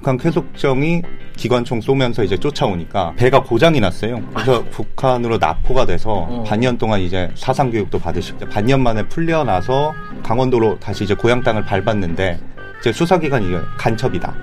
북한 0.00 0.16
쾌속정이 0.16 1.02
기관총 1.36 1.82
쏘면서 1.82 2.24
이제 2.24 2.36
쫓아오니까 2.36 3.12
배가 3.16 3.42
고장이 3.42 3.80
났어요. 3.80 4.22
그래서 4.32 4.64
북한으로 4.70 5.36
납포가 5.36 5.84
돼서 5.84 6.10
어. 6.10 6.44
반년 6.46 6.78
동안 6.78 7.00
이제 7.00 7.30
사상 7.34 7.70
교육도 7.70 7.98
받으시고 7.98 8.46
반년 8.48 8.82
만에 8.82 9.06
풀려나서 9.08 9.92
강원도로 10.22 10.80
다시 10.80 11.04
이제 11.04 11.14
고향 11.14 11.42
땅을 11.42 11.64
밟았는데 11.66 12.40
이제 12.80 12.92
수사 12.92 13.18
기관이 13.18 13.48
이제 13.48 13.60
간첩이다. 13.76 14.34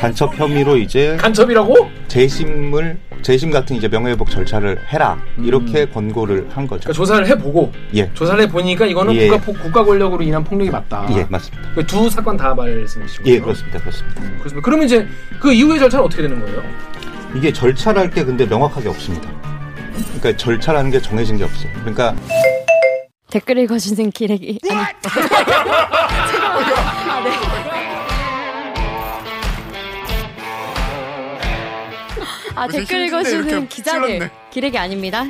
간첩 0.00 0.32
혐의로 0.38 0.76
이제 0.76 1.16
간첩이라고? 1.20 1.90
재심을 2.06 2.98
재심 3.22 3.50
같은 3.50 3.74
이제 3.76 3.88
명예회복 3.88 4.30
절차를 4.30 4.78
해라 4.92 5.18
이렇게 5.42 5.86
권고를 5.86 6.46
한 6.50 6.68
거죠. 6.68 6.80
그러니까 6.82 6.92
조사를 6.92 7.26
해보고 7.26 7.72
예, 7.94 8.08
조사를 8.14 8.40
해 8.40 8.48
보니까 8.48 8.86
이거는 8.86 9.12
예. 9.16 9.28
국가, 9.28 9.44
포- 9.44 9.52
국가 9.54 9.84
권력으로 9.84 10.22
인한 10.22 10.44
폭력이 10.44 10.70
맞다. 10.70 11.04
예 11.10 11.26
맞습니다. 11.28 11.68
그두 11.74 12.08
사건 12.08 12.36
다 12.36 12.54
말씀이시고. 12.54 13.24
예 13.26 13.40
그렇습니다, 13.40 13.80
그렇습니다. 13.80 14.20
그렇습니다. 14.20 14.60
그러면 14.64 14.86
이제 14.86 15.06
그 15.40 15.52
이후의 15.52 15.80
절차는 15.80 16.04
어떻게 16.04 16.22
되는 16.22 16.40
거예요? 16.40 16.62
이게 17.34 17.52
절차랄 17.52 18.10
게 18.10 18.24
근데 18.24 18.46
명확하게 18.46 18.88
없습니다. 18.88 19.28
그러니까 20.20 20.36
절차라는 20.36 20.92
게 20.92 21.00
정해진 21.02 21.36
게 21.38 21.44
없어요. 21.44 21.72
그러니까 21.80 22.14
댓글 23.30 23.58
읽어주는 23.58 24.10
기레기 24.12 24.60
아니 24.70 24.80
아, 24.80 24.92
네. 27.24 27.77
아 32.58 32.66
댓글 32.66 33.06
읽어주는 33.06 33.68
기자들 33.68 34.06
찔렀네. 34.08 34.30
기레기 34.50 34.76
아닙니다 34.78 35.24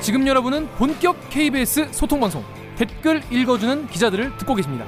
지금 0.00 0.26
여러분은 0.26 0.66
본격 0.70 1.30
KBS 1.30 1.88
소통 1.92 2.18
방송 2.18 2.44
댓글 2.76 3.22
읽어주는 3.30 3.88
기자들을 3.88 4.38
듣고 4.38 4.54
계십니다. 4.56 4.86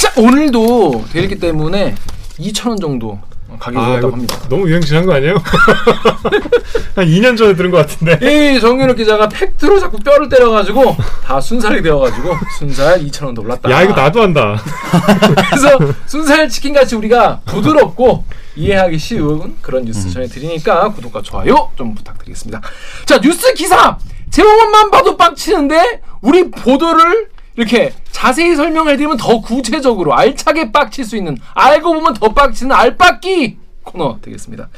자, 0.00 0.12
오늘도 0.20 1.04
되기 1.12 1.38
때문에 1.38 1.94
2,000원 2.38 2.80
정도 2.80 3.18
가격이 3.58 3.78
아, 3.84 3.88
올랐다고 3.88 4.08
이거 4.08 4.16
합니다. 4.16 4.36
너무 4.48 4.68
유행질한 4.68 5.06
거 5.06 5.14
아니에요? 5.14 5.34
한 6.94 7.06
2년 7.06 7.36
전에 7.36 7.54
들은 7.54 7.70
것 7.70 7.78
같은데. 7.78 8.18
이 8.54 8.60
정윤욱 8.60 8.96
기자가 8.96 9.28
팩트로 9.28 9.78
자꾸 9.78 9.98
뼈를 9.98 10.28
때려가지고 10.28 10.96
다 11.24 11.40
순살이 11.40 11.82
되어가지고 11.82 12.34
순살 12.58 13.00
2,000원도 13.00 13.40
올랐다. 13.44 13.70
야, 13.70 13.82
이거 13.82 13.92
나도 13.94 14.22
한다. 14.22 14.56
그래서 15.50 15.78
순살 16.06 16.48
치킨 16.48 16.72
같이 16.72 16.96
우리가 16.96 17.40
부드럽고 17.44 18.24
이해하기 18.56 18.98
쉬운 18.98 19.56
그런 19.60 19.84
뉴스 19.84 20.10
전해드리니까 20.10 20.92
구독과 20.92 21.22
좋아요 21.22 21.70
좀 21.76 21.94
부탁드리겠습니다. 21.94 22.62
자 23.04 23.20
뉴스 23.20 23.52
기사 23.54 23.98
제목만 24.30 24.90
봐도 24.90 25.16
빡치는데 25.16 26.00
우리 26.22 26.50
보도를 26.50 27.28
이렇게 27.56 27.92
자세히 28.10 28.54
설명해드리면 28.54 29.16
더 29.16 29.40
구체적으로 29.40 30.14
알차게 30.14 30.72
빡칠 30.72 31.04
수 31.04 31.16
있는 31.16 31.36
알고 31.54 31.94
보면 31.94 32.14
더 32.14 32.32
빡치는 32.32 32.74
알빡기 32.74 33.58
코너 33.82 34.18
되겠습니다. 34.20 34.68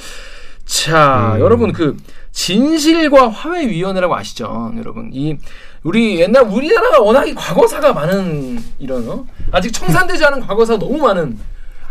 자 0.64 1.32
음. 1.36 1.40
여러분 1.40 1.72
그 1.72 1.96
진실과 2.32 3.28
화해 3.30 3.66
위원회라고 3.68 4.14
아시죠? 4.14 4.72
여러분 4.76 5.10
이 5.12 5.36
우리 5.82 6.20
옛날 6.20 6.44
우리나라가 6.44 7.00
워낙에 7.00 7.34
과거사가 7.34 7.92
많은 7.94 8.62
이런 8.78 9.08
어? 9.08 9.26
아직 9.50 9.72
청산되지 9.72 10.24
않은 10.26 10.40
과거사가 10.46 10.78
너무 10.78 10.98
많은 10.98 11.38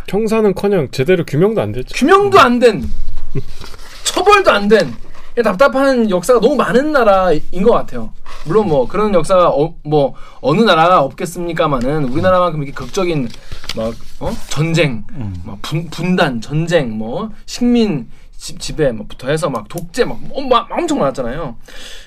청사는커녕 0.07 0.89
제대로 0.91 1.25
규명도 1.25 1.59
안 1.61 1.72
됐죠. 1.73 1.94
규명도 1.95 2.39
안 2.39 2.59
된 2.59 2.88
처벌도 4.05 4.51
안 4.51 4.67
된 4.69 4.94
답답한 5.43 6.09
역사가 6.09 6.39
너무 6.39 6.55
많은 6.55 6.91
나라인 6.91 7.63
것 7.63 7.71
같아요. 7.71 8.11
물론 8.45 8.67
뭐 8.67 8.88
그런 8.88 9.13
역사가 9.13 9.49
어, 9.49 9.75
뭐 9.83 10.16
어느 10.41 10.61
나라가 10.61 11.02
없겠습니까마는 11.02 12.05
우리나라만큼 12.05 12.63
이렇게 12.63 12.73
극적인 12.73 13.29
막 13.75 13.94
어? 14.19 14.31
전쟁, 14.49 15.03
막 15.44 15.61
분, 15.61 15.89
분단, 15.89 16.41
전쟁, 16.41 16.97
뭐 16.97 17.31
식민 17.45 18.09
지, 18.38 18.56
지배 18.56 18.91
뭐부터 18.91 19.29
해서 19.29 19.50
막 19.50 19.67
독재 19.67 20.06
막, 20.06 20.19
어, 20.31 20.41
막 20.41 20.69
엄청 20.72 21.00
많았잖아요. 21.00 21.56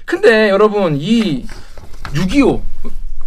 근데 0.04 0.48
여러분 0.50 0.96
이 0.96 1.44
6.25 2.14 2.60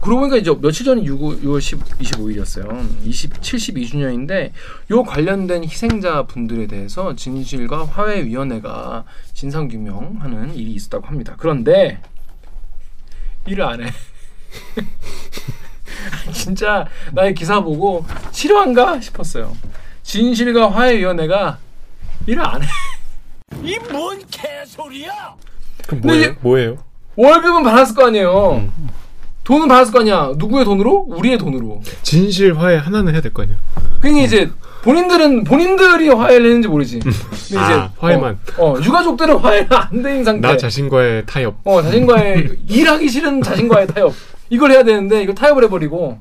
그러고 0.04 0.20
보니까 0.20 0.36
이제 0.36 0.54
며칠 0.60 0.86
전이 0.86 1.06
6, 1.06 1.18
6월 1.44 1.62
10, 1.62 1.80
25일이었어요. 1.80 2.86
20, 3.06 3.40
72주년인데 3.40 4.52
요 4.92 5.04
관련된 5.04 5.64
희생자 5.64 6.24
분들에 6.24 6.68
대해서 6.68 7.16
진실과 7.16 7.86
화해위원회가 7.86 9.06
진상규명하는 9.34 10.56
일이 10.56 10.72
있었다고 10.74 11.08
합니다. 11.08 11.36
그런데 11.38 12.02
일을 13.48 13.64
안 13.64 13.82
해. 13.82 13.90
진짜 16.34 16.86
나의 17.14 17.34
기사 17.34 17.62
보고 17.62 18.06
실화인가 18.32 19.00
싶었어요. 19.00 19.56
진실과 20.04 20.70
화해위원회가 20.70 21.60
일을 22.28 22.46
안 22.46 22.62
해. 22.62 22.68
그럼 25.88 26.02
근데 26.02 26.08
뭐예요? 26.08 26.22
이제- 26.32 26.38
뭐예요? 26.42 26.78
월급은 27.16 27.64
받았을 27.64 27.96
거 27.96 28.08
아니에요. 28.08 28.70
돈은 29.44 29.68
받았을 29.68 29.92
거 29.92 30.00
아니야. 30.00 30.32
누구의 30.38 30.64
돈으로? 30.66 31.06
우리의 31.10 31.38
돈으로. 31.38 31.82
진실 32.02 32.58
화해 32.58 32.78
하나는 32.78 33.14
해야 33.14 33.22
될 33.22 33.34
거 33.34 33.42
아니에요? 33.44 33.58
그러니까 34.00 34.26
이제 34.26 34.50
본인들은 34.84 35.44
본인들이 35.44 36.10
화해를 36.10 36.46
했는지 36.46 36.68
모르지. 36.68 37.00
근데 37.00 37.58
아, 37.58 37.92
화해만. 37.98 38.40
어, 38.58 38.72
어, 38.74 38.82
유가족들은 38.82 39.38
화해가 39.38 39.90
안 39.92 40.02
된 40.04 40.24
상태. 40.24 40.48
나 40.48 40.58
자신과의 40.58 41.26
타협. 41.26 41.58
어, 41.66 41.82
자신과의 41.82 42.58
일하기 42.70 43.10
싫은 43.10 43.42
자신과의 43.42 43.88
타협. 43.88 44.14
이걸 44.50 44.72
해야 44.72 44.84
되는데 44.84 45.22
이거 45.24 45.34
타협을 45.34 45.64
해버리고 45.66 46.20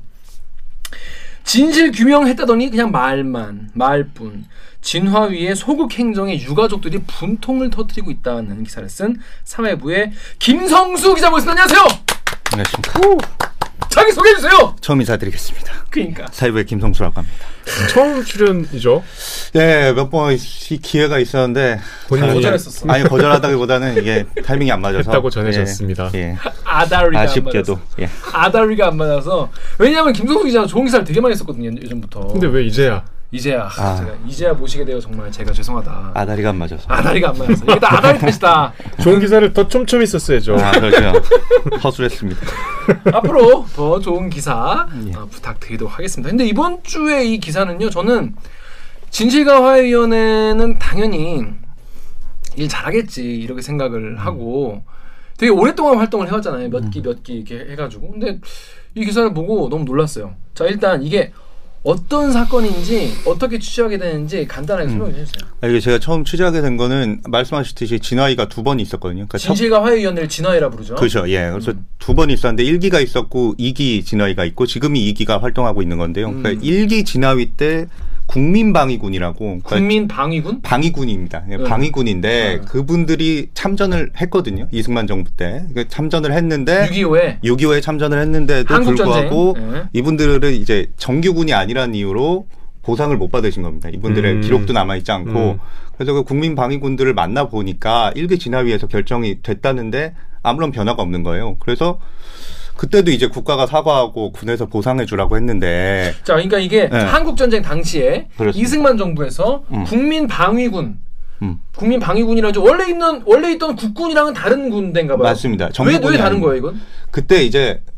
진실 1.43 1.91
규명했다더니 1.91 2.69
그냥 2.71 2.91
말만 2.91 3.69
말뿐. 3.73 4.45
진화 4.81 5.23
위에 5.27 5.55
소극 5.55 5.93
행정에 5.97 6.41
유가족들이 6.41 6.99
분통을 7.07 7.69
터뜨리고 7.69 8.11
있다는 8.11 8.63
기사를 8.63 8.89
쓴 8.89 9.17
사회부의 9.45 10.11
김성수 10.39 11.15
기자 11.15 11.29
모셨습니다. 11.29 11.63
안녕하세요. 11.63 12.03
안녕하십니까. 12.53 12.99
자기 13.89 14.11
소개해 14.11 14.35
주세요. 14.35 14.75
처음 14.81 15.01
인사드리겠습니다. 15.01 15.71
그러니까 15.89 16.25
사이버의 16.31 16.65
김성수라고 16.65 17.15
합니다. 17.15 17.45
처음 17.89 18.23
출연이죠. 18.23 19.03
네, 19.53 19.91
몇 19.93 20.09
번 20.09 20.35
기회가 20.35 21.19
있었는데 21.19 21.79
본인이 22.07 22.29
아, 22.29 22.33
거절했었어. 22.33 22.91
아니 22.91 23.03
거절하다기보다는 23.03 23.97
이게 23.97 24.25
타이밍이 24.43 24.71
안 24.71 24.81
맞아서 24.81 24.97
했다고 24.99 25.29
전해졌습니다. 25.29 26.11
예, 26.15 26.19
예. 26.19 26.37
아다리가 26.63 27.19
안 27.21 27.25
아쉽게도. 27.27 27.79
예. 27.99 28.09
아다리가 28.33 28.87
안 28.87 28.97
맞아서 28.97 29.49
왜냐하면 29.79 30.13
김성수 30.13 30.45
기자가 30.45 30.65
좋은 30.67 30.85
기사를 30.85 31.05
되게 31.05 31.21
많이 31.21 31.35
썼거든요 31.35 31.71
예전부터. 31.83 32.27
근데 32.27 32.47
왜 32.47 32.63
이제야? 32.65 33.03
이제야 33.33 33.63
아. 33.63 33.95
제가 33.95 34.13
이제야 34.27 34.53
모시게 34.53 34.85
되어 34.85 34.99
정말 34.99 35.31
제가 35.31 35.51
죄송하다. 35.51 36.11
아다리가 36.13 36.49
안 36.49 36.57
맞아서. 36.57 36.83
아다리가 36.87 37.29
안 37.29 37.37
맞았어. 37.39 37.65
이게 37.65 37.79
다 37.79 37.97
아다리 37.97 38.19
탓이다. 38.19 38.73
좋은 39.01 39.19
기사를 39.19 39.51
더 39.53 39.67
촘촘히 39.67 40.05
썼어야죠. 40.05 40.55
아, 40.55 40.71
그렇죠. 40.71 41.11
허술했습니다. 41.83 42.39
앞으로 43.11 43.65
더 43.75 43.99
좋은 43.99 44.29
기사 44.29 44.87
예. 45.07 45.13
어, 45.17 45.25
부탁드리도록 45.31 45.97
하겠습니다. 45.97 46.29
근데 46.29 46.45
이번 46.45 46.83
주에 46.83 47.25
이 47.25 47.39
기사는요, 47.39 47.89
저는 47.89 48.35
진실과 49.09 49.63
화해위원회는 49.63 50.77
당연히 50.77 51.41
일 52.55 52.69
잘하겠지 52.69 53.23
이렇게 53.23 53.63
생각을 53.63 54.17
하고 54.19 54.83
되게 55.37 55.51
오랫동안 55.51 55.97
활동을 55.97 56.27
해왔잖아요. 56.27 56.69
몇 56.69 56.91
기 56.91 57.01
몇기 57.01 57.33
이렇게 57.33 57.71
해가지고. 57.71 58.11
근데 58.11 58.39
이 58.93 59.03
기사를 59.03 59.33
보고 59.33 59.69
너무 59.69 59.85
놀랐어요. 59.85 60.35
자 60.53 60.65
일단 60.65 61.01
이게 61.01 61.33
어떤 61.83 62.31
사건인지 62.31 63.11
어떻게 63.25 63.59
취재하게 63.59 63.97
되는지 63.97 64.47
간단하게 64.47 64.87
설명해 64.89 65.11
주세요. 65.11 65.49
아, 65.59 65.67
이게 65.67 65.81
제가 65.81 65.99
처음 65.99 66.23
취재하게 66.23 66.61
된 66.61 66.77
거는 66.77 67.21
말씀하셨듯이 67.27 67.99
진화위가 67.99 68.47
두 68.47 68.63
번 68.63 68.79
있었거든요. 68.79 69.17
그러니까 69.27 69.37
첫- 69.37 69.47
진실과 69.53 69.83
화해위원회를 69.83 70.29
진화해라 70.29 70.69
부르죠. 70.69 70.95
그렇죠. 70.95 71.27
예. 71.29 71.49
그래서 71.51 71.71
음. 71.71 71.85
두번 71.99 72.29
있었는데 72.29 72.63
1기가 72.63 73.03
있었고 73.03 73.55
2기 73.59 74.05
진화위가 74.05 74.45
있고 74.45 74.65
지금이 74.65 75.13
2기가 75.13 75.41
활동하고 75.41 75.81
있는 75.81 75.97
건데요. 75.97 76.29
음. 76.29 76.41
그러니까 76.41 76.63
1기 76.65 77.05
진화위 77.05 77.51
때 77.57 77.87
국민방위군이라고 78.27 79.39
그러니까 79.39 79.69
국민 79.69 80.07
방위군? 80.07 80.61
방위군입니다. 80.61 81.43
예, 81.49 81.55
음. 81.55 81.63
방위군인데 81.65 82.59
음. 82.61 82.65
그분들이 82.65 83.49
참전을 83.53 84.11
했거든요. 84.17 84.67
이승만 84.71 85.07
정부 85.07 85.31
때 85.31 85.65
그러니까 85.69 85.85
참전을 85.87 86.33
했는데 86.33 86.87
6.25에 86.89 87.41
6.25에 87.41 87.81
참전을 87.81 88.19
했는데도 88.19 88.81
불구하고. 88.81 89.55
예. 89.57 89.83
이분들은 89.93 90.53
이제 90.53 90.87
정규군이 90.97 91.53
아니라는 91.53 91.95
이유로 91.95 92.47
보상을 92.81 93.15
못 93.17 93.31
받으신 93.31 93.63
겁니다. 93.63 93.89
이분들의 93.89 94.33
음. 94.33 94.41
기록도 94.41 94.73
남아 94.73 94.97
있지 94.97 95.11
않고 95.11 95.51
음. 95.51 95.59
그래서 95.95 96.13
그 96.13 96.23
국민 96.23 96.55
방위군들을 96.55 97.13
만나 97.13 97.47
보니까 97.47 98.11
일개 98.15 98.37
진화위에서 98.37 98.87
결정이 98.87 99.41
됐다는데 99.41 100.13
아무런 100.41 100.71
변화가 100.71 101.01
없는 101.01 101.23
거예요. 101.23 101.55
그래서 101.59 101.99
그때도 102.75 103.11
이제 103.11 103.27
국가가 103.27 103.65
사과하고 103.65 104.31
군에서 104.31 104.65
보상해 104.65 105.05
주라고 105.05 105.35
했는데 105.37 106.13
자, 106.23 106.33
그러니까 106.33 106.57
이게 106.59 106.89
네. 106.89 106.97
한국 106.97 107.37
전쟁 107.37 107.61
당시에 107.61 108.27
그렇습니다. 108.37 108.59
이승만 108.65 108.97
정부에서 108.97 109.63
음. 109.71 109.83
국민 109.85 110.27
방위군 110.27 110.97
음. 111.43 111.59
국민 111.75 111.99
방위군이라죠. 111.99 112.63
원래 112.63 112.89
있는 112.89 113.21
원래 113.25 113.51
있던 113.53 113.75
국군이랑은 113.75 114.33
다른 114.33 114.69
군대인가 114.69 115.15
봐요. 115.17 115.23
맞습니다. 115.23 115.69
왜, 115.85 115.99
왜 116.11 116.17
다른. 116.17 116.39
거예요, 116.39 116.55
이건? 116.57 116.81
그때 117.11 117.43
이제 117.43 117.81
주- 117.85 117.92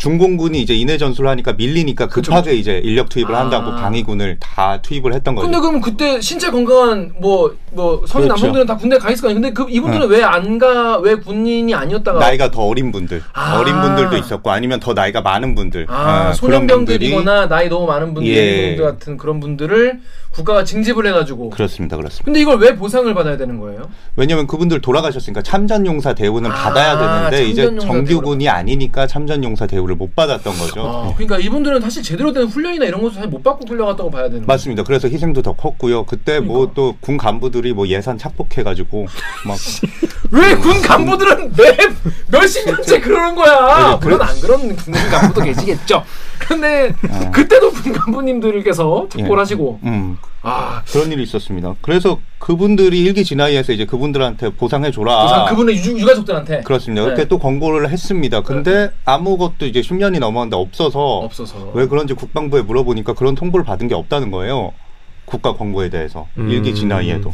중공군이 0.00 0.60
이제 0.62 0.74
인해 0.74 0.96
전술을 0.96 1.28
하니까 1.28 1.52
밀리니까 1.52 2.08
그쵸, 2.08 2.32
급하게 2.32 2.54
이제 2.54 2.80
인력 2.82 3.10
투입을 3.10 3.34
아. 3.34 3.40
한다고 3.40 3.76
방위군을 3.76 4.38
다 4.40 4.80
투입을 4.80 5.12
했던 5.12 5.34
거죠. 5.34 5.46
근데 5.46 5.60
그럼 5.60 5.80
그때 5.80 6.20
신체 6.20 6.50
건강한 6.50 7.12
뭐 7.20 7.54
뭐 7.72 8.02
성인 8.06 8.26
그렇죠. 8.26 8.28
남성들은 8.28 8.66
다 8.66 8.76
군대 8.76 8.98
가 8.98 9.10
있을 9.10 9.22
거 9.22 9.28
아니에요. 9.28 9.40
근데 9.40 9.52
그 9.54 9.66
이분들은 9.68 10.08
왜안 10.08 10.58
가? 10.58 10.98
왜 10.98 11.14
군인이 11.14 11.72
아니었다가 11.74 12.18
나이가 12.18 12.50
더 12.50 12.62
어린 12.62 12.90
분들, 12.90 13.22
아. 13.32 13.58
어린 13.58 13.80
분들도 13.80 14.16
있었고 14.16 14.50
아니면 14.50 14.80
더 14.80 14.92
나이가 14.92 15.20
많은 15.20 15.54
분들, 15.54 15.86
아, 15.88 16.30
어, 16.30 16.32
소년병들이거나 16.32 17.48
나이 17.48 17.68
너무 17.68 17.86
많은 17.86 18.14
분들 18.14 18.32
예. 18.32 18.76
같은 18.76 19.16
그런 19.16 19.40
분들을 19.40 20.00
국가가 20.32 20.64
징집을 20.64 21.06
해가지고. 21.06 21.50
그렇습니다, 21.50 21.96
그렇습니다. 21.96 22.24
근데 22.24 22.40
이걸 22.40 22.58
왜 22.58 22.76
보상을 22.76 23.12
받아야 23.14 23.36
되는 23.36 23.58
거예요? 23.58 23.88
왜냐면 24.16 24.46
그분들 24.46 24.80
돌아가셨으니까 24.80 25.42
참전용사 25.42 26.14
대우는 26.14 26.50
아, 26.50 26.54
받아야 26.54 26.98
되는데 26.98 27.48
이제 27.48 27.64
참전용사 27.64 27.86
정규군이 27.86 28.48
아니니까 28.48 29.06
참전용사 29.06 29.66
대우를 29.66 29.89
못 29.96 30.14
받았던 30.14 30.58
거죠. 30.58 30.86
아, 30.86 31.04
네. 31.08 31.14
그러니까 31.16 31.38
이분들은 31.38 31.80
사실 31.80 32.02
제대로 32.02 32.32
된 32.32 32.44
훈련이나 32.44 32.84
이런 32.86 33.00
것도 33.02 33.26
못 33.28 33.42
받고 33.42 33.66
끌려갔다고 33.66 34.10
봐야 34.10 34.28
되는. 34.28 34.44
맞습니다. 34.46 34.82
그래서 34.82 35.08
희생도 35.08 35.42
더 35.42 35.52
컸고요. 35.52 36.04
그때 36.06 36.40
뭐 36.40 36.58
그러니까. 36.58 36.74
또군 36.74 37.16
간부들이 37.16 37.72
뭐 37.72 37.86
예산 37.88 38.18
착복해가지고 38.18 39.06
막 39.46 39.56
왜 40.32 40.54
군 40.60 40.80
간부들은 40.82 41.52
매 41.56 41.76
몇십 42.38 42.66
년째 42.66 43.00
그러는 43.00 43.34
거야? 43.34 43.90
네, 43.92 43.98
물론 44.00 44.22
안 44.22 44.40
그런 44.40 44.76
군 44.76 44.94
간부도 44.94 45.42
계시겠죠. 45.42 46.04
근데 46.38 46.92
그때도 47.32 47.70
군 47.72 47.92
간부님들께서 47.92 49.06
특보를 49.10 49.38
예. 49.38 49.40
하시고 49.40 49.80
음, 49.84 50.18
아 50.42 50.82
그런 50.90 51.10
일이 51.12 51.22
있었습니다. 51.24 51.74
그래서 51.82 52.18
그분들이 52.40 53.02
일기 53.02 53.22
진화위에서 53.22 53.72
이제 53.72 53.84
그분들한테 53.84 54.48
보상해 54.50 54.90
줘라. 54.90 55.22
보상 55.22 55.46
그분의 55.46 55.76
유, 55.76 55.98
유가족들한테 55.98 56.62
그렇습니다. 56.62 57.02
네. 57.02 57.06
그렇게 57.06 57.28
또 57.28 57.38
권고를 57.38 57.90
했습니다. 57.90 58.42
근데 58.42 58.90
아무것도 59.04 59.66
이제 59.66 59.82
10년이 59.82 60.18
넘었는데 60.18 60.56
없어서 60.56 61.18
없어서 61.18 61.70
왜 61.74 61.86
그런지 61.86 62.14
국방부에 62.14 62.62
물어보니까 62.62 63.12
그런 63.12 63.34
통보를 63.34 63.64
받은 63.64 63.88
게 63.88 63.94
없다는 63.94 64.30
거예요. 64.30 64.72
국가 65.26 65.52
권고에 65.52 65.90
대해서 65.90 66.26
음. 66.38 66.50
일기 66.50 66.74
진화위에도. 66.74 67.32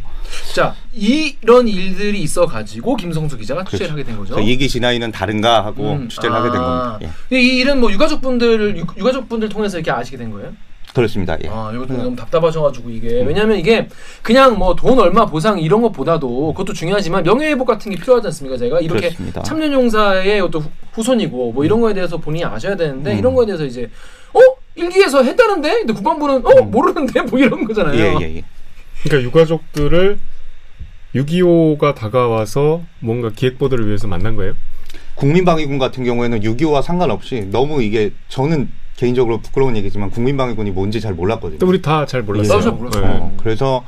자 0.55 0.75
이런 0.93 1.69
일들이 1.69 2.20
있어 2.23 2.44
가지고 2.44 2.97
김성수 2.97 3.38
기자가 3.38 3.62
취재를 3.62 3.87
그렇죠. 3.87 3.93
하게 3.93 4.05
된 4.05 4.17
거죠. 4.19 4.41
일기 4.41 4.69
진화위는 4.69 5.12
다른가 5.12 5.64
하고 5.64 5.93
음, 5.93 6.09
취재를 6.09 6.35
하게 6.35 6.50
된 6.50 6.61
아. 6.61 6.64
겁니다. 6.99 7.14
예. 7.32 7.41
이 7.41 7.59
일은 7.59 7.79
뭐 7.81 7.93
유가족분들 7.93 8.76
유, 8.76 8.85
유가족분들 8.99 9.49
통해서 9.49 9.79
이렇게 9.79 9.93
아시게 9.93 10.17
된 10.17 10.32
거예요? 10.32 10.52
그렇습니다. 10.97 11.37
예. 11.45 11.49
아, 11.49 11.71
좀 11.73 11.87
너무 11.87 12.17
답답하셔가지고 12.17 12.91
이게 12.91 13.23
왜냐면 13.23 13.59
이게 13.59 13.89
그냥 14.23 14.59
뭐 14.59 14.75
돈 14.75 14.99
얼마 14.99 15.25
보상 15.27 15.59
이런 15.59 15.81
것보다도 15.83 16.53
그것도 16.55 16.73
중요하지만 16.73 17.23
명예회복 17.23 17.67
같은 17.67 17.93
게 17.93 17.99
필요하지 17.99 18.27
않습니까? 18.29 18.57
제가 18.57 18.81
이렇게 18.81 19.01
그렇습니다. 19.09 19.43
참전용사의 19.43 20.41
어떤 20.41 20.63
후- 20.63 20.71
후손이고 20.93 21.53
뭐 21.53 21.65
이런 21.65 21.81
거에 21.81 21.95
대해서 21.95 22.17
본인이 22.17 22.45
아셔야 22.45 22.77
되는데 22.77 23.13
음. 23.13 23.19
이런 23.19 23.35
거에 23.35 23.47
대해서 23.47 23.65
이제 23.65 23.89
어 24.33 24.41
일기에서 24.75 25.23
했다는데 25.23 25.71
근데 25.81 25.93
국방부는 25.93 26.45
어 26.47 26.63
모르는데 26.63 27.23
뭐 27.23 27.39
이런 27.39 27.65
거잖아요. 27.65 28.17
음. 28.17 28.23
예, 28.23 28.27
예, 28.27 28.37
예. 28.37 28.43
그러니까 29.05 29.23
유가족들을 29.29 30.19
6.25가 31.15 31.95
다가와서 31.95 32.83
뭔가 33.01 33.31
기획보도를 33.31 33.87
위해서 33.87 34.07
만난 34.07 34.37
거예요? 34.37 34.55
국민방위군 35.15 35.79
같은 35.79 36.05
경우에는 36.05 36.41
6.25와 36.41 36.83
상관없이 36.83 37.47
너무 37.51 37.83
이게 37.83 38.11
저는 38.29 38.69
개인적으로 38.97 39.39
부끄러운 39.39 39.77
얘기지만 39.77 40.11
국민방위군이 40.11 40.71
뭔지 40.71 41.01
잘 41.01 41.15
몰랐거든요. 41.15 41.59
또 41.59 41.67
우리 41.69 41.81
다 41.83 42.07
잘 42.07 42.23
몰랐어요. 42.23 42.61
잘 42.61 42.73
몰랐어요. 42.73 43.07
네. 43.07 43.13
어, 43.21 43.33
그래서 43.39 43.85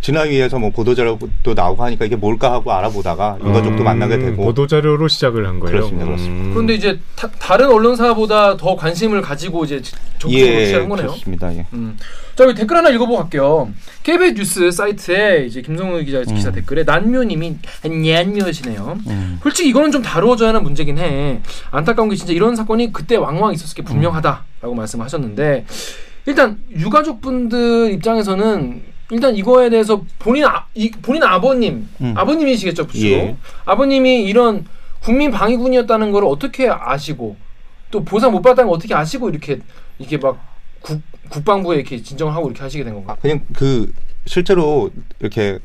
진화위에서 0.00 0.58
뭐 0.58 0.70
보도자료도 0.70 1.54
나오고 1.54 1.84
하니까 1.84 2.04
이게 2.04 2.16
뭘까 2.16 2.52
하고 2.52 2.72
알아보다가 2.72 3.38
유가족도 3.40 3.82
음, 3.82 3.84
만나게 3.84 4.18
되고 4.18 4.44
보도 4.44 4.66
자료로 4.66 5.08
시작을 5.08 5.46
한 5.46 5.58
거예요. 5.60 5.76
그렇습니다, 5.76 6.06
그렇습니다. 6.06 6.54
그런데 6.54 6.74
이제 6.74 7.00
다, 7.16 7.28
다른 7.38 7.70
언론사보다 7.70 8.56
더 8.56 8.76
관심을 8.76 9.20
가지고 9.20 9.64
이제 9.64 9.82
적극적으로 10.18 10.38
예, 10.38 10.64
취재한 10.64 10.88
거네요. 10.88 11.06
그렇습니다. 11.08 11.54
예. 11.54 11.66
음. 11.72 11.96
자, 12.36 12.44
여기 12.44 12.54
댓글 12.54 12.76
하나 12.76 12.88
읽어보고 12.90 13.18
갈게요. 13.18 13.68
KBS 14.04 14.34
뉴스 14.34 14.70
사이트에 14.70 15.46
이제 15.46 15.60
김성우 15.60 16.04
기자 16.04 16.22
기사 16.22 16.52
댓글에 16.52 16.84
난묘님이 16.84 17.56
냔묘시네요. 17.82 18.98
음. 19.08 19.40
솔직히 19.42 19.70
이거는 19.70 19.90
좀 19.90 20.02
다루어져야 20.02 20.50
하는 20.50 20.62
문제긴 20.62 20.98
해. 20.98 21.40
안타까운 21.72 22.08
게 22.08 22.14
진짜 22.14 22.32
이런 22.32 22.54
사건이 22.54 22.92
그때 22.92 23.16
왕왕 23.16 23.52
있었을 23.54 23.74
게 23.74 23.82
분명하다라고 23.82 24.72
말씀하셨는데 24.72 25.66
일단 26.26 26.58
유가족분들 26.76 27.90
입장에서는 27.94 28.82
일단 29.10 29.34
이거에 29.34 29.70
대해서 29.70 30.02
본인 30.18 30.44
아, 30.44 30.66
이, 30.74 30.90
본인 30.90 31.22
아버님 31.22 31.88
음. 32.00 32.14
아버님이시겠죠 32.16 32.86
주로 32.88 33.10
예. 33.10 33.36
아버님이 33.64 34.24
이런 34.24 34.66
국민 35.00 35.30
방위군이었다는 35.30 36.12
걸 36.12 36.24
어떻게 36.24 36.68
아시고 36.68 37.36
또 37.90 38.04
보상 38.04 38.32
못 38.32 38.42
받았다는 38.42 38.68
걸 38.68 38.76
어떻게 38.76 38.94
아시고 38.94 39.30
이렇게 39.30 39.60
이게 39.98 40.18
막 40.18 40.38
국, 40.80 41.00
국방부에 41.28 41.76
이렇게 41.76 42.02
진정을 42.02 42.34
하고 42.34 42.48
이렇게 42.48 42.62
하시게 42.62 42.84
된 42.84 42.94
건가? 42.94 43.16
그냥 43.20 43.40
그 43.54 43.92
실제로 44.26 44.90
이렇게 45.20 45.58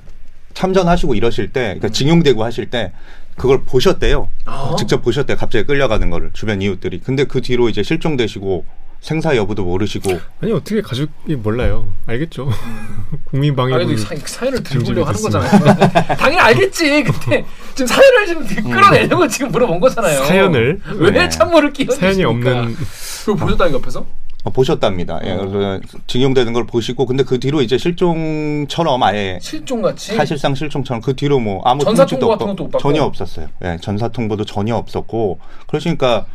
참전하시고 0.53 1.15
이러실 1.15 1.51
때, 1.51 1.61
그러니까 1.61 1.89
징용되고 1.89 2.43
하실 2.43 2.69
때 2.69 2.91
그걸 3.35 3.63
보셨대요. 3.63 4.29
아. 4.45 4.75
직접 4.77 5.01
보셨대요. 5.01 5.37
갑자기 5.37 5.65
끌려가는 5.65 6.09
거를 6.09 6.31
주변 6.33 6.61
이웃들이. 6.61 6.99
근데 6.99 7.25
그 7.25 7.41
뒤로 7.41 7.69
이제 7.69 7.81
실종되시고 7.81 8.65
생사 9.03 9.35
여부도 9.35 9.65
모르시고 9.65 10.17
아니 10.39 10.53
어떻게 10.53 10.81
가족이 10.81 11.35
몰라요? 11.35 11.89
알겠죠. 12.07 12.49
아, 13.73 13.81
이 13.81 13.97
사, 13.97 14.15
사연을 14.15 14.63
들고려고 14.63 15.05
하는 15.05 15.21
거잖아요. 15.21 15.51
당연히 16.17 16.39
알겠지. 16.39 17.03
근데 17.03 17.45
지금 17.75 17.87
사연을 17.87 18.27
지금 18.27 18.71
끌어내려고 18.71 19.27
지금 19.27 19.51
물어본 19.51 19.81
거잖아요. 19.81 20.23
사연을 20.23 20.79
왜 20.95 21.11
네. 21.11 21.27
참모를 21.27 21.73
끼워? 21.73 21.93
사연이 21.93 22.23
없는 22.23 22.75
그걸 22.75 23.35
보셨다는 23.35 23.73
옆에서? 23.73 24.05
어, 24.45 24.49
보셨답니다. 24.49 25.19
예, 25.25 25.31
어. 25.31 25.47
그래서 25.47 25.81
징용되는 26.07 26.53
걸 26.53 26.65
보시고 26.65 27.05
근데 27.05 27.23
그 27.23 27.39
뒤로 27.41 27.61
이제 27.61 27.77
실종처럼 27.77 29.03
아예 29.03 29.37
실종같이. 29.41 30.15
사실상 30.15 30.55
실종처럼 30.55 31.01
그 31.01 31.13
뒤로 31.13 31.39
뭐 31.41 31.61
아무 31.65 31.83
전사 31.83 32.05
통보 32.05 32.29
같은 32.29 32.49
없고? 32.49 32.77
전혀 32.79 33.03
없었어요. 33.03 33.47
예, 33.65 33.77
전사 33.81 34.07
통보도 34.07 34.45
전혀 34.45 34.75
없었고 34.77 35.39
그러시니까 35.67 36.25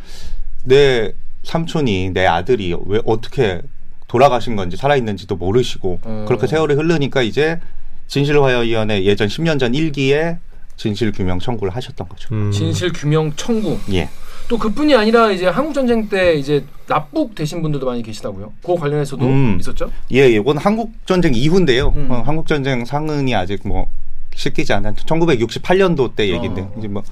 내 0.65 1.15
삼촌이 1.49 2.11
내 2.13 2.27
아들이 2.27 2.77
왜 2.87 3.01
어떻게 3.07 3.63
돌아가신 4.07 4.55
건지 4.55 4.77
살아있는지도 4.77 5.37
모르시고 5.37 6.01
어. 6.03 6.25
그렇게 6.29 6.47
세월이 6.47 6.75
흐르니까 6.75 7.23
이제 7.23 7.59
진실화위원회 8.07 9.03
예전 9.05 9.29
10년 9.29 9.59
전 9.59 9.73
1기에 9.73 10.39
진실 10.77 11.11
규명 11.11 11.39
청구를 11.39 11.75
하셨던 11.75 12.09
거죠. 12.09 12.35
음, 12.35 12.53
진실 12.53 12.93
규명 12.93 13.33
청구. 13.35 13.79
예. 13.93 14.09
또 14.47 14.59
그뿐이 14.59 14.95
아니라 14.95 15.31
이제 15.31 15.47
한국 15.47 15.73
전쟁 15.75 16.09
때 16.09 16.35
이제 16.35 16.65
납북 16.87 17.35
되신 17.35 17.63
분들도 17.63 17.85
많이 17.85 18.03
계시다고요. 18.03 18.53
그 18.63 18.75
관련해서도 18.77 19.25
음. 19.27 19.57
있었죠. 19.59 19.91
예, 20.13 20.29
이건 20.29 20.59
한국 20.59 20.93
전쟁 21.07 21.35
이후인데요. 21.35 21.93
음. 21.97 22.11
어, 22.11 22.23
한국 22.25 22.47
전쟁 22.47 22.85
상흔이 22.85 23.35
아직 23.35 23.67
뭐 23.67 23.89
씻기지 24.35 24.73
않은 24.75 24.95
1968년도 24.95 26.15
때 26.15 26.29
얘기인데 26.29 26.63
어. 26.63 26.75
이제 26.79 26.89
뭐 26.89 27.03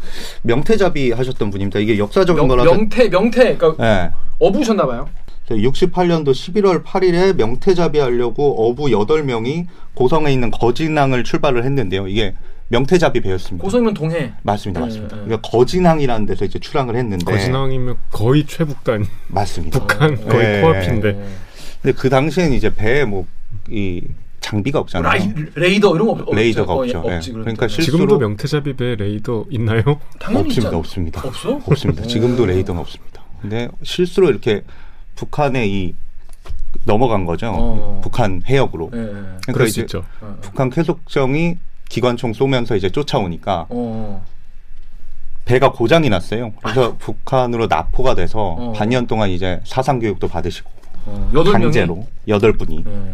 명태잡이 0.42 1.12
하셨던 1.12 1.50
분입니다. 1.50 1.80
이게 1.80 1.98
역사적인 1.98 2.36
명, 2.36 2.48
거라서 2.48 2.70
명태 2.70 3.08
명태 3.08 3.56
그러니까 3.56 3.84
예. 3.84 4.25
어부셨나 4.38 4.86
봐요. 4.86 5.08
68년도 5.48 6.30
11월 6.30 6.82
8일에 6.82 7.36
명태잡이 7.36 7.98
하려고 8.00 8.68
어부 8.68 8.86
8명이 8.86 9.66
고성에 9.94 10.32
있는 10.32 10.50
거진항을 10.50 11.22
출발을 11.22 11.64
했는데요. 11.64 12.08
이게 12.08 12.34
명태잡이 12.68 13.20
배였습니다. 13.20 13.62
고성이면 13.62 13.94
동해. 13.94 14.32
맞습니다. 14.42 14.80
네, 14.80 14.86
맞습니다. 14.86 15.16
네. 15.16 15.22
그러니까 15.24 15.48
거진항이라는 15.48 16.26
데서 16.26 16.44
이제 16.44 16.58
출항을 16.58 16.96
했는데 16.96 17.24
거진항이면 17.24 17.96
거의 18.10 18.44
최북단 18.44 19.06
맞습니다. 19.28 19.78
북한 19.78 20.14
어, 20.14 20.28
거의 20.28 20.56
예. 20.56 20.60
코앞인데 20.62 21.12
네. 21.12 21.26
근데 21.82 21.96
그 21.96 22.08
당시에는 22.10 22.52
이제 22.52 22.74
배에 22.74 23.04
뭐 23.04 23.26
이 23.68 24.02
장비가 24.40 24.78
없잖아요. 24.78 25.10
라이, 25.10 25.32
레이더 25.56 25.94
이런 25.96 26.06
거 26.06 26.12
없, 26.12 26.34
레이더가 26.34 26.72
없죠. 26.72 26.98
없죠. 26.98 27.08
어, 27.08 27.12
예. 27.12 27.16
없지, 27.16 27.32
그러니까 27.32 27.66
실수 27.66 27.82
실수로 27.90 28.06
지금도 28.06 28.18
명태잡이 28.20 28.74
배 28.74 28.94
레이더 28.94 29.46
있나요? 29.50 29.82
당연히 30.20 30.44
없습니다. 30.46 30.58
있잖아. 30.60 30.76
없습니다. 30.78 31.22
없어? 31.26 31.60
없습니다. 31.66 32.02
지금도 32.04 32.46
레이더는 32.46 32.80
없습니다. 32.80 33.22
근데 33.40 33.68
실수로 33.82 34.30
이렇게 34.30 34.62
북한에 35.14 35.66
이 35.66 35.94
넘어간 36.84 37.24
거죠. 37.24 37.52
어. 37.54 38.00
북한 38.02 38.42
해역으로. 38.46 38.90
예. 38.94 38.98
예. 38.98 39.04
그러니까 39.04 39.52
그럴 39.52 39.68
수 39.68 39.80
이제 39.80 39.82
있죠. 39.82 40.04
어, 40.20 40.36
북한 40.40 40.70
쾌속정이 40.70 41.56
기관총 41.88 42.32
쏘면서 42.32 42.76
이제 42.76 42.90
쫓아오니까 42.90 43.66
어. 43.70 44.24
배가 45.44 45.72
고장이 45.72 46.08
났어요. 46.08 46.52
그래서 46.62 46.96
북한으로 46.98 47.66
납포가 47.66 48.14
돼서 48.14 48.56
어. 48.58 48.72
반년 48.72 49.06
동안 49.06 49.30
이제 49.30 49.60
사상 49.64 50.00
교육도 50.00 50.28
받으시고 50.28 50.70
어. 51.06 51.44
강제로 51.52 52.06
여덟 52.28 52.52
분이. 52.52 52.84
예. 52.86 53.12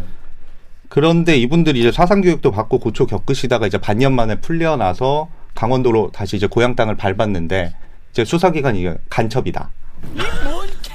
그런데 0.88 1.37
이분들이 1.37 1.81
이제 1.81 1.93
사상 1.93 2.21
교육도 2.21 2.50
받고 2.50 2.79
고초 2.79 3.07
겪으시다가 3.07 3.67
이제 3.67 3.79
반년 3.79 4.14
만에 4.14 4.37
풀려나서 4.37 5.29
강원도로 5.55 6.11
다시 6.12 6.37
이제 6.37 6.47
고향 6.47 6.75
땅을 6.75 6.97
밟았는데 6.97 7.75
이제 8.11 8.25
수사 8.25 8.50
기관이 8.50 8.81
이게 8.81 8.95
간첩이다. 9.09 9.71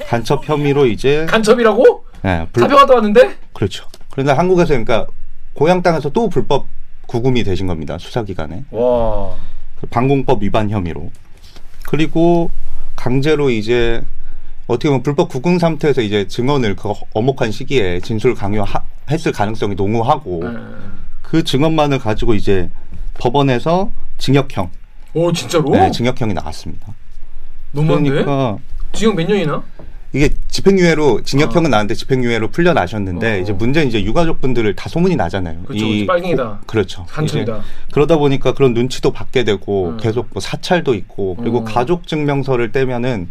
간첩 0.07 0.47
혐의로 0.47 0.85
이제 0.85 1.25
간첩이라고? 1.27 2.05
예, 2.25 2.47
불- 2.51 2.63
잡혀갔다 2.63 2.93
왔는데? 2.95 3.35
그렇죠. 3.53 3.85
그런데 4.11 4.31
한국에서 4.31 4.69
그러니까 4.69 5.05
고향 5.53 5.81
땅에서 5.81 6.09
또 6.09 6.29
불법 6.29 6.67
구금이 7.07 7.43
되신 7.43 7.67
겁니다. 7.67 7.97
수사기관에. 7.97 8.63
와. 8.71 9.35
방공법 9.89 10.43
위반 10.43 10.69
혐의로. 10.69 11.11
그리고 11.87 12.49
강제로 12.95 13.49
이제 13.49 14.01
어떻게 14.67 14.89
보면 14.89 15.03
불법 15.03 15.29
구금 15.29 15.59
상태에서 15.59 16.01
이제 16.01 16.27
증언을 16.27 16.75
그 16.75 16.91
엄혹한 17.13 17.51
시기에 17.51 17.99
진술 18.01 18.33
강요했을 18.35 19.31
가능성이 19.33 19.75
농후하고 19.75 20.41
네. 20.43 20.57
그 21.21 21.43
증언만을 21.43 21.99
가지고 21.99 22.33
이제 22.33 22.69
법원에서 23.15 23.91
징역형, 24.17 24.69
오 25.13 25.31
진짜로? 25.31 25.69
네, 25.69 25.91
징역형이 25.91 26.33
나왔습니다. 26.33 26.93
너무한데? 27.71 28.09
그러니까 28.09 28.57
징역 28.93 29.15
몇 29.15 29.27
년이나? 29.27 29.63
이게 30.13 30.29
집행유예로 30.47 31.21
징역형은 31.23 31.69
나왔는데 31.69 31.93
집행유예로 31.93 32.49
풀려 32.49 32.73
나셨는데 32.73 33.33
어. 33.33 33.37
이제 33.39 33.51
문제는 33.51 33.89
이제 33.89 34.01
유가족분들을 34.03 34.73
다 34.75 34.87
소문이 34.89 35.15
나잖아요. 35.17 35.63
그렇죠, 35.63 35.85
그렇죠. 35.85 36.05
빨갱이다. 36.07 36.43
고- 36.49 36.57
그렇죠. 36.65 37.05
한청이다. 37.09 37.57
이제 37.57 37.63
그러다 37.91 38.17
보니까 38.17 38.53
그런 38.53 38.73
눈치도 38.73 39.11
받게 39.11 39.43
되고 39.43 39.89
음. 39.89 39.97
계속 39.97 40.27
뭐 40.31 40.41
사찰도 40.41 40.93
있고 40.95 41.35
그리고 41.35 41.59
음. 41.59 41.65
가족 41.65 42.07
증명서를 42.07 42.71
떼면은 42.71 43.27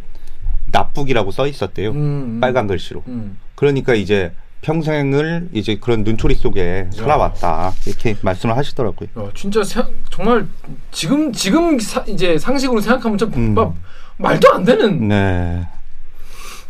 납북이라고 0.71 1.31
써 1.31 1.47
있었대요. 1.47 1.91
음, 1.91 1.97
음. 1.97 2.41
빨간 2.41 2.67
글씨로. 2.67 3.03
음. 3.09 3.39
그러니까 3.55 3.95
이제 3.95 4.33
평생을 4.61 5.49
이제 5.53 5.77
그런 5.81 6.05
눈초리 6.05 6.35
속에 6.35 6.89
살아왔다 6.93 7.73
이렇게 7.87 8.17
말씀을 8.21 8.57
하시더라고요. 8.57 9.09
야, 9.19 9.31
진짜 9.35 9.63
세- 9.65 9.83
정말 10.11 10.47
지금 10.91 11.33
지금 11.33 11.79
사- 11.79 12.05
이제 12.07 12.37
상식으로 12.39 12.81
생각하면 12.81 13.17
좀 13.17 13.33
음. 13.35 13.55
막 14.19 14.31
말도 14.31 14.53
안 14.53 14.65
되는. 14.65 15.09
네. 15.09 15.67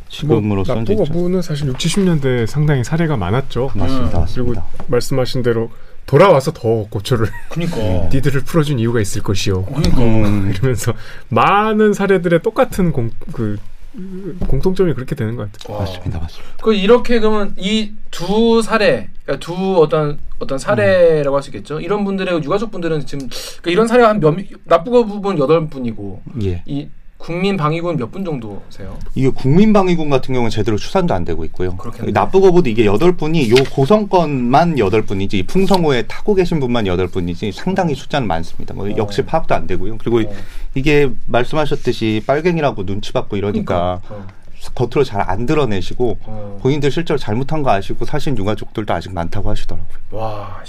지금으로서는 0.09 0.85
납부 0.85 0.97
진짜 1.05 1.13
거부는 1.13 1.43
사실 1.43 1.67
6, 1.69 1.77
70년대 1.77 2.47
상당히 2.47 2.85
사례가 2.85 3.17
많았죠. 3.17 3.71
맞습니다. 3.75 4.21
음. 4.21 4.27
그리고 4.33 4.49
맞습니다. 4.55 4.65
말씀하신 4.87 5.43
대로 5.43 5.71
돌아와서 6.07 6.53
더 6.53 6.87
고초를 6.89 7.27
그니까. 7.51 7.77
니들을 8.13 8.43
풀어준 8.43 8.79
이유가 8.79 9.01
있을 9.01 9.23
것이요. 9.23 9.65
그니까. 9.65 9.99
음, 9.99 10.53
이러면서 10.55 10.93
많은 11.29 11.93
사례들의 11.93 12.41
똑같은 12.43 12.93
공, 12.93 13.11
그 13.33 13.59
공통점이 14.47 14.93
그렇게 14.95 15.15
되는 15.15 15.37
것 15.37 15.51
같아요. 15.51 15.75
와. 15.75 15.81
맞습니다. 15.85 16.21
맞습니다. 16.21 16.53
그 16.63 16.75
이렇게 16.75 17.19
그러면 17.19 17.55
이 17.59 17.93
두 18.17 18.63
사례, 18.63 19.11
그러니까 19.25 19.45
두 19.45 19.77
어떤 19.79 20.19
어떤 20.39 20.59
사례라고 20.59 21.37
할수 21.37 21.51
있겠죠. 21.51 21.81
이런 21.81 22.03
분들의 22.05 22.43
유가족 22.43 22.71
분들은 22.71 23.05
지금 23.05 23.29
그러니까 23.29 23.71
이런 23.73 23.87
사례가 23.89 24.09
한몇 24.09 24.37
납부거 24.65 25.05
부분 25.05 25.39
여덟 25.39 25.69
분이고 25.69 26.23
예. 26.43 26.63
이 26.65 26.89
국민 27.19 27.57
방위군 27.57 27.97
몇 27.97 28.11
분 28.13 28.25
정도세요? 28.25 28.97
이게 29.15 29.29
국민 29.31 29.73
방위군 29.73 30.11
같은 30.11 30.35
경우는 30.35 30.51
제대로 30.51 30.77
추산도 30.77 31.15
안 31.15 31.25
되고 31.25 31.45
있고요. 31.47 31.77
그렇겠네. 31.77 32.13
납부거부도 32.13 32.69
이게 32.69 32.85
여덟 32.85 33.17
분이 33.17 33.51
요 33.51 33.55
고성건만 33.73 34.79
여덟 34.79 35.03
분이지 35.03 35.45
풍성호에 35.45 36.03
타고 36.03 36.35
계신 36.35 36.61
분만 36.61 36.87
여덟 36.87 37.09
분이지 37.09 37.53
상당히 37.53 37.95
숫자는 37.95 38.29
많습니다. 38.29 38.75
뭐 38.75 38.87
어. 38.89 38.95
역시 38.97 39.23
파악도 39.23 39.55
안 39.55 39.67
되고요. 39.67 39.97
그리고 39.99 40.21
어. 40.21 40.35
이게 40.75 41.11
말씀하셨듯이 41.27 42.23
빨갱이라고 42.27 42.85
눈치 42.87 43.13
받고 43.13 43.37
이러니까 43.37 44.01
어. 44.09 44.27
겉으로 44.75 45.03
잘 45.05 45.23
안 45.29 45.47
드러내시고 45.47 46.19
어. 46.25 46.59
본인들 46.63 46.91
실제로 46.91 47.19
잘못한 47.19 47.63
거 47.63 47.71
아시고 47.71 48.05
사신 48.05 48.37
유가족들도 48.37 48.93
아직 48.93 49.13
많다고 49.13 49.51
하시더라고요. 49.51 49.89
와. 50.13 50.63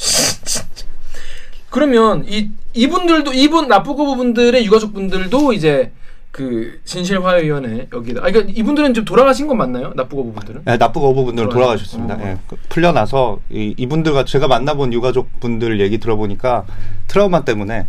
그러면 1.70 2.24
이 2.27 2.50
이분들도 2.74 3.34
이분 3.34 3.68
납부거 3.68 4.16
분들의 4.16 4.66
유가족 4.66 4.94
분들도 4.94 5.54
이제 5.54 5.92
그 6.31 6.79
진실화해위원회 6.86 7.88
여기다. 7.91 8.22
아, 8.22 8.29
그러니까 8.29 8.53
이분들은 8.55 8.93
지금 8.93 9.05
돌아가신 9.05 9.48
건 9.48 9.57
맞나요? 9.57 9.93
납부거 9.96 10.24
분들은? 10.34 10.62
네, 10.65 10.77
납부거부분들은 10.77 11.50
돌아가셨- 11.50 11.53
돌아가셨습니다. 11.53 12.15
어. 12.15 12.19
예, 12.22 12.38
그 12.48 12.57
풀려나서 12.69 13.39
이, 13.50 13.74
이분들과 13.77 14.25
제가 14.25 14.48
만나본 14.48 14.93
유가족 14.93 15.39
분들 15.39 15.79
얘기 15.79 15.98
들어보니까 15.98 16.65
트라우마 17.07 17.43
때문에 17.43 17.88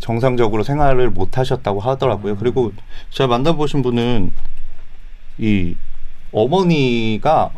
정상적으로 0.00 0.62
생활을 0.64 1.10
못 1.10 1.38
하셨다고 1.38 1.80
하더라고요. 1.80 2.32
음. 2.32 2.36
그리고 2.38 2.72
제가 3.10 3.28
만나보신 3.28 3.82
분은 3.82 4.32
이 5.38 5.76
어머니가 6.32 7.50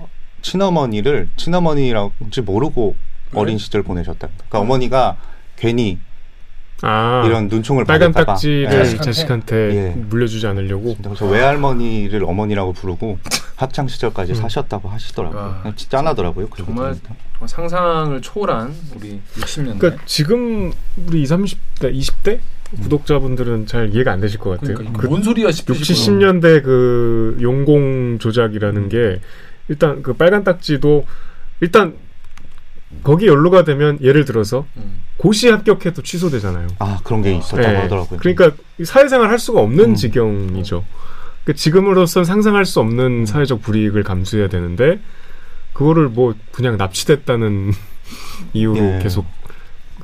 친어머니를 0.42 1.28
친어머니라고지 1.36 2.42
모르고 2.42 2.94
네. 3.32 3.40
어린 3.40 3.58
시절 3.58 3.82
보내셨답니다. 3.82 4.44
그러니까 4.48 4.58
어머니가 4.60 5.16
괜히 5.56 5.98
아, 6.82 7.24
이런 7.26 7.48
눈총을 7.48 7.84
빨간 7.84 8.12
받을까 8.12 8.32
봐. 8.32 8.32
딱지를 8.34 8.86
예. 8.92 8.96
자식한테? 8.96 9.56
예. 9.74 9.94
물려주지 9.96 10.46
않으려고. 10.46 10.96
그래서 11.02 11.26
외할머니를 11.26 12.22
어머니라고 12.24 12.72
부르고 12.72 13.18
학창 13.56 13.88
시절까지 13.88 14.34
사셨다고 14.36 14.88
하시더라고요. 14.88 15.40
와, 15.40 15.72
진짜 15.74 15.98
짠하더라고요. 15.98 16.48
정말. 16.56 16.94
정말 16.94 17.48
상상을 17.48 18.20
초월한 18.22 18.74
우리 18.96 19.20
60년대. 19.36 19.78
그러니까 19.78 20.02
지금 20.06 20.72
우리 21.06 21.22
20, 21.22 21.36
30대, 21.36 21.94
20대 21.94 22.38
구독자분들은 22.82 23.66
잘 23.66 23.92
이해가 23.94 24.12
안 24.12 24.20
되실 24.20 24.38
것 24.38 24.50
같아요. 24.50 24.76
그러니까 24.76 25.00
그 25.00 25.08
뭔 25.08 25.22
소리야 25.22 25.46
6, 25.48 25.52
싶으시고. 25.52 25.84
70년대 25.84 26.62
그 26.62 27.38
용공 27.40 28.18
조작이라는 28.20 28.88
게 28.88 29.20
일단 29.68 30.02
그 30.02 30.12
빨간 30.12 30.44
딱지도 30.44 31.04
일단 31.60 31.94
거기 33.02 33.26
연루가 33.26 33.64
되면 33.64 33.98
예를 34.00 34.24
들어서 34.24 34.66
음. 34.76 35.00
고시 35.16 35.48
합격해도 35.48 36.02
취소되잖아요. 36.02 36.68
아 36.78 37.00
그런 37.04 37.22
게 37.22 37.32
있었다고 37.36 37.60
네. 37.68 37.76
하더라고요. 37.76 38.18
그러니까 38.18 38.52
사회생활 38.84 39.30
할 39.30 39.38
수가 39.38 39.60
없는 39.60 39.90
음. 39.90 39.94
지경이죠. 39.94 40.84
그 41.44 41.54
지금으로선 41.54 42.24
상상할 42.24 42.64
수 42.64 42.80
없는 42.80 43.26
사회적 43.26 43.62
불이익을 43.62 44.02
감수해야 44.04 44.48
되는데 44.48 45.00
그거를 45.72 46.08
뭐 46.08 46.34
그냥 46.52 46.76
납치됐다는 46.76 47.72
이유로 48.52 48.96
예. 48.96 48.98
계속 49.02 49.26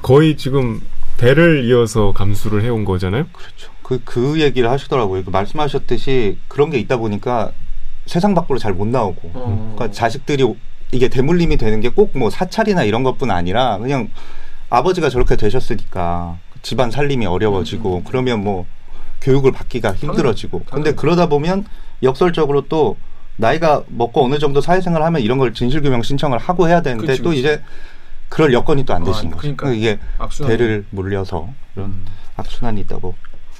거의 0.02 0.36
지금 0.36 0.80
대를 1.16 1.64
이어서 1.64 2.12
감수를 2.12 2.62
해온 2.62 2.84
거잖아요. 2.84 3.26
그렇죠. 3.32 3.72
그, 3.82 4.00
그 4.04 4.40
얘기를 4.40 4.70
하시더라고요. 4.70 5.24
그 5.24 5.30
말씀하셨듯이 5.30 6.38
그런 6.48 6.70
게 6.70 6.78
있다 6.78 6.96
보니까 6.96 7.52
세상 8.06 8.34
밖으로 8.34 8.58
잘 8.58 8.74
못 8.74 8.86
나오고. 8.86 9.30
어. 9.34 9.74
그러니까 9.76 9.94
자식들이 9.94 10.44
이게 10.94 11.08
대물림이 11.08 11.56
되는 11.56 11.80
게 11.80 11.90
꼭 11.90 12.12
뭐 12.14 12.30
사찰이나 12.30 12.84
이런 12.84 13.02
것뿐 13.02 13.30
아니라 13.30 13.78
그냥 13.78 14.08
아버지가 14.70 15.08
저렇게 15.10 15.36
되셨으니까 15.36 16.38
집안 16.62 16.90
살림이 16.90 17.26
어려워지고 17.26 17.96
음. 17.98 18.04
그러면 18.06 18.42
뭐 18.44 18.66
교육을 19.20 19.52
받기가 19.52 19.94
힘들어지고. 19.94 20.58
근데 20.60 20.70
당연하죠. 20.70 20.96
그러다 20.96 21.26
보면 21.28 21.64
역설적으로 22.02 22.62
또 22.68 22.96
나이가 23.36 23.82
먹고 23.88 24.24
어느 24.24 24.38
정도 24.38 24.60
사회생활 24.60 25.02
하면 25.02 25.20
이런 25.20 25.38
걸 25.38 25.52
진실규명 25.54 26.02
신청을 26.02 26.38
하고 26.38 26.68
해야 26.68 26.82
되는데 26.82 27.06
그치, 27.08 27.22
또 27.22 27.30
그치. 27.30 27.40
이제 27.40 27.62
그럴 28.28 28.52
여건이 28.52 28.84
또안 28.84 29.02
아, 29.02 29.04
되시는 29.04 29.30
거죠. 29.32 29.40
그러니까. 29.40 29.72
이게 29.72 29.98
악순환. 30.18 30.50
대를 30.50 30.84
물려서 30.90 31.48
그런 31.74 31.88
음. 31.90 32.04
악순환이 32.36 32.80
있다고. 32.82 33.14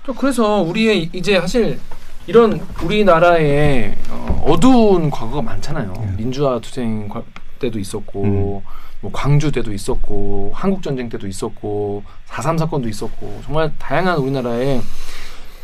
저 0.07 0.13
그래서 0.13 0.61
우리의 0.63 1.11
이제 1.13 1.41
사실 1.41 1.79
이런 2.27 2.61
우리나라에 2.83 3.95
어, 4.11 4.45
어두운 4.49 5.11
과거가 5.11 5.43
많잖아요. 5.43 5.93
예. 6.01 6.17
민주화 6.17 6.59
투쟁 6.61 7.09
과- 7.09 7.23
때도 7.59 7.79
있었고, 7.79 8.23
음. 8.23 8.61
뭐 9.01 9.11
광주 9.13 9.53
때도 9.53 9.73
있었고, 9.73 10.51
한국 10.55 10.83
전쟁 10.83 11.09
때도 11.09 11.27
있었고, 11.27 12.03
4.3 12.29 12.59
사건도 12.59 12.89
있었고, 12.89 13.41
정말 13.45 13.73
다양한 13.79 14.19
우리나라에 14.19 14.81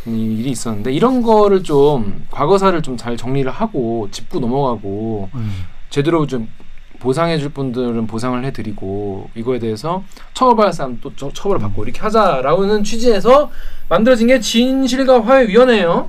이 0.06 0.10
일이 0.38 0.50
있었는데 0.50 0.92
이런 0.92 1.20
거를 1.20 1.62
좀 1.62 2.24
과거사를 2.30 2.80
좀 2.82 2.96
잘 2.96 3.18
정리를 3.18 3.50
하고 3.50 4.08
짚고 4.10 4.40
넘어가고 4.40 5.28
제대로 5.90 6.26
좀 6.26 6.48
보상해 7.00 7.36
줄 7.38 7.50
분들은 7.50 8.06
보상을 8.06 8.42
해 8.42 8.50
드리고 8.50 9.28
이거에 9.34 9.58
대해서 9.58 10.02
처벌할 10.32 10.72
사람 10.72 10.98
또 11.02 11.14
처- 11.16 11.30
처벌을 11.30 11.60
받고 11.60 11.84
이렇게 11.84 12.00
하자라는 12.00 12.82
취지에서 12.82 13.50
만들어진 13.90 14.26
게 14.28 14.40
진실과 14.40 15.22
화해 15.22 15.46
위원회예요. 15.48 16.08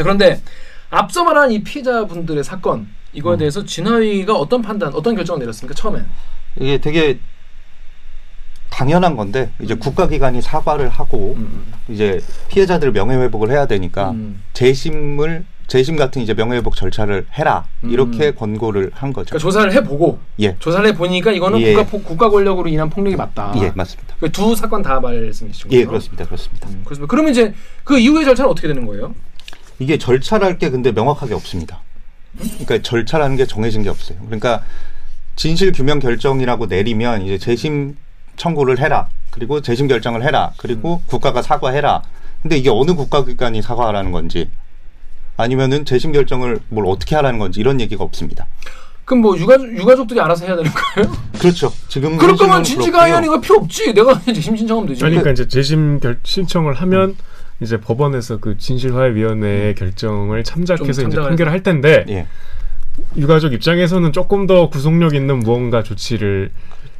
자 0.00 0.02
그런데 0.02 0.40
앞서 0.88 1.24
말한 1.24 1.52
이 1.52 1.62
피해자분들의 1.62 2.42
사건 2.42 2.88
이거에 3.12 3.36
대해서 3.36 3.64
진화위가 3.64 4.34
어떤 4.34 4.62
판단, 4.62 4.94
어떤 4.94 5.14
결정을 5.14 5.40
내렸습니까? 5.40 5.74
처음엔 5.74 6.06
이게 6.58 6.78
되게 6.78 7.18
당연한 8.70 9.14
건데 9.14 9.50
이제 9.60 9.74
국가기관이 9.74 10.40
사과를 10.40 10.88
하고 10.88 11.34
음, 11.36 11.70
이제 11.88 12.20
피해자들 12.48 12.92
명예회복을 12.92 13.50
해야 13.50 13.66
되니까 13.66 14.12
음. 14.12 14.42
재심을 14.54 15.44
재심 15.66 15.96
같은 15.96 16.22
이제 16.22 16.32
명예회복 16.34 16.74
절차를 16.76 17.26
해라 17.34 17.66
이렇게 17.82 18.28
음. 18.28 18.34
권고를 18.36 18.90
한 18.94 19.12
거죠. 19.12 19.26
그러니까 19.30 19.38
조사를 19.38 19.72
해보고 19.74 20.18
예, 20.40 20.56
조사를 20.58 20.84
해보니까 20.88 21.30
이거는 21.32 21.60
예. 21.60 21.74
국가 21.74 21.88
폭- 21.90 22.04
국가 22.04 22.30
권력으로 22.30 22.68
인한 22.68 22.88
폭력이 22.88 23.16
맞다. 23.16 23.52
예, 23.58 23.70
맞습니다. 23.74 24.16
그두 24.18 24.56
사건 24.56 24.82
다 24.82 24.98
말씀이시죠? 24.98 25.68
예, 25.72 25.84
그렇습니다, 25.84 26.24
그렇습니다. 26.24 26.68
음, 26.70 26.80
그렇습니다. 26.84 27.08
그러면 27.10 27.32
이제 27.32 27.54
그 27.84 27.98
이후의 27.98 28.24
절차는 28.24 28.50
어떻게 28.50 28.66
되는 28.66 28.86
거예요? 28.86 29.14
이게 29.80 29.98
절차랄 29.98 30.58
게 30.58 30.70
근데 30.70 30.92
명확하게 30.92 31.34
없습니다. 31.34 31.80
그러니까 32.38 32.78
절차라는 32.82 33.36
게 33.36 33.46
정해진 33.46 33.82
게 33.82 33.88
없어요. 33.88 34.18
그러니까 34.26 34.62
진실 35.34 35.72
규명 35.72 35.98
결정이라고 35.98 36.66
내리면 36.66 37.22
이제 37.22 37.38
재심 37.38 37.96
청구를 38.36 38.78
해라. 38.78 39.08
그리고 39.30 39.62
재심 39.62 39.88
결정을 39.88 40.22
해라. 40.22 40.52
그리고 40.58 41.02
국가가 41.06 41.42
사과해라. 41.42 42.02
근데 42.42 42.58
이게 42.58 42.70
어느 42.70 42.94
국가기관이 42.94 43.62
사과하라는 43.62 44.12
건지 44.12 44.50
아니면은 45.36 45.84
재심 45.84 46.12
결정을 46.12 46.60
뭘 46.68 46.86
어떻게 46.86 47.16
하라는 47.16 47.38
건지 47.38 47.60
이런 47.60 47.80
얘기가 47.80 48.04
없습니다. 48.04 48.46
그럼 49.06 49.22
뭐 49.22 49.36
유가 49.38 49.58
유가족들이 49.58 50.20
알아서 50.20 50.44
해야 50.44 50.56
되는 50.56 50.70
거예요? 50.70 51.12
그렇죠. 51.38 51.72
지금 51.88 52.16
그럴 52.16 52.36
거면 52.36 52.58
현실은 52.58 52.82
진지가 52.82 52.98
그렇고요. 52.98 53.08
의원이가 53.08 53.40
필요 53.40 53.56
없지. 53.56 53.94
내가 53.94 54.20
재심 54.20 54.56
신청하면 54.56 54.88
되지. 54.90 55.00
그러니까 55.00 55.30
이제 55.30 55.48
재심 55.48 55.98
결, 56.00 56.20
신청을 56.22 56.74
하면 56.74 57.16
이제 57.60 57.78
법원에서 57.80 58.38
그 58.38 58.56
진실화해위원회의 58.58 59.74
결정을 59.74 60.44
참작해서 60.44 61.02
좀 61.02 61.10
이제 61.10 61.20
판결을 61.20 61.52
할 61.52 61.62
텐데 61.62 62.04
예. 62.08 62.26
유가족 63.16 63.52
입장에서는 63.52 64.12
조금 64.12 64.46
더 64.46 64.68
구속력 64.68 65.14
있는 65.14 65.38
무언가 65.40 65.82
조치를 65.82 66.50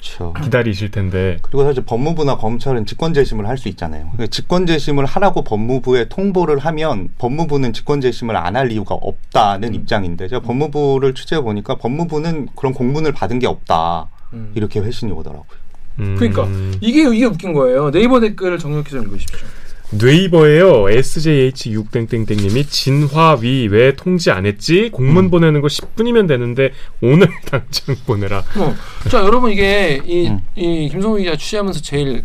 그렇죠. 0.00 0.33
기다리실 0.43 0.90
텐데 0.90 1.37
그리고 1.43 1.62
사실 1.64 1.85
법무부나 1.85 2.37
검찰은 2.38 2.87
직권 2.87 3.12
재심을 3.12 3.47
할 3.47 3.59
수 3.59 3.69
있잖아요. 3.69 4.05
그러니까 4.12 4.26
직권 4.29 4.64
재심을 4.64 5.05
하라고 5.05 5.43
법무부에 5.45 6.09
통보를 6.09 6.59
하면 6.59 7.09
법무부는 7.19 7.75
직권 7.75 8.00
재심을 8.00 8.35
안 8.37 8.57
할 8.57 8.73
이유가 8.73 8.95
없다는 8.95 9.75
입장인데 9.75 10.29
제가 10.29 10.40
법무부를 10.43 11.14
취재해 11.14 11.43
보니까 11.43 11.75
법무부는 11.76 12.49
그런 12.57 12.73
공문을 12.73 13.12
받은 13.12 13.38
게 13.40 13.47
없다. 13.47 14.09
음. 14.33 14.52
이렇게 14.55 14.81
회신이 14.81 15.12
오더라고요. 15.12 15.61
음, 15.99 16.17
그러니까 16.19 16.47
이게 16.81 17.02
이게 17.14 17.25
웃긴 17.26 17.52
거예요. 17.52 17.90
네이버 17.90 18.21
댓글을 18.21 18.59
정력해서 18.59 18.99
읽으십시오. 19.02 19.47
네이버에요 19.92 20.85
SJH6땡땡땡님이 20.85 22.68
진화위 22.68 23.68
왜 23.68 23.94
통지 23.97 24.30
안 24.30 24.47
했지 24.47 24.88
공문 24.90 25.25
음. 25.26 25.30
보내는 25.30 25.61
거 25.61 25.66
10분이면 25.66 26.28
되는데 26.28 26.73
오늘 27.00 27.28
당장 27.47 27.97
보내라 28.06 28.38
어. 28.56 28.75
자 29.09 29.18
여러분 29.20 29.50
이게 29.50 30.00
이, 30.04 30.28
음. 30.28 30.40
이 30.54 30.88
김성우 30.90 31.16
기자 31.18 31.37
취재하면서 31.37 31.80
제일 31.80 32.23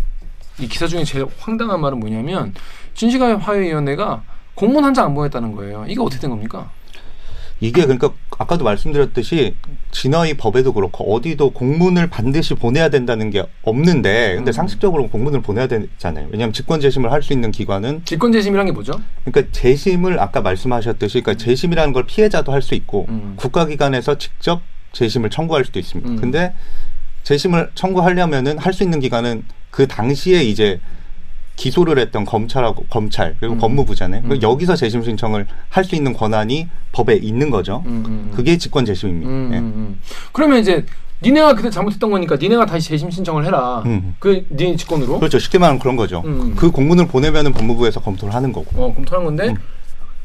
이 0.60 0.68
기사 0.68 0.88
중에 0.88 1.04
제일 1.04 1.26
황당한 1.40 1.82
말은 1.82 2.00
뭐냐면 2.00 2.54
진실화해위원회가 2.94 4.24
공문 4.54 4.84
한 4.86 4.94
장 4.94 5.08
안 5.08 5.14
보냈다는 5.16 5.52
거예요. 5.52 5.86
이게 5.90 6.00
어떻게 6.00 6.22
된 6.22 6.30
겁니까? 6.30 6.72
이게 7.60 7.82
그러니까 7.82 8.10
아까도 8.38 8.64
말씀드렸듯이 8.66 9.56
진화의 9.92 10.36
법에도 10.36 10.74
그렇고 10.74 11.14
어디도 11.16 11.52
공문을 11.52 12.08
반드시 12.10 12.54
보내야 12.54 12.90
된다는 12.90 13.30
게 13.30 13.44
없는데 13.64 14.36
근데 14.36 14.52
음. 14.52 14.54
상식적으로 14.54 15.08
공문을 15.10 15.42
보내야 15.42 15.68
되잖아요. 15.68 16.28
왜냐하면 16.32 16.54
직권 16.54 16.82
재심을 16.82 17.12
할 17.12 17.22
수 17.26 17.34
있는 17.34 17.52
기관은 17.52 18.02
직권 18.06 18.32
재심이란 18.32 18.68
게 18.68 18.72
뭐죠? 18.72 18.94
그러니까 19.24 19.52
재심을 19.52 20.20
아까 20.20 20.42
말씀하셨듯이 20.42 21.22
그러니까 21.22 21.44
재심이라는 21.44 21.94
걸 21.94 22.06
피해자도 22.06 22.52
할 22.52 22.62
수 22.62 22.76
있고 22.76 23.06
음. 23.10 23.34
국가기관에서 23.38 24.18
직접 24.18 24.62
재심을 24.92 25.30
청구할 25.30 25.66
수도 25.66 25.80
있습니다. 25.80 26.10
음. 26.12 26.16
근데 26.18 26.54
재심을 27.24 27.70
청구하려면은 27.76 28.58
할 28.60 28.74
수 28.74 28.84
있는 28.84 29.00
기관은 29.00 29.44
그 29.72 29.88
당시에 29.88 30.44
이제 30.44 30.80
기소를 31.56 31.98
했던 32.00 32.26
검찰하고 32.26 32.86
검찰 32.90 33.36
그리고 33.40 33.56
음. 33.56 33.60
법무부잖아요. 33.60 34.24
음. 34.26 34.42
여기서 34.42 34.76
재심 34.76 35.04
신청을 35.04 35.48
할 35.70 35.84
수 35.86 35.96
있는 35.96 36.14
권한이 36.14 36.68
법에 36.92 37.16
있는 37.16 37.50
거죠. 37.50 37.84
음, 37.86 38.04
음, 38.06 38.06
음. 38.08 38.32
그게 38.36 38.58
직권 38.58 38.86
재심입니다. 38.86 39.30
음, 39.30 39.96
예. 39.96 40.06
그러면 40.34 40.60
이제 40.60 40.86
니네가 41.22 41.54
그때 41.56 41.70
잘못했던 41.70 42.10
거니까 42.12 42.36
니네가 42.36 42.66
다시 42.66 42.90
재심 42.90 43.10
신청을 43.12 43.46
해라. 43.46 43.84
음. 43.86 44.16
그 44.20 44.46
니네 44.52 44.76
직권으로 44.78 45.20
그렇죠. 45.20 45.40
쉽게 45.40 45.58
말하면 45.60 45.80
그런 45.80 45.96
거죠. 45.96 46.22
음. 46.26 46.56
그 46.56 46.72
공문을 46.72 47.08
보내면은 47.08 47.54
법무부에서 47.54 48.00
검토를 48.02 48.34
하는 48.34 48.52
거고. 48.52 48.84
어, 48.84 48.94
검토하는 48.94 49.26
건데 49.26 49.50
음. 49.50 49.56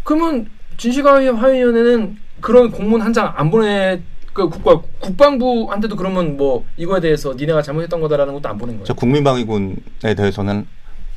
그러면 0.03 0.47
진실화해위원회는 0.79 2.17
그런 2.41 2.71
공문 2.71 3.03
한 3.03 3.13
장 3.13 3.33
안 3.37 3.51
보내 3.51 4.01
그 4.33 4.49
국가 4.49 4.81
국방부한테도 5.01 5.97
그러면 5.97 6.37
뭐 6.37 6.65
이거에 6.77 7.01
대해서 7.01 7.35
니네가 7.35 7.63
잘못했던 7.63 8.01
거다라는 8.01 8.33
것도 8.35 8.49
안 8.49 8.57
보낸 8.59 8.77
거예요. 8.77 8.85
저 8.87 8.95
국민방위군에 8.95 10.15
대해서는 10.17 10.67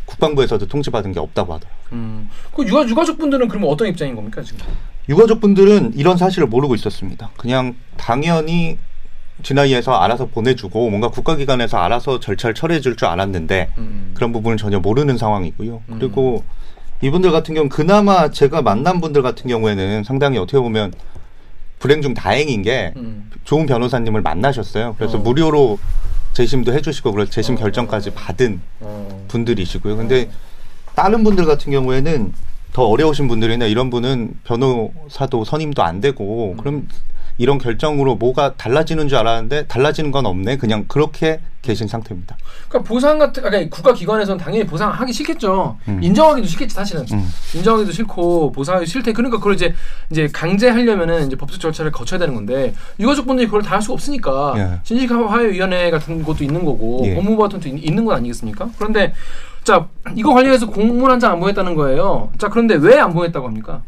국방부에서도 0.06 0.66
통지받은 0.68 1.12
게 1.12 1.20
없다고 1.20 1.54
하더라고요. 1.54 1.80
음. 1.94 2.30
그 2.56 2.66
유가 2.66 2.88
유가족 2.88 3.18
분들은 3.18 3.48
그러면 3.48 3.70
어떤 3.70 3.88
입장인 3.88 4.16
겁니까 4.16 4.42
지금? 4.42 4.66
유가족 5.10 5.42
분들은 5.42 5.94
이런 5.96 6.18
사실을 6.18 6.48
모르고 6.48 6.76
있었습니다. 6.76 7.30
그냥 7.38 7.76
당연히 7.98 8.78
진화위에서 9.42 9.94
알아서 9.94 10.28
보내주고 10.28 10.90
뭔가 10.90 11.10
국가기관에서 11.10 11.78
알아서 11.78 12.20
절차를 12.20 12.54
처리해 12.54 12.80
줄 12.82 12.96
줄 12.96 13.08
알았는데 13.08 13.74
음. 13.78 14.12
그런 14.14 14.32
부분을 14.32 14.58
전혀 14.58 14.80
모르는 14.80 15.18
상황이고요. 15.18 15.82
음. 15.90 15.96
그리고 16.00 16.44
이분들 17.02 17.32
같은 17.32 17.54
경우는 17.56 17.70
그나마 17.70 18.30
제가 18.30 18.62
만난 18.62 19.02
분들 19.02 19.22
같은 19.24 19.50
경우에는 19.50 20.04
상당히 20.04 20.38
어떻게 20.38 20.60
보면 20.60 20.94
불행 21.80 22.02
중 22.02 22.14
다행인 22.14 22.62
게 22.62 22.94
음. 22.96 23.30
좋은 23.44 23.66
변호사님을 23.66 24.22
만나셨어요. 24.22 24.96
그래서 24.98 25.18
어. 25.18 25.22
무료로 25.22 25.80
재심도 26.34 26.74
해주시고 26.74 27.12
그래서 27.12 27.32
재심 27.32 27.56
어. 27.56 27.58
결정까지 27.58 28.12
받은 28.12 28.62
어. 28.82 29.26
분들이시고요. 29.28 29.96
근데 29.98 30.30
다른 30.96 31.24
분들 31.24 31.46
같은 31.46 31.72
경우에는 31.72 32.34
더 32.74 32.84
어려우신 32.86 33.28
분들이나 33.28 33.66
이런 33.66 33.90
분은 33.90 34.40
변호사도 34.44 35.46
선임도 35.46 35.84
안 35.84 36.02
되고 36.02 36.56
그럼 36.58 36.88
이런 37.38 37.58
결정으로 37.58 38.16
뭐가 38.16 38.54
달라지는 38.56 39.08
줄 39.08 39.18
알았는데 39.18 39.66
달라지는 39.68 40.12
건 40.12 40.26
없네. 40.26 40.58
그냥 40.58 40.86
그렇게 40.88 41.40
계신 41.64 41.88
상태입니다. 41.88 42.36
그러니까 42.68 42.88
보상 42.88 43.18
같은 43.18 43.44
아까 43.46 43.58
국가 43.70 43.94
기관에서는 43.94 44.38
당연히 44.38 44.66
보상하기 44.66 45.12
싫겠죠. 45.14 45.78
음. 45.88 46.04
인정하기도 46.04 46.46
싫겠지 46.48 46.76
사실은. 46.76 47.06
음. 47.12 47.28
인정하기도 47.56 47.92
싫고 47.92 48.52
보상하기 48.52 48.86
싫대. 48.86 49.14
그러니까 49.14 49.38
그걸 49.38 49.56
이제 49.56 49.74
이제 50.12 50.28
강제하려면은 50.32 51.28
이제 51.28 51.36
법적 51.36 51.60
절차를 51.60 51.92
거쳐야 51.92 52.20
되는 52.20 52.36
건데 52.36 52.74
유가족 53.00 53.26
분들이 53.26 53.48
그걸 53.48 53.62
다 53.62 53.74
할 53.76 53.82
수가 53.82 53.94
없으니까 53.96 54.54
예. 54.58 54.80
진실화해위원회 54.84 55.90
같은 55.90 56.24
것도 56.24 56.44
있는 56.44 56.64
거고 56.64 57.02
예. 57.06 57.16
법무부 57.16 57.42
같은 57.42 57.60
것도 57.60 57.70
있- 57.76 57.88
있는 57.90 58.06
건 58.06 58.18
아니겠습니까? 58.18 58.70
그런데 58.78 59.14
자 59.64 59.88
이거 60.16 60.32
관련해서 60.34 60.68
공문 60.68 61.10
한 61.10 61.20
장 61.20 61.32
안 61.32 61.40
보냈다는 61.40 61.74
거예요. 61.74 62.30
자 62.38 62.50
그런데 62.50 62.76
왜 62.76 63.00
안 63.00 63.12
보냈다고 63.14 63.48
합니까? 63.48 63.82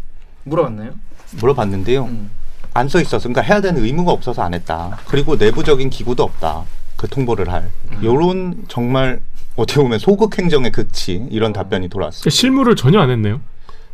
물어봤나요? 0.45 0.91
물어봤는데요. 1.33 2.05
음. 2.05 2.29
안 2.75 2.89
써 2.89 2.99
있어서 3.01 3.29
그러니까 3.29 3.41
해야 3.41 3.61
되는 3.61 3.81
의무가 3.83 4.11
없어서 4.11 4.41
안 4.41 4.53
했다. 4.53 4.97
그리고 5.07 5.37
내부적인 5.37 5.89
기구도 5.89 6.23
없다. 6.23 6.63
그 6.97 7.07
통보를 7.07 7.49
할. 7.51 7.69
요런 8.03 8.65
정말 8.67 9.21
어떻게 9.55 9.81
보면 9.81 9.97
소극 9.97 10.37
행정의 10.37 10.71
극치 10.73 11.25
이런 11.31 11.53
답변이 11.53 11.87
돌아왔어요. 11.87 12.19
그러니까 12.21 12.29
실무를 12.35 12.75
전혀 12.75 12.99
안 12.99 13.09
했네요. 13.09 13.39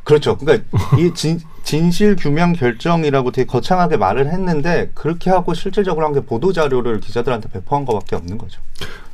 그렇죠. 0.04 0.36
그러니까 0.36 0.66
이 0.98 1.14
진, 1.14 1.40
진실 1.64 2.16
규명 2.16 2.54
결정이라고 2.54 3.30
되게 3.32 3.46
거창하게 3.46 3.98
말을 3.98 4.32
했는데 4.34 4.90
그렇게 4.96 5.30
하고 5.30 5.54
실질적으로 5.54 6.08
한 6.08 6.14
게 6.14 6.22
보도 6.22 6.52
자료를 6.52 7.02
기자들한테 7.02 7.50
배포한 7.50 7.86
것밖에 7.86 8.16
없는 8.16 8.40
거죠. 8.40 8.60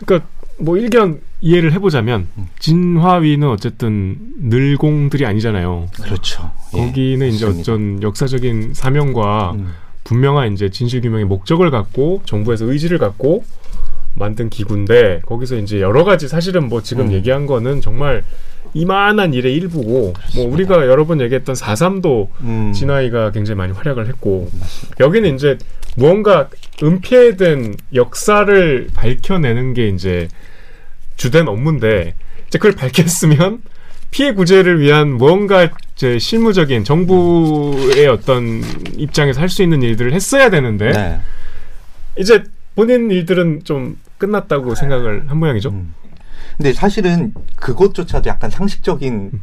그러니까 0.05 0.29
뭐 0.59 0.77
일견 0.77 1.19
이해를 1.41 1.71
해보자면 1.73 2.27
음. 2.37 2.47
진화위는 2.59 3.47
어쨌든 3.47 4.17
늘공들이 4.39 5.25
아니잖아요. 5.25 5.87
그렇죠. 6.01 6.51
거기는 6.71 7.27
이제 7.27 7.45
맞습니다. 7.45 7.71
어떤 7.71 8.03
역사적인 8.03 8.73
사명과 8.73 9.51
음. 9.51 9.73
분명한 10.03 10.53
이제 10.53 10.69
진실 10.69 11.01
규명의 11.01 11.25
목적을 11.25 11.69
갖고 11.69 12.21
정부에서 12.25 12.65
의지를 12.65 12.97
갖고 12.97 13.43
만든 14.15 14.49
기구인데 14.49 15.21
거기서 15.25 15.57
이제 15.57 15.79
여러 15.79 16.03
가지 16.03 16.27
사실은 16.27 16.69
뭐 16.69 16.81
지금 16.81 17.07
음. 17.07 17.11
얘기한 17.11 17.45
거는 17.45 17.81
정말 17.81 18.23
이만한 18.73 19.33
일의 19.33 19.53
일부고 19.55 20.13
뭐 20.35 20.47
우리가 20.47 20.87
여러 20.87 21.05
번 21.05 21.21
얘기했던 21.21 21.55
4.3도 21.55 22.27
음. 22.41 22.73
진화이가 22.73 23.31
굉장히 23.31 23.57
많이 23.57 23.73
활약을 23.73 24.07
했고 24.07 24.49
여기는 24.99 25.35
이제 25.35 25.57
무언가 25.95 26.49
은폐된 26.81 27.75
역사를 27.95 28.87
밝혀내는 28.93 29.73
게 29.73 29.87
이제 29.89 30.27
주된 31.15 31.47
업무인데 31.47 32.13
이제 32.47 32.57
그걸 32.59 32.73
밝혔으면 32.73 33.61
피해 34.11 34.33
구제를 34.33 34.79
위한 34.79 35.11
무언가 35.13 35.69
이제 35.95 36.17
실무적인 36.19 36.83
정부의 36.83 38.07
어떤 38.07 38.61
입장에서 38.95 39.41
할 39.41 39.49
수 39.49 39.63
있는 39.63 39.81
일들을 39.81 40.13
했어야 40.13 40.49
되는데 40.49 40.91
네. 40.91 41.19
이제 42.17 42.43
본인 42.75 43.09
일들은 43.11 43.61
좀 43.63 43.97
끝났다고 44.17 44.75
생각을 44.75 45.23
한 45.27 45.37
모양이죠. 45.37 45.69
음. 45.69 45.93
근데 46.57 46.73
사실은 46.73 47.33
그것조차도 47.55 48.29
약간 48.29 48.49
상식적인 48.49 49.41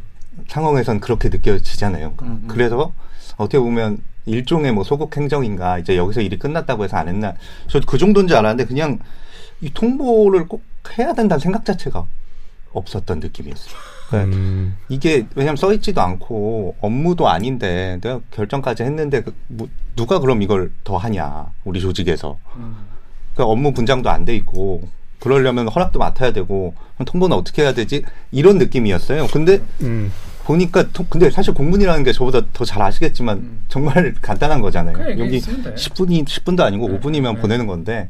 상황에선 0.49 0.99
그렇게 0.99 1.29
느껴지잖아요. 1.29 2.13
음, 2.21 2.27
음. 2.27 2.45
그래서 2.47 2.93
어떻게 3.37 3.57
보면 3.59 3.99
일종의 4.25 4.73
뭐 4.73 4.83
소극 4.83 5.15
행정인가 5.15 5.79
이제 5.79 5.97
여기서 5.97 6.21
일이 6.21 6.37
끝났다고 6.37 6.83
해서 6.83 6.97
안 6.97 7.07
했나 7.07 7.33
저 7.67 7.79
그 7.85 7.97
정도인 7.97 8.27
줄 8.27 8.37
알았는데 8.37 8.65
그냥 8.65 8.99
이 9.61 9.69
통보를 9.73 10.47
꼭 10.47 10.63
해야 10.97 11.13
된다는 11.13 11.39
생각 11.39 11.63
자체가 11.65 12.05
없었던 12.73 13.19
느낌이었어요. 13.19 13.75
그러니까 14.09 14.35
음, 14.37 14.75
이게 14.89 15.25
왜냐면 15.35 15.55
써 15.55 15.73
있지도 15.73 16.01
않고 16.01 16.75
업무도 16.81 17.27
아닌데 17.27 17.97
내가 18.01 18.19
결정까지 18.31 18.83
했는데 18.83 19.21
그 19.23 19.33
뭐, 19.47 19.67
누가 19.95 20.19
그럼 20.19 20.41
이걸 20.41 20.71
더 20.83 20.97
하냐 20.97 21.51
우리 21.63 21.79
조직에서 21.81 22.37
음. 22.57 22.75
그 23.35 23.43
업무 23.43 23.71
분장도 23.73 24.09
안 24.09 24.25
돼 24.25 24.35
있고 24.35 24.87
그러려면 25.29 25.67
허락도 25.67 25.97
맡아야 25.97 26.31
되고 26.31 26.75
그럼 26.95 27.05
통보는 27.05 27.35
어떻게 27.35 27.63
해야 27.63 27.73
되지 27.73 28.03
이런 28.31 28.59
느낌이었어요. 28.59 29.25
근데 29.33 29.59
음. 29.81 30.11
보니까 30.43 30.83
통- 30.93 31.07
근데 31.09 31.31
사실 31.31 31.55
공문이라는 31.55 32.03
게 32.03 32.11
저보다 32.11 32.41
더 32.53 32.63
잘 32.63 32.83
아시겠지만 32.83 33.37
음. 33.39 33.65
정말 33.67 34.13
간단한 34.21 34.61
거잖아요. 34.61 34.93
그래, 34.95 35.17
여기 35.17 35.37
있으면 35.37 35.63
돼. 35.63 35.73
10분이 35.73 36.25
10분도 36.25 36.59
아니고 36.61 36.89
네, 36.89 36.99
5분이면 36.99 37.35
네. 37.37 37.41
보내는 37.41 37.65
건데 37.65 38.09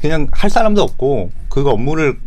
그냥 0.00 0.26
할 0.32 0.48
사람도 0.48 0.82
없고 0.82 1.30
그 1.50 1.68
업무를 1.68 2.18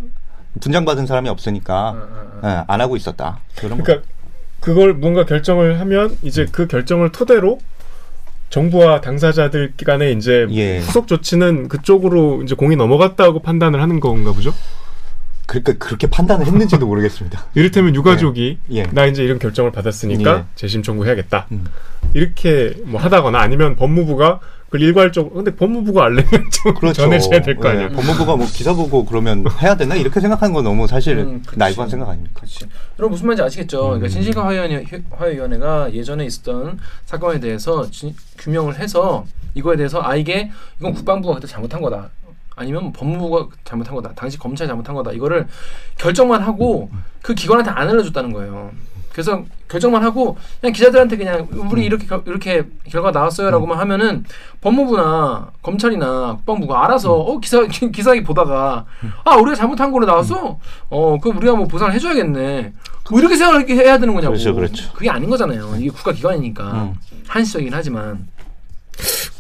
분장받은 0.61 1.07
사람이 1.07 1.27
없으니까 1.29 1.89
어. 1.89 2.41
예, 2.43 2.63
안 2.67 2.79
하고 2.81 2.95
있었다. 2.95 3.39
그런 3.55 3.79
거. 3.79 3.83
그러니까 3.83 4.07
그걸 4.59 4.93
뭔가 4.93 5.25
결정을 5.25 5.79
하면 5.79 6.15
이제 6.21 6.45
그 6.51 6.67
결정을 6.67 7.11
토대로 7.11 7.59
정부와 8.49 9.01
당사자들 9.01 9.73
간에 9.86 10.12
이제 10.12 10.47
예. 10.51 10.79
후속 10.79 11.08
조치는 11.08 11.67
그쪽으로 11.67 12.43
이제 12.43 12.55
공이 12.55 12.75
넘어갔다고 12.75 13.41
판단을 13.41 13.81
하는 13.81 13.99
건가 13.99 14.31
보죠. 14.31 14.53
그러니까 15.45 15.73
그렇게 15.73 16.08
판단을 16.08 16.45
했는지도 16.45 16.88
모르겠습니다. 16.88 17.45
이를테면 17.53 17.95
유가족이 17.95 18.58
예. 18.71 18.84
나 18.91 19.05
이제 19.05 19.23
이런 19.23 19.39
결정을 19.39 19.71
받았으니까 19.71 20.38
예. 20.38 20.43
재심 20.55 20.84
청구해야겠다. 20.84 21.47
음. 21.51 21.65
이렇게 22.13 22.75
뭐 22.86 22.99
하다거나 22.99 23.39
아니면 23.39 23.75
법무부가 23.75 24.39
그걸 24.75 24.81
일괄적으로 24.81 25.33
근데 25.35 25.55
법무부가 25.55 26.05
알려면 26.05 26.23
좀 26.51 26.73
그렇죠. 26.75 27.03
전해줘야 27.03 27.41
될거 27.41 27.67
예, 27.69 27.71
아니야. 27.71 27.89
법무부가 27.89 28.35
뭐 28.35 28.45
기사 28.47 28.73
보고 28.73 29.05
그러면 29.05 29.45
해야 29.61 29.75
되나 29.75 29.95
이렇게 29.95 30.19
생각하는 30.19 30.53
건 30.53 30.63
너무 30.63 30.85
사실 30.88 31.17
음. 31.19 31.43
나이브한 31.55 31.89
생각 31.89 32.09
아닙니까? 32.09 32.33
그렇지. 32.35 32.65
여러분 32.99 33.11
무슨 33.11 33.27
말인지 33.27 33.43
아시겠죠? 33.43 33.79
음. 33.85 33.85
그러니까 33.99 34.07
진실과 34.09 34.45
화해위원회, 34.45 34.85
화해위원회가 35.11 35.93
예전에 35.93 36.25
있었던 36.25 36.79
사건에 37.05 37.39
대해서 37.39 37.89
진- 37.89 38.15
규명을 38.38 38.77
해서 38.77 39.25
이거에 39.53 39.77
대해서 39.77 40.01
아 40.03 40.15
이게 40.15 40.51
이건 40.79 40.93
국방부가 40.93 41.35
그때 41.35 41.47
잘못한 41.47 41.81
거다. 41.81 42.09
아니면 42.57 42.83
뭐 42.83 42.91
법무부가 42.93 43.47
잘못한 43.63 43.95
거다. 43.95 44.13
당시 44.15 44.38
검찰이 44.38 44.67
잘못한 44.67 44.95
거다. 44.95 45.11
이거를 45.11 45.47
결정만 45.97 46.41
하고 46.41 46.89
그 47.21 47.33
기관한테 47.33 47.71
안 47.71 47.88
알려줬다는 47.89 48.31
거예요. 48.33 48.71
그래서 49.15 49.45
결정만 49.69 50.04
하고 50.04 50.36
그냥 50.60 50.73
기자들한테 50.73 51.15
그냥 51.15 51.47
우리 51.71 51.86
이렇게 51.86 52.06
결- 52.06 52.21
이렇게 52.25 52.65
결과 52.89 53.12
나왔어요라고만 53.12 53.78
하면은 53.80 54.25
법무부나 54.60 55.51
검찰이나 55.62 56.34
국방부가 56.36 56.84
알아서 56.84 57.13
어 57.13 57.39
기사 57.39 57.65
기- 57.65 57.89
기사기 57.93 58.23
보다가 58.23 58.86
아 59.23 59.36
우리가 59.38 59.56
잘못한 59.56 59.93
거로 59.93 60.06
나왔어 60.06 60.60
어 60.89 61.17
그럼 61.21 61.38
우리가 61.38 61.56
뭐 61.56 61.65
보상을 61.65 61.93
해줘야겠네. 61.93 62.73
뭐 63.10 63.19
이렇게 63.21 63.38
생각을 63.38 63.62
이렇게 63.62 63.75
해야 63.82 63.97
되는 63.97 64.13
거냐고. 64.13 64.34
그렇죠, 64.34 64.54
그렇죠. 64.54 64.91
그게 64.91 65.10
아닌 65.10 65.30
거잖아요. 65.30 65.75
이게 65.80 65.89
국가 65.91 66.12
기관이니까. 66.12 66.63
음. 66.73 66.93
한시적이긴 67.28 67.73
하지만. 67.73 68.28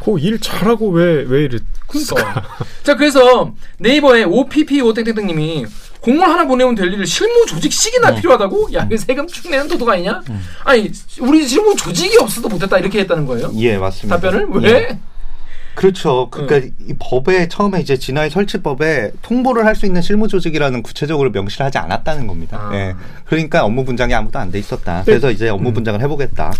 그일 0.03 0.39
잘하고 0.39 0.89
왜 0.91 1.23
왜 1.27 1.43
이래? 1.45 1.57
그러니까. 1.87 2.43
자 2.83 2.95
그래서 2.95 3.53
네이버에 3.79 4.23
OPPO 4.23 4.93
땡땡땡님이 4.93 5.65
공문 6.05 6.29
하나 6.29 6.45
보내면 6.45 6.75
될 6.75 6.93
일을 6.93 7.07
실무 7.07 7.47
조직식이나 7.47 8.11
음. 8.11 8.15
필요하다고? 8.17 8.69
야, 8.75 8.85
이거 8.85 8.95
세금 8.95 9.25
축 9.25 9.49
내는 9.49 9.67
도둑 9.67 9.89
아니냐? 9.89 10.21
아니, 10.63 10.91
우리 11.19 11.47
실무 11.47 11.75
조직이 11.75 12.15
없어도 12.19 12.47
못했다 12.47 12.77
이렇게 12.77 12.99
했다는 12.99 13.25
거예요? 13.25 13.51
예, 13.55 13.75
맞습니다. 13.79 14.15
답변을 14.19 14.47
예. 14.65 14.71
왜? 14.71 14.99
그렇죠. 15.73 16.29
그러니까 16.29 16.57
이 16.87 16.93
법에 16.99 17.47
처음에 17.49 17.81
이제 17.81 17.97
진화의 17.97 18.29
설치법에 18.29 19.13
통보를 19.23 19.65
할 19.65 19.75
수 19.75 19.87
있는 19.87 20.01
실무 20.03 20.27
조직이라는 20.27 20.83
구체적으로 20.83 21.31
명시를 21.31 21.65
하지 21.65 21.79
않았다는 21.79 22.27
겁니다. 22.27 22.69
아. 22.71 22.75
예. 22.75 22.93
그러니까 23.25 23.65
업무 23.65 23.83
분장이 23.83 24.13
아무도 24.13 24.37
안 24.37 24.51
돼 24.51 24.59
있었다. 24.59 25.01
그래서 25.05 25.31
이제 25.31 25.49
업무 25.49 25.73
분장을 25.73 25.99
해보겠다. 26.01 26.53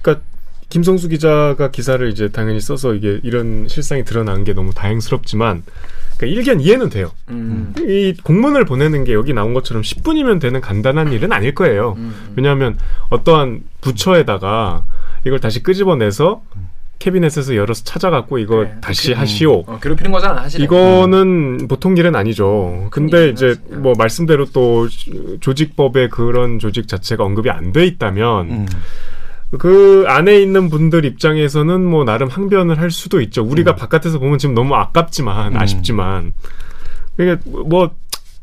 그러니까 0.00 0.24
김성수 0.68 1.08
기자가 1.08 1.70
기사를 1.70 2.08
이제 2.10 2.28
당연히 2.28 2.60
써서 2.60 2.94
이게 2.94 3.20
이런 3.22 3.66
실상이 3.68 4.04
드러난 4.04 4.44
게 4.44 4.52
너무 4.52 4.72
다행스럽지만 4.74 5.62
그러니까 6.16 6.36
일견 6.38 6.60
이해는 6.60 6.88
돼요. 6.90 7.12
음. 7.28 7.72
이 7.78 8.14
공문을 8.22 8.64
보내는 8.64 9.04
게 9.04 9.12
여기 9.12 9.32
나온 9.32 9.54
것처럼 9.54 9.82
10분이면 9.82 10.40
되는 10.40 10.60
간단한 10.60 11.12
일은 11.12 11.30
아닐 11.32 11.54
거예요. 11.54 11.94
음. 11.98 12.32
왜냐하면 12.36 12.78
어떠한 13.10 13.60
부처에다가 13.80 14.84
이걸 15.24 15.38
다시 15.40 15.62
끄집어내서 15.62 16.42
캐비넷에서 16.98 17.54
열어서 17.56 17.84
찾아갖고 17.84 18.38
이거 18.38 18.56
그래, 18.56 18.74
다시 18.80 19.12
그- 19.12 19.18
하시오. 19.20 19.64
어, 19.66 19.78
괴롭히는 19.80 20.10
거잖아, 20.10 20.40
사실. 20.42 20.62
이거는 20.62 21.68
보통 21.68 21.94
일은 21.98 22.16
아니죠. 22.16 22.88
근데 22.90 23.24
일이긴 23.28 23.34
이제 23.34 23.46
하지. 23.48 23.76
뭐 23.76 23.92
말씀대로 23.98 24.46
또 24.46 24.88
조직법에 25.40 26.08
그런 26.08 26.58
조직 26.58 26.88
자체가 26.88 27.22
언급이 27.22 27.50
안 27.50 27.72
돼 27.72 27.84
있다면 27.86 28.50
음. 28.50 28.66
그 29.58 30.04
안에 30.08 30.40
있는 30.40 30.68
분들 30.68 31.04
입장에서는 31.04 31.84
뭐 31.84 32.04
나름 32.04 32.28
항변을 32.28 32.78
할 32.78 32.90
수도 32.90 33.20
있죠. 33.20 33.44
우리가 33.44 33.72
음. 33.72 33.76
바깥에서 33.76 34.18
보면 34.18 34.38
지금 34.38 34.54
너무 34.54 34.74
아깝지만 34.74 35.52
음. 35.54 35.58
아쉽지만 35.58 36.32
그게 37.16 37.36
뭐 37.44 37.94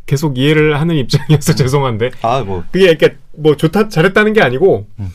계속 0.05 0.37
이해를 0.37 0.79
하는 0.79 0.95
입장이어서 0.95 1.55
죄송한데 1.55 2.11
아, 2.21 2.41
뭐 2.41 2.63
그게 2.71 2.85
이렇게 2.85 3.17
뭐 3.31 3.55
좋다 3.55 3.89
잘했다는 3.89 4.33
게 4.33 4.41
아니고 4.41 4.87
음. 4.99 5.09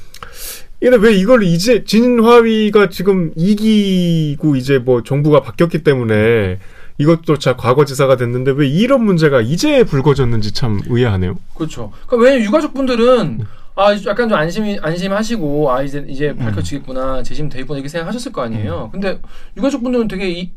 근데 0.81 0.97
왜 0.97 1.13
이걸 1.15 1.43
이제 1.43 1.85
진화위가 1.85 2.89
지금 2.89 3.33
이기고 3.35 4.55
이제 4.57 4.79
뭐 4.79 5.03
정부가 5.03 5.41
바뀌었기 5.41 5.83
때문에 5.83 6.59
이것도 6.99 7.39
자 7.39 7.57
과거지사가 7.57 8.17
됐는데 8.17 8.53
왜 8.53 8.69
이런 8.69 9.05
문제가 9.05 9.41
이제 9.41 9.85
불거졌는지 9.85 10.53
참 10.53 10.81
의아하네요. 10.87 11.37
그렇죠. 11.55 11.93
그러니까 12.07 12.25
왜냐면 12.25 12.47
유가족 12.47 12.75
분들은 12.75 13.41
아 13.79 13.95
약간 14.07 14.29
좀 14.29 14.37
안심이 14.37 14.77
안심하시고 14.83 15.71
아 15.71 15.83
이제 15.83 16.05
이제 16.09 16.35
밝혀지겠구나 16.35 17.23
재심 17.23 17.49
되겠구나 17.49 17.79
이렇게 17.79 17.89
생각하셨을 17.89 18.33
거 18.33 18.43
아니에요. 18.43 18.89
근데 18.91 19.21
유가족 19.57 19.85
분들은 19.85 20.09
되게 20.09 20.29
이, 20.31 20.51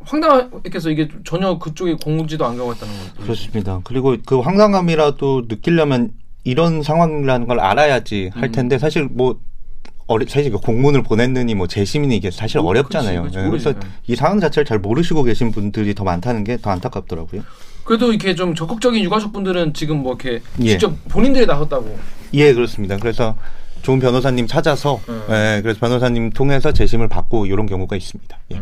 황당했겠어 0.00 0.88
이게 0.90 1.06
전혀 1.22 1.58
그쪽에 1.58 1.96
공지도 2.02 2.46
안 2.46 2.56
가고 2.56 2.72
있다는 2.72 2.94
거. 2.94 3.22
그렇습니다. 3.24 3.80
그리고 3.84 4.16
그 4.24 4.40
황당함이라도 4.40 5.44
느끼려면 5.48 6.12
이런 6.44 6.82
상황이라는 6.82 7.46
걸 7.46 7.60
알아야지 7.60 8.30
할 8.32 8.44
음. 8.44 8.52
텐데 8.52 8.78
사실 8.78 9.04
뭐 9.04 9.38
어리, 10.06 10.24
사실 10.26 10.50
그 10.50 10.56
공문을 10.58 11.02
보냈느니 11.02 11.54
뭐 11.54 11.66
재심이니 11.66 12.16
이게 12.16 12.30
사실 12.30 12.62
뭐, 12.62 12.70
어렵잖아요. 12.70 13.24
그치, 13.24 13.36
그치, 13.36 13.44
예, 13.44 13.50
그래서. 13.50 13.74
이 14.06 14.16
상황 14.16 14.40
자체를 14.40 14.64
잘 14.64 14.78
모르시고 14.78 15.24
계신 15.24 15.50
분들이 15.50 15.94
더 15.94 16.04
많다는 16.04 16.42
게 16.44 16.56
더 16.56 16.70
안타깝더라고요. 16.70 17.42
그래도 17.86 18.10
이렇게 18.10 18.34
좀 18.34 18.54
적극적인 18.54 19.02
유가족 19.02 19.32
분들은 19.32 19.72
지금 19.72 20.02
뭐 20.02 20.16
이렇게 20.20 20.42
예. 20.60 20.70
직접 20.70 20.92
본인들이 21.08 21.46
나섰다고. 21.46 21.96
예, 22.34 22.52
그렇습니다. 22.52 22.96
그래서 22.96 23.36
좋은 23.82 24.00
변호사님 24.00 24.48
찾아서 24.48 25.00
음. 25.08 25.22
예, 25.30 25.60
그래서 25.62 25.78
변호사님 25.78 26.30
통해서 26.30 26.72
재심을 26.72 27.08
받고 27.08 27.46
이런 27.46 27.66
경우가 27.66 27.94
있습니다. 27.94 28.36
예. 28.54 28.60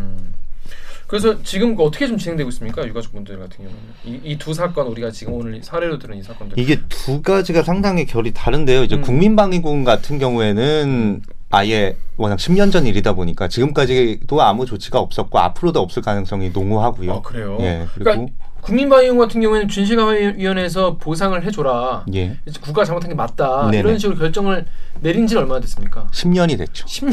그래서 1.07 1.43
지금 1.43 1.75
어떻게 1.79 2.07
좀 2.07 2.19
진행되고 2.19 2.49
있습니까 2.51 2.87
유가족 2.87 3.13
분들 3.13 3.39
같은 3.39 3.65
경우는 3.65 4.25
이두 4.25 4.53
사건 4.53 4.89
우리가 4.89 5.11
지금 5.11 5.35
오늘 5.35 5.63
사례로 5.63 5.99
들은 5.99 6.19
이 6.19 6.23
사건들. 6.23 6.59
이게 6.59 6.81
두 6.89 7.23
가지가 7.23 7.63
상당히 7.63 8.05
결이 8.05 8.33
다른데요. 8.33 8.85
이제 8.85 8.97
음. 8.97 9.03
국민방위군 9.03 9.85
같은 9.85 10.19
경우에는 10.19 11.23
아예 11.51 11.97
워낙 12.17 12.37
10년 12.37 12.73
전 12.73 12.87
일이다 12.87 13.15
보니까 13.15 13.49
지금까지도 13.49 14.43
아무 14.43 14.67
조치가 14.67 14.99
없었고 14.99 15.39
앞으로도 15.39 15.81
없을 15.81 16.03
가능성이 16.03 16.51
농후하고요. 16.51 17.13
아 17.13 17.23
그래요. 17.23 17.57
예, 17.61 17.87
그리고 17.95 18.05
그러니까 18.05 18.35
국민방위원 18.65 19.19
같은 19.19 19.41
경우에는 19.41 19.69
진실감화위원회에서 19.69 20.97
보상을 20.97 21.43
해줘라. 21.45 22.05
예, 22.15 22.39
국가 22.61 22.85
잘못한 22.85 23.11
게 23.11 23.15
맞다. 23.15 23.71
네네. 23.71 23.79
이런 23.79 23.99
식으로 23.99 24.19
결정을 24.19 24.67
내린 25.01 25.27
지 25.27 25.37
얼마나 25.37 25.61
됐습니까? 25.61 26.07
10년이 26.13 26.57
됐죠. 26.59 26.87
10년이 26.87 27.13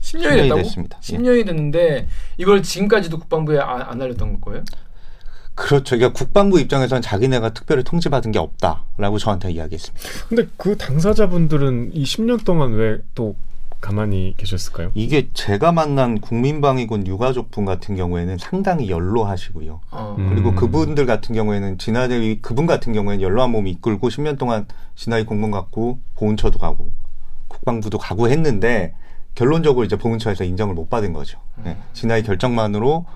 10년이 0.00 0.22
10년이 0.22 0.42
됐다고? 0.42 0.62
됐습니다. 0.62 0.98
예. 1.10 1.16
10년이 1.16 1.46
됐는데 1.46 2.08
이걸 2.36 2.62
지금까지도 2.62 3.18
국방부에 3.18 3.58
안, 3.58 3.82
안 3.82 4.02
알렸던 4.02 4.40
거예요? 4.40 4.62
그렇죠. 5.54 5.96
그러니까 5.96 6.16
국방부 6.16 6.60
입장에서는 6.60 7.02
자기네가 7.02 7.52
특별히 7.52 7.82
통지받은 7.82 8.30
게 8.30 8.38
없다라고 8.38 9.18
저한테 9.18 9.50
이야기했습니다. 9.50 10.08
근데 10.28 10.46
그 10.56 10.76
당사자분들은 10.76 11.90
이 11.94 12.04
10년 12.04 12.44
동안 12.44 12.74
왜 12.74 13.00
또 13.14 13.34
가만히 13.80 14.34
계셨을까요? 14.36 14.90
이게 14.94 15.28
제가 15.32 15.72
만난 15.72 16.20
국민방위군 16.20 17.06
유가족분 17.06 17.64
같은 17.64 17.96
경우에는 17.96 18.38
상당히 18.38 18.90
연로하시고요. 18.90 19.80
어. 19.90 20.16
음. 20.18 20.28
그리고 20.30 20.54
그분들 20.54 21.06
같은 21.06 21.34
경우에는 21.34 21.78
진화대위 21.78 22.40
그분 22.42 22.66
같은 22.66 22.92
경우에는 22.92 23.22
연로한 23.22 23.50
몸이 23.50 23.70
이끌고 23.72 24.08
10년 24.08 24.38
동안 24.38 24.66
진화위 24.96 25.24
공무원 25.24 25.52
갔고 25.52 26.00
보훈처도 26.16 26.58
가고 26.58 26.92
국방부도 27.48 27.98
가고 27.98 28.28
했는데 28.28 28.94
결론적으로 29.34 29.84
이제 29.84 29.96
보훈처에서 29.96 30.44
인정을 30.44 30.74
못 30.74 30.90
받은 30.90 31.12
거죠. 31.12 31.38
네. 31.62 31.76
진화위 31.92 32.24
결정만으로 32.24 33.06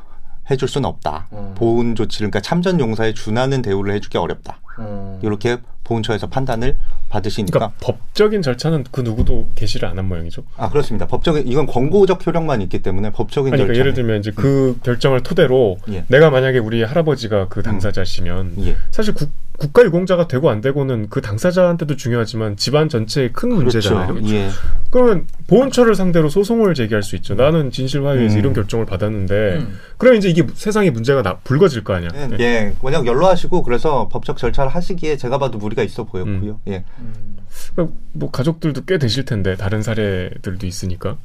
해줄 0.50 0.68
수는 0.68 0.88
없다. 0.88 1.28
음. 1.32 1.54
보훈 1.56 1.94
조치를 1.94 2.30
그러니까 2.30 2.40
참전 2.40 2.78
용사에 2.78 3.14
준하는 3.14 3.62
대우를 3.62 3.94
해주기 3.94 4.18
어렵다. 4.18 4.60
어. 4.78 5.18
이렇게 5.22 5.58
보훈처에서 5.84 6.28
판단을 6.28 6.76
받으시니까 7.08 7.58
그러니까 7.58 7.76
법적인 7.82 8.40
절차는 8.42 8.84
그 8.90 9.00
누구도 9.00 9.48
게시를 9.54 9.88
안 9.88 9.98
한 9.98 10.08
모양이죠. 10.08 10.42
아 10.56 10.70
그렇습니다. 10.70 11.06
법적인 11.06 11.46
이건 11.46 11.66
권고적 11.66 12.26
효력만 12.26 12.62
있기 12.62 12.80
때문에 12.82 13.10
법적인 13.10 13.52
아니, 13.52 13.62
그러니까 13.62 13.74
절차 13.74 13.80
예를 13.80 13.94
들면 13.94 14.20
이제 14.20 14.32
그 14.34 14.78
결정을 14.82 15.22
토대로 15.22 15.78
예. 15.90 16.04
내가 16.08 16.30
만약에 16.30 16.58
우리 16.58 16.82
할아버지가 16.82 17.48
그 17.48 17.62
당사자시면 17.62 18.54
예. 18.60 18.76
사실 18.90 19.12
국, 19.14 19.30
국가 19.58 19.84
유공자가 19.84 20.26
되고 20.28 20.48
안 20.50 20.60
되고는 20.60 21.08
그 21.10 21.20
당사자한테도 21.20 21.96
중요하지만 21.96 22.56
집안 22.56 22.88
전체의 22.88 23.32
큰 23.32 23.50
문제잖아요. 23.54 24.14
그렇죠. 24.14 24.34
예. 24.34 24.48
그러면 24.90 25.26
보훈처를 25.46 25.94
상대로 25.94 26.28
소송을 26.28 26.74
제기할 26.74 27.02
수 27.02 27.14
있죠. 27.16 27.34
나는 27.34 27.70
진실화위에서 27.70 28.34
음. 28.34 28.38
이런 28.38 28.52
결정을 28.54 28.86
받았는데 28.86 29.34
음. 29.58 29.78
그러면 29.98 30.18
이제 30.18 30.30
이게 30.30 30.44
세상에 30.54 30.90
문제가 30.90 31.22
나, 31.22 31.36
불거질 31.44 31.84
거 31.84 31.94
아니야. 31.94 32.08
예, 32.14 32.28
예. 32.40 32.44
예. 32.44 32.72
워낙 32.80 33.06
연로하시고 33.06 33.62
그래서 33.62 34.08
법적 34.10 34.38
절차 34.38 34.61
를 34.64 34.70
하시기에 34.74 35.16
제가 35.16 35.38
봐도 35.38 35.58
무리가 35.58 35.82
있어 35.82 36.04
보였고요. 36.04 36.60
예. 36.68 36.84
음. 36.98 37.36
그러니까 37.74 37.96
뭐 38.12 38.30
가족들도 38.30 38.84
꽤 38.84 38.98
되실 38.98 39.24
텐데 39.24 39.56
다른 39.56 39.82
사례들도 39.82 40.66
있으니까. 40.66 41.16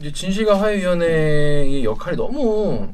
이제 0.00 0.12
진실과 0.12 0.60
화해위원회의 0.60 1.84
역할이 1.84 2.16
너무 2.16 2.92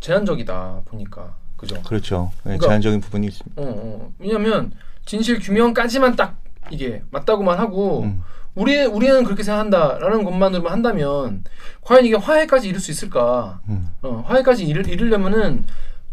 제한적이다 0.00 0.82
보니까 0.84 1.34
그죠? 1.56 1.80
그렇죠. 1.82 2.30
예, 2.40 2.42
그러니까- 2.44 2.66
제한적인 2.68 3.00
부분이 3.00 3.26
있습니다. 3.28 3.60
어, 3.62 3.64
어. 3.66 4.12
왜냐면 4.18 4.72
진실 5.06 5.38
규명까지만 5.40 6.16
딱 6.16 6.36
이게 6.70 7.02
맞다고만 7.10 7.58
하고 7.58 8.02
음. 8.02 8.22
우리 8.54 8.84
우리는 8.84 9.24
그렇게 9.24 9.42
생각한다라는 9.42 10.22
것만으로만 10.24 10.72
한다면 10.72 11.42
과연 11.82 12.04
이게 12.04 12.16
화해까지 12.16 12.68
이룰 12.68 12.80
수 12.80 12.90
있을까? 12.92 13.60
음. 13.68 13.88
어, 14.02 14.22
화해까지 14.26 14.64
이룰, 14.64 14.86
이루려면은 14.88 15.64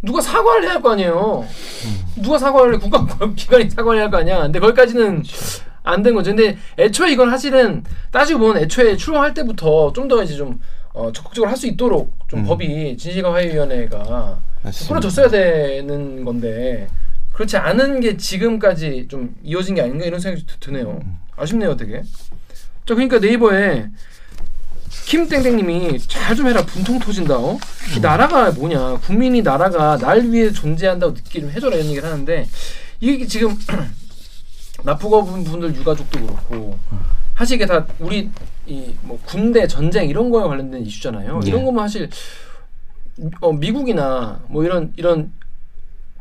누가 0.02 0.20
사과를 0.22 0.64
해야 0.64 0.74
할 0.74 0.82
거 0.82 0.92
아니에요. 0.92 1.46
누가 2.18 2.38
사과를 2.38 2.76
해? 2.76 2.78
국가 2.80 3.06
기관이 3.36 3.70
사과를 3.70 4.00
해야 4.00 4.06
할 4.06 4.12
거 4.12 4.18
아니야. 4.18 4.42
근데 4.42 4.60
거기까지는 4.60 5.24
안 5.84 6.04
된 6.04 6.14
거죠. 6.14 6.32
근데 6.36 6.58
애초에 6.78 7.12
이건 7.12 7.30
사실은 7.32 7.84
따지고 8.12 8.40
보면 8.40 8.58
애초에 8.64 8.96
출범할 8.98 9.34
때부터 9.34 9.92
좀 9.94 10.08
더 10.08 10.22
이제 10.24 10.36
좀 10.36 10.60
어, 10.94 11.12
적극적으로 11.12 11.50
할 11.50 11.58
수 11.58 11.68
있도록 11.68 12.14
좀 12.28 12.40
음. 12.42 12.46
법이 12.46 12.98
진실화해위원회가. 12.98 14.40
풀어줬어야 14.88 15.28
되는 15.30 16.24
건데 16.24 16.88
그렇지 17.34 17.58
않은 17.58 18.00
게 18.02 18.16
지금까지 18.18 19.08
좀 19.10 19.36
이어진 19.44 19.74
게 19.76 19.82
아닌가 19.82 20.06
이런 20.06 20.20
생각이 20.20 20.46
드- 20.46 20.60
드네요. 20.60 21.00
아쉽네요, 21.36 21.76
되게. 21.78 22.02
자, 22.86 22.94
그러니까 22.94 23.18
네이버에 23.20 23.88
김땡땡님이 25.06 26.00
잘 26.08 26.36
좀 26.36 26.48
해라 26.48 26.66
분통 26.66 27.00
터진다. 27.00 27.38
어? 27.38 27.58
이 27.96 28.00
나라가 28.00 28.52
뭐냐? 28.52 28.98
국민이 28.98 29.42
나라가 29.42 29.98
날 29.98 30.22
위해 30.32 30.52
존재한다고 30.52 31.14
느끼게 31.14 31.42
좀 31.42 31.52
해줘라 31.52 31.76
이런 31.76 31.88
얘기를 31.90 32.08
하는데 32.10 32.48
이게 33.00 33.26
지금 33.28 33.58
납부거 34.84 35.24
분들 35.24 35.76
유가족도 35.76 36.20
그렇고 36.20 36.78
사실 37.38 37.56
이게 37.56 37.66
다 37.66 37.86
우리 38.00 38.30
이 38.68 38.94
뭐 39.02 39.20
군대 39.26 39.68
전쟁 39.68 40.08
이런 40.08 40.30
거에 40.30 40.48
관련된 40.48 40.86
이슈잖아요. 40.86 41.42
예. 41.44 41.48
이런 41.50 41.66
거면 41.66 41.84
사실 41.88 42.10
어, 43.42 43.52
미국이나 43.52 44.42
뭐 44.48 44.64
이런 44.64 44.94
이런 44.96 45.32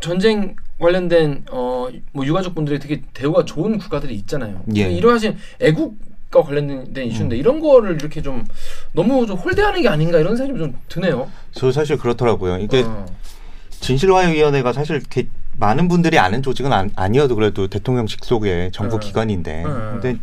전쟁 0.01 0.57
관련된 0.79 1.45
어 1.51 1.89
뭐 2.13 2.25
유가족 2.25 2.55
분들이 2.55 2.79
되게 2.79 3.03
대우가 3.13 3.45
좋은 3.45 3.77
국가들이 3.79 4.15
있잖아요. 4.17 4.63
예. 4.77 4.91
이러하신 4.91 5.37
애국 5.61 5.97
과 6.31 6.43
관련된 6.45 7.07
이슈인데 7.09 7.37
이런 7.37 7.59
거를 7.59 7.97
이렇게 7.97 8.23
좀 8.23 8.45
너무 8.93 9.27
좀 9.27 9.37
홀대하는 9.37 9.83
게 9.83 9.88
아닌가 9.88 10.19
이런 10.21 10.37
생각이 10.37 10.61
좀 10.61 10.77
드네요. 10.88 11.29
저 11.51 11.73
사실 11.73 11.97
그렇더라고요. 11.99 12.59
이게 12.59 12.85
어. 12.87 13.05
진실화위원회가 13.81 14.73
사실 14.73 14.97
이렇게 14.97 15.27
많은 15.59 15.88
분들이 15.88 16.21
아는 16.21 16.40
조직은 16.43 16.73
안, 16.73 16.90
아니어도 16.95 17.35
그래도 17.35 17.66
대통령 17.66 18.07
직속의 18.07 18.71
정부 18.71 18.97
음. 18.97 19.01
기관인데 19.01 19.64
음. 19.64 19.99
근데 20.01 20.21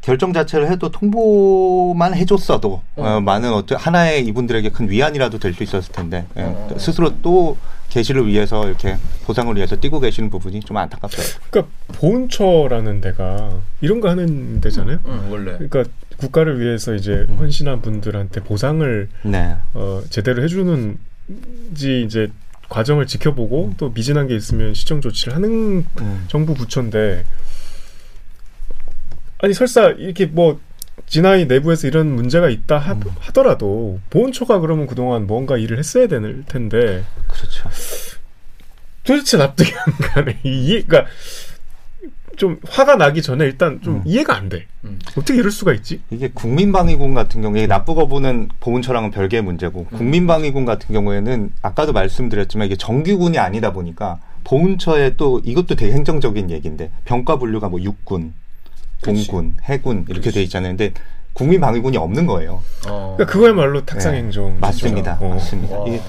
결정 0.00 0.32
자체를 0.32 0.68
해도 0.68 0.90
통보만 0.90 2.14
해줬어도 2.14 2.82
어, 2.96 3.18
음. 3.18 3.24
많은 3.24 3.52
어떤 3.52 3.78
하나의 3.78 4.26
이분들에게 4.26 4.70
큰 4.70 4.90
위안이라도 4.90 5.38
될 5.38 5.54
수 5.54 5.62
있었을 5.62 5.92
텐데 5.92 6.26
예, 6.36 6.42
어. 6.42 6.68
스스로 6.76 7.20
또 7.22 7.56
계시를 7.96 8.26
위해서 8.26 8.66
이렇게 8.66 8.96
보상을 9.24 9.54
위해서 9.56 9.76
뛰고 9.76 10.00
계시는 10.00 10.28
부분이 10.28 10.60
좀 10.60 10.76
안타깝더라고요. 10.76 11.34
그러니까 11.50 11.72
보훈처라는 11.94 13.00
데가 13.00 13.60
이런 13.80 14.00
거 14.00 14.10
하는 14.10 14.60
데잖아요. 14.60 14.98
응, 15.06 15.28
원래. 15.30 15.52
그러니까 15.52 15.84
국가를 16.18 16.60
위해서 16.60 16.94
이제 16.94 17.26
헌신한 17.38 17.80
분들한테 17.80 18.42
보상을 18.42 19.08
네. 19.24 19.56
어, 19.72 20.02
제대로 20.10 20.42
해주는지 20.42 22.04
이제 22.04 22.28
과정을 22.68 23.06
지켜보고 23.06 23.74
또 23.78 23.90
미진한 23.90 24.26
게 24.26 24.36
있으면 24.36 24.74
시정 24.74 25.00
조치를 25.00 25.34
하는 25.34 25.86
음. 26.00 26.24
정부 26.28 26.52
부처인데 26.52 27.24
아니 29.38 29.54
설사 29.54 29.88
이렇게 29.90 30.26
뭐 30.26 30.60
진화이 31.06 31.46
내부에서 31.46 31.86
이런 31.86 32.14
문제가 32.14 32.48
있다 32.48 32.78
하, 32.78 32.98
더라도 33.32 34.00
보훈처가 34.10 34.60
그러면 34.60 34.86
그동안 34.86 35.26
뭔가 35.26 35.56
일을 35.56 35.78
했어야 35.78 36.06
될 36.08 36.44
텐데. 36.46 37.04
도대체 39.06 39.36
납득이 39.36 39.72
안 39.72 39.94
가네. 40.08 40.38
이해, 40.44 40.82
그러니까 40.82 41.10
좀 42.36 42.58
화가 42.68 42.96
나기 42.96 43.22
전에 43.22 43.44
일단 43.44 43.80
좀 43.82 43.96
음. 43.96 44.02
이해가 44.04 44.36
안 44.36 44.48
돼. 44.48 44.66
음. 44.84 44.98
어떻게 45.16 45.38
이럴 45.38 45.50
수가 45.50 45.72
있지? 45.72 46.00
이게 46.10 46.30
국민방위군 46.32 47.14
같은 47.14 47.40
경우에 47.40 47.66
납부거부는 47.66 48.48
보훈처랑은 48.60 49.10
별개의 49.10 49.42
문제고 49.42 49.86
국민방위군 49.86 50.66
같은 50.66 50.92
경우에는 50.92 51.52
아까도 51.62 51.92
말씀드렸지만 51.92 52.66
이게 52.66 52.76
정규군이 52.76 53.38
아니다 53.38 53.72
보니까 53.72 54.20
보훈처에 54.44 55.16
또 55.16 55.40
이것도 55.44 55.76
되게 55.76 55.92
행정적인 55.92 56.50
얘기인데 56.50 56.90
병과 57.06 57.38
분류가 57.38 57.68
뭐 57.68 57.80
육군, 57.80 58.34
그치. 59.00 59.26
공군, 59.28 59.56
해군 59.64 60.04
이렇게 60.08 60.30
돼 60.30 60.42
있잖아요. 60.42 60.72
근데 60.76 60.92
국민방위군이 61.32 61.96
없는 61.96 62.26
거예요. 62.26 62.62
어. 62.88 63.14
그러니까 63.16 63.26
그거야말로 63.32 63.84
탁상 63.84 64.12
네. 64.12 64.18
행정. 64.18 64.58
맞습니다. 64.60 65.18
어. 65.20 65.28
맞습니다. 65.30 65.78
와. 65.78 65.88
이게 65.88 66.00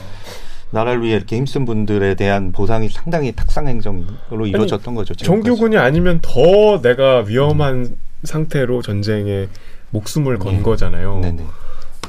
나라를 0.72 1.02
위해 1.02 1.16
이렇게 1.16 1.38
힘쓴 1.38 1.66
분들에 1.66 2.16
대한 2.16 2.52
보상이 2.52 2.90
상당히 2.90 3.32
탁상 3.32 3.68
행정으로 3.68 4.48
이루어졌던 4.48 4.96
거죠. 4.96 5.16
정규군이 5.16 5.78
아니면 5.78 6.20
더 6.22 6.82
내가 6.82 7.20
위험한 7.22 7.96
상태로 8.24 8.82
전쟁에 8.82 9.48
목숨을 9.92 10.38
건 10.40 10.58
네. 10.58 10.62
거잖아요. 10.62 11.20
네네. 11.22 11.44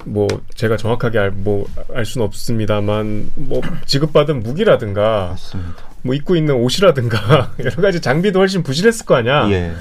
뭐 0.04 0.26
제가 0.54 0.76
정확하게 0.76 1.18
알, 1.18 1.30
뭐알 1.30 2.04
수는 2.04 2.26
없습니다만 2.26 3.32
뭐 3.36 3.60
지급받은 3.86 4.42
무기라든가 4.42 5.28
맞습니다. 5.30 5.88
뭐 6.02 6.14
입고 6.14 6.36
있는 6.36 6.54
옷이라든가 6.54 7.52
여러 7.60 7.76
가지 7.76 8.00
장비도 8.00 8.38
훨씬 8.38 8.62
부실했을 8.62 9.06
거 9.06 9.16
아니야. 9.16 9.48
예. 9.50 9.72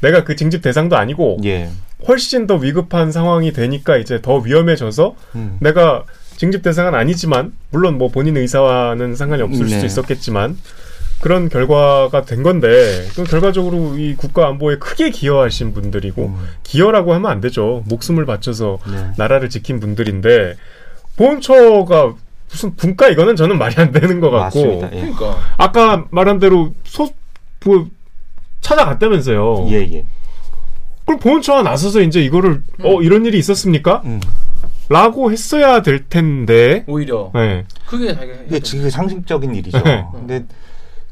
내가 0.00 0.24
그 0.24 0.36
징집 0.36 0.62
대상도 0.62 0.96
아니고 0.96 1.38
예. 1.44 1.70
훨씬 2.06 2.46
더 2.46 2.56
위급한 2.56 3.12
상황이 3.12 3.52
되니까 3.52 3.96
이제 3.96 4.20
더 4.20 4.36
위험해져서 4.38 5.14
음. 5.36 5.56
내가 5.60 6.04
징집 6.36 6.62
대상은 6.62 6.94
아니지만 6.94 7.52
물론 7.70 7.98
뭐 7.98 8.08
본인 8.08 8.36
의사와는 8.36 9.16
상관이 9.16 9.42
없을 9.42 9.66
네. 9.66 9.72
수도 9.72 9.86
있었겠지만 9.86 10.56
그런 11.20 11.48
결과가 11.48 12.22
된 12.22 12.42
건데 12.42 13.06
또 13.16 13.24
결과적으로 13.24 13.96
이 13.96 14.14
국가 14.16 14.46
안보에 14.48 14.76
크게 14.76 15.10
기여하신 15.10 15.72
분들이고 15.72 16.26
음. 16.26 16.48
기여라고 16.62 17.14
하면 17.14 17.30
안 17.30 17.40
되죠 17.40 17.82
목숨을 17.86 18.26
바쳐서 18.26 18.78
네. 18.90 19.12
나라를 19.16 19.48
지킨 19.48 19.80
분들인데 19.80 20.56
보훈처가 21.16 22.14
무슨 22.50 22.76
분과 22.76 23.08
이거는 23.08 23.34
저는 23.34 23.58
말이 23.58 23.74
안 23.78 23.90
되는 23.90 24.20
것 24.20 24.30
같고 24.30 24.62
맞습니다. 24.62 24.90
예. 24.92 25.00
그러니까 25.00 25.38
아까 25.56 26.04
말한 26.10 26.38
대로 26.38 26.74
소 26.84 27.08
뭐, 27.64 27.88
찾아갔다면서요. 28.60 29.66
예, 29.70 29.76
예. 29.92 30.04
그럼 31.04 31.18
보훈처가 31.18 31.62
나서서 31.62 32.00
이제 32.02 32.20
이거를 32.20 32.62
어 32.82 33.02
이런 33.02 33.26
일이 33.26 33.38
있었습니까? 33.38 34.02
음. 34.04 34.20
라고 34.88 35.32
했어야 35.32 35.82
될 35.82 36.08
텐데. 36.08 36.84
오히려 36.86 37.30
네. 37.34 37.64
그게 37.86 38.16
이게 38.46 38.60
지금 38.60 38.88
상식적인 38.88 39.54
일이죠. 39.54 39.80
네. 39.82 40.04
근데 40.12 40.44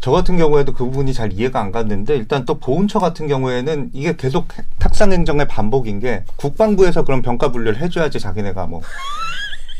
저 0.00 0.10
같은 0.10 0.37
경우에도 0.37 0.72
그 0.72 0.84
부분이 0.84 1.12
잘 1.12 1.32
이해가 1.32 1.60
안 1.60 1.72
갔는데 1.72 2.14
일단 2.16 2.44
또 2.44 2.58
보훈처 2.58 2.98
같은 2.98 3.26
경우에는 3.26 3.90
이게 3.94 4.14
계속 4.16 4.46
탁상 4.78 5.10
행정의 5.12 5.48
반복인 5.48 5.98
게 5.98 6.24
국방부에서 6.37 7.04
그런 7.04 7.22
병가 7.22 7.50
분류를 7.52 7.80
해줘야지 7.80 8.20
자기네가 8.20 8.66
뭐 8.66 8.82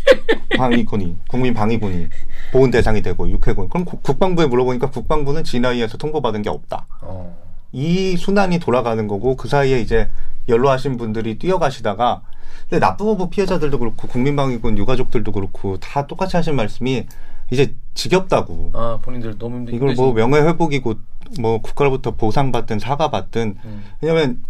방위군이 0.57 1.16
국민 1.28 1.54
방위군이 1.54 2.09
보훈 2.52 2.70
대상이 2.70 3.02
되고 3.02 3.28
육해군 3.28 3.68
그럼 3.68 3.85
국- 3.85 4.02
국방부에 4.02 4.46
물어보니까 4.46 4.90
국방부는 4.90 5.44
진화위에서 5.44 5.98
통보받은 5.98 6.42
게 6.42 6.50
없다. 6.50 6.87
어. 7.02 7.43
이 7.74 8.16
순환이 8.16 8.60
돌아가는 8.60 9.08
거고 9.08 9.37
그 9.37 9.48
사이에 9.48 9.80
이제 9.80 10.08
연로하신 10.48 10.96
분들이 10.96 11.38
뛰어가시다가 11.38 12.22
근데 12.70 12.78
납부거부 12.78 13.30
피해자들도 13.30 13.80
그렇고 13.80 14.06
국민방위군 14.06 14.78
유가족들도 14.78 15.32
그렇고 15.32 15.76
다 15.78 16.06
똑같이 16.06 16.37
하신 16.37 16.54
말씀이 16.54 17.06
이제 17.50 17.74
지겹다고 17.94 18.70
아 18.74 18.98
본인들 19.02 19.38
너무 19.38 19.56
힘들 19.56 19.74
이걸 19.74 19.94
뭐 19.94 20.12
명예 20.12 20.40
회복이고 20.40 20.94
뭐 21.40 21.60
국가로부터 21.60 22.12
보상받든 22.12 22.78
사과받든 22.78 23.56
음. 23.64 23.84
왜냐면 24.00 24.42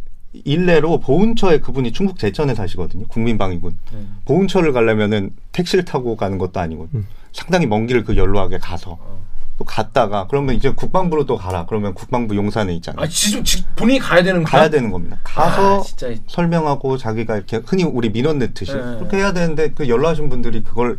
일례로 0.45 1.01
보훈처에 1.01 1.61
그분이 1.61 1.93
충북 1.93 2.19
제천에 2.19 2.55
사시거든요 2.55 3.07
국민방위군 3.09 3.79
음. 3.95 4.17
보훈처를 4.27 4.75
가려면은 4.75 5.31
택시를 5.53 5.87
타고 5.87 6.17
가는 6.17 6.37
것도 6.37 6.61
아니고 6.61 6.89
음. 6.95 7.07
상당히 7.33 7.67
먼 7.67 7.87
길을 7.87 8.05
그 8.05 8.19
연로하게 8.19 8.59
가서 8.59 8.99
어. 9.01 9.24
또 9.57 9.65
갔다가 9.65 10.27
그러면 10.29 10.57
이제 10.57 10.71
국방부로 10.71 11.27
또 11.27 11.37
가라 11.37 11.67
그러면 11.67 11.95
국방부 11.95 12.35
용산에 12.35 12.75
있잖아요 12.75 13.05
아 13.05 13.09
지금 13.09 13.45
지, 13.45 13.65
본인이 13.77 14.01
가야 14.01 14.23
되는 14.23 14.43
거야? 14.43 14.51
가야 14.51 14.69
되는 14.71 14.91
겁니다. 14.91 15.17
가서 15.23 15.81
아, 15.81 15.83
진짜 15.83 16.13
설명하고 16.27 16.97
자기가 16.97 17.37
이렇게 17.37 17.61
흔히 17.65 17.85
우리 17.85 18.11
민원 18.11 18.39
넣듯이 18.41 18.73
네. 18.73 18.81
그렇게 18.81 19.19
해야 19.19 19.33
되는데 19.33 19.71
그 19.71 19.89
연락하신 19.89 20.29
분들이 20.29 20.63
그걸 20.65 20.97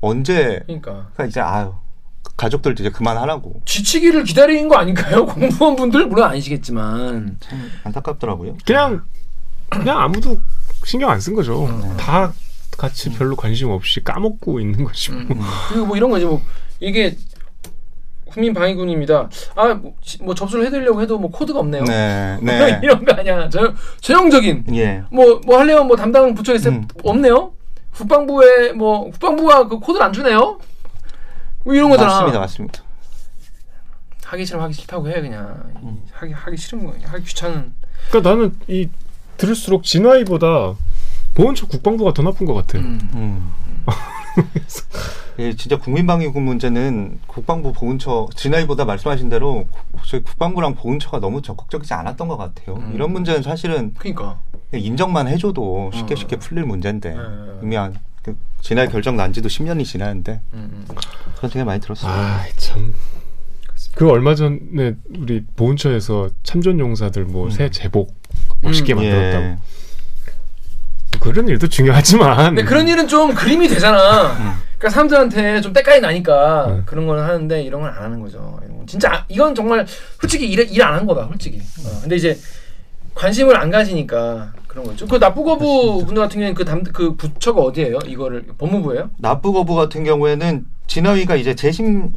언제 0.00 0.60
그러니까 0.66 1.08
그러니까 1.12 1.24
이제 1.26 1.40
아유 1.40 1.74
가족들도 2.38 2.82
이제 2.82 2.90
그만하라고 2.90 3.60
지치기를 3.66 4.24
기다리는 4.24 4.66
거 4.68 4.76
아닌가요? 4.76 5.26
공무원분들 5.28 6.06
물론 6.06 6.30
아니시겠지만 6.30 7.36
참 7.40 7.70
안타깝더라고요. 7.84 8.56
그냥 8.64 9.02
그냥 9.68 9.98
아무도 10.00 10.38
신경 10.84 11.10
안 11.10 11.20
쓴 11.20 11.34
거죠. 11.34 11.68
네. 11.82 11.96
다 11.98 12.32
같이 12.78 13.10
별로 13.10 13.36
관심 13.36 13.68
없이 13.68 14.02
까먹고 14.02 14.58
있는 14.58 14.84
거지. 14.84 15.12
뭐. 15.12 15.36
그리고 15.68 15.84
뭐 15.86 15.96
이런 15.98 16.08
거지 16.08 16.24
뭐 16.24 16.40
이게 16.80 17.14
국민방위군입니다. 18.30 19.28
아 19.56 19.64
뭐 19.66 19.92
뭐 20.22 20.34
접수를 20.34 20.66
해드리려고 20.66 21.00
해도 21.02 21.18
뭐 21.18 21.30
코드가 21.30 21.58
없네요. 21.60 21.84
네, 21.84 22.38
네, 22.42 22.80
이런 22.82 23.04
거 23.04 23.12
아니야. 23.12 23.48
저 23.48 23.72
전형적인 24.00 24.64
예, 24.74 25.02
뭐뭐 25.10 25.58
하려면 25.58 25.86
뭐 25.86 25.96
담당 25.96 26.34
부처에 26.34 26.56
있 26.56 26.66
음. 26.66 26.86
없네요. 27.04 27.52
국방부에 27.94 28.72
뭐 28.72 29.10
국방부가 29.10 29.68
그 29.68 29.78
코드를 29.78 30.04
안 30.06 30.12
주네요. 30.12 30.58
뭐 31.64 31.74
이런 31.74 31.90
거잖아. 31.90 32.12
맞습니다, 32.12 32.38
맞습니다. 32.38 32.82
하기 34.26 34.46
싫으면 34.46 34.64
하기 34.64 34.74
싫다고 34.74 35.08
해 35.08 35.20
그냥 35.20 35.72
음. 35.82 36.02
하기 36.12 36.32
하기 36.32 36.56
싫은 36.56 36.86
거 36.86 36.94
하기 37.04 37.24
귀찮은. 37.24 37.72
그러니까 38.08 38.30
나는 38.30 38.56
이 38.68 38.88
들을수록 39.36 39.82
진화이보다 39.84 40.74
보훈처 41.34 41.66
국방부가 41.66 42.12
더 42.14 42.22
나쁜 42.22 42.46
것 42.46 42.54
같아. 42.54 42.78
음. 42.78 43.00
음. 43.14 43.52
예, 45.38 45.54
진짜 45.54 45.78
국민방위군 45.78 46.42
문제는 46.42 47.18
국방부 47.26 47.72
보훈처 47.72 48.28
진화이보다 48.34 48.84
말씀하신 48.84 49.28
대로 49.28 49.66
저희 50.06 50.22
국방부랑 50.22 50.74
보훈처가 50.74 51.20
너무 51.20 51.40
적극적이지 51.40 51.94
않았던 51.94 52.28
것 52.28 52.36
같아요. 52.36 52.76
음. 52.76 52.92
이런 52.94 53.12
문제는 53.12 53.42
사실은 53.42 53.94
그러니까. 53.96 54.38
그냥 54.70 54.84
인정만 54.84 55.28
해줘도 55.28 55.90
쉽게 55.94 56.14
어. 56.14 56.16
쉽게 56.16 56.36
풀릴 56.36 56.64
문제인데 56.64 57.10
네. 57.10 57.20
이미 57.62 57.76
한, 57.76 57.96
그 58.22 58.36
진화의 58.60 58.90
결정 58.90 59.16
난 59.16 59.32
지도 59.32 59.48
10년이 59.48 59.84
지났는데 59.84 60.40
음, 60.52 60.84
음. 60.88 60.94
그런 61.36 61.50
생각 61.50 61.64
많이 61.64 61.80
들었어요. 61.80 62.12
아, 62.12 62.44
참. 62.56 62.94
그 63.94 64.08
얼마 64.08 64.34
전에 64.34 64.94
우리 65.18 65.44
보훈처에서 65.56 66.28
참전 66.42 66.78
용사들 66.78 67.24
뭐 67.24 67.50
새 67.50 67.70
제복 67.70 68.14
멋있게 68.60 68.92
음. 68.92 68.96
만들었다고. 68.96 69.44
예. 69.44 69.58
그런 71.20 71.48
일도 71.48 71.68
중요하지만. 71.68 72.54
근데 72.54 72.64
그런 72.64 72.88
일은 72.88 73.06
좀 73.08 73.34
그림이 73.34 73.68
되잖아. 73.68 74.34
그러니까 74.78 74.88
사람들한테 74.90 75.60
좀 75.60 75.72
때깔이 75.72 76.00
나니까 76.00 76.66
음. 76.68 76.82
그런 76.86 77.06
걸 77.06 77.18
하는데 77.20 77.62
이런 77.62 77.82
건 77.82 77.90
안 77.90 78.04
하는 78.04 78.20
거죠. 78.20 78.58
진짜 78.86 79.12
아- 79.12 79.24
이건 79.28 79.54
정말 79.54 79.86
솔직히 80.20 80.46
일 80.50 80.82
안 80.82 80.94
한 80.94 81.06
거다. 81.06 81.26
솔직히. 81.28 81.58
어, 81.84 81.98
근데 82.00 82.16
이제 82.16 82.38
관심을 83.14 83.56
안 83.56 83.70
가지니까 83.70 84.52
그런 84.70 84.86
거죠. 84.86 85.04
그 85.08 85.16
납부거부 85.16 86.04
분들 86.06 86.22
같은 86.22 86.34
경우에는 86.36 86.54
그, 86.54 86.64
담, 86.64 86.84
그 86.84 87.16
부처가 87.16 87.60
어디예요? 87.60 87.98
이거를 88.06 88.44
법무부예요? 88.56 89.10
납부거부 89.18 89.74
같은 89.74 90.04
경우에는 90.04 90.64
진화위가 90.86 91.34
이제 91.34 91.56
재심을 91.56 92.12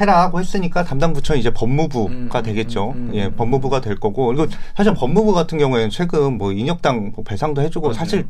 해라 0.00 0.22
하고 0.22 0.40
했으니까 0.40 0.82
담당 0.82 1.12
부처는 1.12 1.38
이제 1.38 1.52
법무부가 1.54 2.10
음, 2.12 2.28
음, 2.34 2.42
되겠죠. 2.42 2.90
음, 2.96 3.10
음, 3.10 3.14
예, 3.14 3.26
음. 3.26 3.36
법무부가 3.36 3.80
될 3.80 3.94
거고. 4.00 4.26
그리고 4.26 4.46
사실 4.76 4.94
법무부 4.94 5.32
같은 5.32 5.58
경우에는 5.58 5.90
최근 5.90 6.38
뭐 6.38 6.50
인력당 6.52 7.12
뭐 7.14 7.24
배상도 7.24 7.62
해주고 7.62 7.88
맞아요. 7.88 7.94
사실 7.98 8.26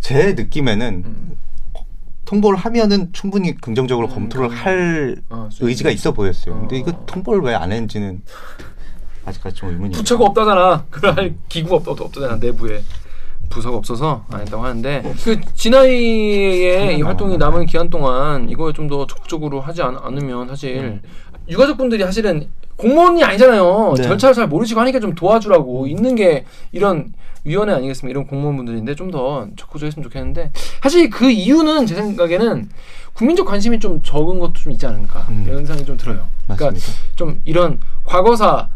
제 0.00 0.34
느낌에는 0.34 1.02
음. 1.04 1.36
통보를 2.26 2.56
하면은 2.58 3.10
충분히 3.12 3.56
긍정적으로 3.56 4.06
음, 4.06 4.14
검토를 4.14 4.50
음. 4.50 4.54
할 4.54 5.16
어, 5.30 5.48
수익. 5.50 5.68
의지가 5.68 5.90
있어 5.90 6.12
보였어요. 6.12 6.60
근데 6.60 6.76
어. 6.76 6.78
이거 6.78 6.92
통보를 7.06 7.42
왜 7.42 7.54
안 7.54 7.72
했는지는 7.72 8.22
아직까지 9.24 9.56
좀 9.56 9.70
의문이에요. 9.70 9.92
부처가 9.96 10.24
없다잖아. 10.26 10.84
그럴 10.90 11.16
할 11.16 11.34
기구가 11.48 11.76
없, 11.76 11.88
없, 11.88 12.00
없다잖아. 12.00 12.36
내부에. 12.36 12.82
부서가 13.50 13.76
없어서 13.76 14.24
안 14.30 14.40
했다고 14.40 14.64
하는데 14.64 15.14
그 15.22 15.38
진아이의 15.54 16.98
이 16.98 17.02
활동이 17.02 17.36
남은 17.36 17.66
기간 17.66 17.90
동안 17.90 18.48
이걸 18.48 18.72
좀더 18.72 19.06
적극적으로 19.06 19.60
하지 19.60 19.82
않, 19.82 19.94
으면 19.96 20.48
사실 20.48 21.00
유가족분들이 21.48 22.02
사실은 22.02 22.48
공무원이 22.76 23.22
아니잖아요. 23.22 23.94
네. 23.96 24.02
절차를 24.02 24.34
잘 24.34 24.48
모르시고 24.48 24.80
하니까 24.80 24.98
좀 24.98 25.14
도와주라고 25.14 25.86
있는 25.86 26.16
게 26.16 26.44
이런 26.72 27.12
위원회 27.44 27.74
아니겠습니까? 27.74 28.10
이런 28.10 28.26
공무원분들인데 28.26 28.94
좀 28.94 29.10
더 29.10 29.46
적극적으로 29.56 29.86
했으면 29.86 30.02
좋겠는데 30.04 30.50
사실 30.82 31.08
그 31.10 31.30
이유는 31.30 31.86
제 31.86 31.94
생각에는 31.94 32.68
국민적 33.12 33.46
관심이 33.46 33.78
좀 33.78 34.02
적은 34.02 34.40
것도 34.40 34.54
좀 34.54 34.72
있지 34.72 34.86
않을까 34.86 35.20
음. 35.28 35.44
이런 35.46 35.58
생각이 35.66 35.84
좀 35.86 35.96
들어요. 35.96 36.26
그러니까 36.46 36.70
맞습니다. 36.72 37.02
좀 37.14 37.40
이런 37.44 37.78
과거사 38.04 38.68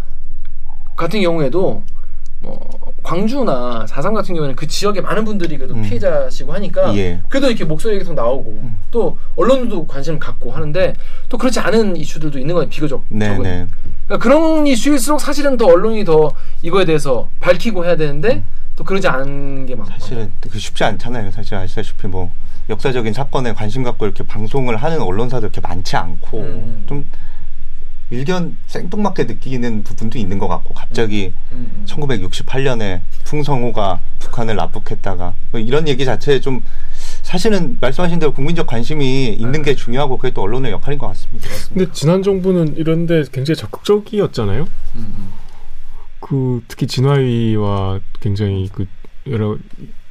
같은 0.98 1.22
경우에도 1.22 1.82
뭐 2.40 2.68
광주나 3.02 3.86
사상 3.88 4.12
같은 4.12 4.34
경우에는 4.34 4.54
그 4.54 4.66
지역에 4.66 5.00
많은 5.00 5.24
분들이 5.24 5.56
그래도 5.56 5.74
음. 5.74 5.82
피해자시고 5.82 6.52
하니까 6.52 6.94
예. 6.96 7.20
그래도 7.28 7.48
이렇게 7.48 7.64
목소리가 7.64 8.00
계속 8.00 8.14
나오고 8.14 8.62
또 8.90 9.16
언론도 9.36 9.86
관심을 9.86 10.18
갖고 10.18 10.52
하는데 10.52 10.94
또 11.28 11.38
그렇지 11.38 11.58
않은 11.58 11.96
이슈들도 11.96 12.38
있는 12.38 12.54
거예요 12.54 12.68
비교적 12.68 13.04
적은 13.08 13.18
네네. 13.18 13.66
그러니까 14.06 14.18
그런 14.22 14.66
이슈일수록 14.66 15.20
사실은 15.20 15.56
더 15.56 15.66
언론이 15.66 16.04
더 16.04 16.32
이거에 16.62 16.84
대해서 16.84 17.28
밝히고 17.40 17.84
해야 17.84 17.96
되는데 17.96 18.44
또 18.76 18.84
그러지 18.84 19.08
않은 19.08 19.66
게 19.66 19.74
많고 19.74 19.92
사실은 19.98 20.30
그 20.40 20.56
쉽지 20.56 20.84
않잖아요. 20.84 21.32
사실 21.32 21.56
아시다시피 21.56 22.06
뭐 22.06 22.30
역사적인 22.68 23.12
사건에 23.12 23.52
관심 23.52 23.82
갖고 23.82 24.04
이렇게 24.04 24.22
방송을 24.24 24.76
하는 24.76 25.02
언론사도 25.02 25.46
이렇게 25.46 25.60
많지 25.60 25.96
않고 25.96 26.38
음. 26.38 26.84
좀 26.86 27.04
일견 28.10 28.56
생뚱맞게 28.66 29.24
느끼는 29.24 29.82
부분도 29.84 30.18
있는 30.18 30.38
것 30.38 30.48
같고 30.48 30.72
갑자기 30.74 31.32
음, 31.52 31.70
음. 31.76 31.84
1968년에 31.86 33.02
풍성호가 33.24 34.00
북한을 34.18 34.56
납북했다가 34.56 35.34
뭐 35.52 35.60
이런 35.60 35.86
얘기 35.88 36.04
자체에 36.04 36.40
좀 36.40 36.62
사실은 37.22 37.76
말씀하신 37.80 38.18
대로 38.18 38.32
국민적 38.32 38.66
관심이 38.66 39.28
있는 39.34 39.62
게 39.62 39.74
중요하고 39.74 40.16
그게 40.16 40.32
또 40.32 40.42
언론의 40.42 40.72
역할인 40.72 40.98
것 40.98 41.08
같습니다. 41.08 41.48
근데 41.68 41.92
지난 41.92 42.22
정부는 42.22 42.76
이런데 42.76 43.24
굉장히 43.30 43.56
적극적이었잖아요. 43.58 44.62
음, 44.62 44.68
음. 45.18 45.28
그 46.20 46.62
특히 46.68 46.86
진화위와 46.86 48.00
굉장히 48.20 48.68
그 48.72 48.86
여러 49.28 49.56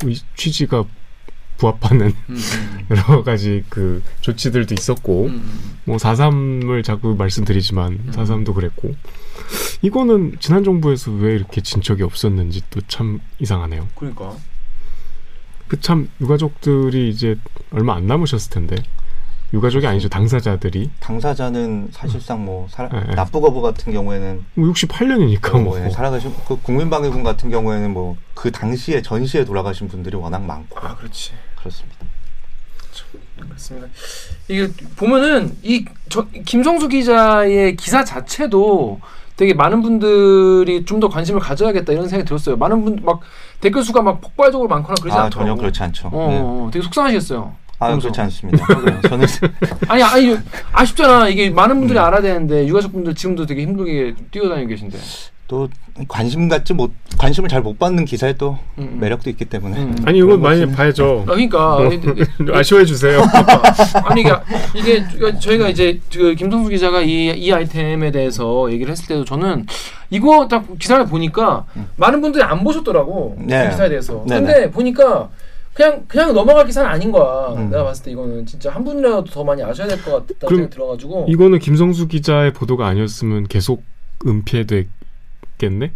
의- 0.04 0.16
취지가 0.36 0.86
부합하는 1.58 2.08
음, 2.08 2.14
음. 2.36 2.86
여러 2.92 3.24
가지 3.24 3.64
그 3.70 4.02
조치들도 4.22 4.74
있었고 4.74 5.26
음, 5.26 5.30
음. 5.32 5.78
뭐 5.86 5.98
4.3을 5.98 6.84
자꾸 6.84 7.16
말씀드리지만 7.16 8.12
4.3도 8.12 8.54
그랬고. 8.54 8.96
이거는 9.82 10.38
지난 10.40 10.64
정부에서 10.64 11.12
왜 11.12 11.34
이렇게 11.36 11.62
진척이 11.62 12.04
없었는지 12.04 12.62
또 12.70 12.82
참 12.88 13.20
이상하네요. 13.40 13.88
그러니까. 13.96 14.36
그 15.68 15.80
참 15.82 16.10
유가족들이 16.22 17.10
이제 17.10 17.36
얼마 17.72 17.96
안 17.96 18.08
남으셨을 18.08 18.50
텐데. 18.52 18.76
유가족이 19.54 19.88
아니죠 19.88 20.10
당사자들이. 20.10 20.92
당사자는 21.00 21.90
사실상 21.94 22.44
뭐 22.44 22.68
살- 22.70 22.90
네, 22.92 23.02
네. 23.08 23.16
납부거부 23.16 23.62
같은 23.62 23.94
경우에는 23.94 24.44
뭐 24.56 24.74
68년이니까 24.74 25.52
뭐 25.54 25.62
뭐. 25.78 25.86
예, 25.86 25.90
살아가신 25.90 26.34
그 26.48 26.60
국민방위군 26.62 27.24
같은 27.24 27.50
경우에는 27.50 27.92
뭐 27.92 28.18
그 28.34 28.52
당시에 28.52 29.02
전시에 29.02 29.46
돌아가신 29.46 29.88
분들이 29.88 30.16
워낙 30.16 30.44
많고. 30.44 30.78
아 30.80 30.96
그렇지 30.98 31.32
그렇습니다. 31.60 31.98
그렇습니다. 33.40 33.88
이게 34.48 34.70
보면은 34.96 35.56
이 35.64 35.86
저, 36.10 36.26
김성수 36.46 36.88
기자의 36.88 37.76
기사 37.76 38.04
자체도 38.04 39.00
되게 39.36 39.54
많은 39.54 39.82
분들이 39.84 40.84
좀 40.86 41.00
더 41.00 41.08
관심을 41.10 41.40
가져야겠다 41.40 41.94
이런 41.94 42.08
생각이 42.08 42.28
들었어요. 42.28 42.58
많은 42.58 42.84
분 42.84 43.00
막 43.04 43.20
댓글 43.62 43.84
수가 43.84 44.02
막 44.02 44.20
폭발적으로 44.22 44.68
많거나 44.68 44.96
그러지 45.00 45.18
아 45.18 45.24
않더라고. 45.26 45.48
전혀 45.50 45.56
그렇지 45.56 45.84
않죠. 45.84 46.08
어, 46.12 46.28
네. 46.30 46.40
어, 46.42 46.70
되게 46.74 46.84
속상하시겠어요. 46.84 47.56
아 47.80 47.86
보면서. 47.88 48.02
그렇지 48.08 48.22
않습니다. 48.22 48.66
저는 49.08 49.28
아니 49.88 50.02
아니 50.02 50.38
아쉽잖아. 50.72 51.30
이게 51.30 51.52
많은 51.52 51.76
음. 51.76 51.80
분들이 51.82 52.00
알아야 52.00 52.22
되는데 52.22 52.66
유가족 52.68 52.92
분들 52.94 53.14
지금도 53.14 53.46
되게 53.46 53.62
힘들게 53.62 54.16
뛰어다니고 54.32 54.70
계신데. 54.70 54.98
또 55.48 55.70
관심 56.10 56.50
갖지 56.50 56.74
못 56.74 56.92
관심을 57.18 57.50
잘 57.50 57.62
못 57.62 57.80
받는 57.80 58.06
기사에 58.06 58.34
또 58.34 58.58
음, 58.78 58.90
음. 58.94 59.00
매력도 59.00 59.30
있기 59.32 59.46
때문에 59.46 59.78
음. 59.82 59.96
아니 60.06 60.20
이건 60.20 60.42
많이 60.42 60.66
봐야죠. 60.72 61.24
아, 61.28 61.32
그러니까 61.32 61.80
아쉬워해 62.54 62.86
주세요. 62.86 63.22
아니 64.06 64.22
이게 64.22 64.32
이게 64.76 65.04
그러니까 65.16 65.40
저희가 65.40 65.70
이제 65.70 66.00
그 66.14 66.36
김성수 66.36 66.70
기자가 66.70 67.02
이, 67.02 67.28
이 67.36 67.52
아이템에 67.52 68.12
대해서 68.12 68.72
얘기를 68.72 68.92
했을 68.92 69.08
때도 69.08 69.26
저는 69.26 69.66
이거 70.10 70.48
딱 70.50 70.66
기사를 70.78 71.06
보니까 71.06 71.66
많은 71.96 72.22
분들이 72.22 72.44
안 72.44 72.64
보셨더라고 72.64 73.38
네. 73.40 73.64
그 73.66 73.70
기사에 73.72 73.90
대해서. 73.90 74.24
네네. 74.28 74.46
근데 74.46 74.72
보니까 74.72 75.30
그냥 75.74 76.04
그냥 76.08 76.34
넘어갈 76.34 76.66
기사는 76.66 76.90
아닌 76.90 77.12
거야. 77.12 77.54
음. 77.56 77.70
내가 77.70 77.86
봤을 77.86 78.04
때 78.06 78.12
이거는 78.12 78.46
진짜 78.46 78.70
한 78.72 78.84
분이라도 78.84 79.24
더 79.26 79.44
많이 79.44 79.64
아셔야 79.64 79.88
될 79.88 79.98
것 80.04 80.12
같다는 80.12 80.36
그럼 80.40 80.56
생각이 80.56 80.70
들어가지고. 80.76 81.26
이거는 81.30 81.60
김성수 81.60 82.08
기자의 82.10 82.52
보도가 82.54 82.86
아니었으면 82.88 83.48
계속 83.48 83.84
은폐 84.26 84.66
됐겠네. 85.58 85.92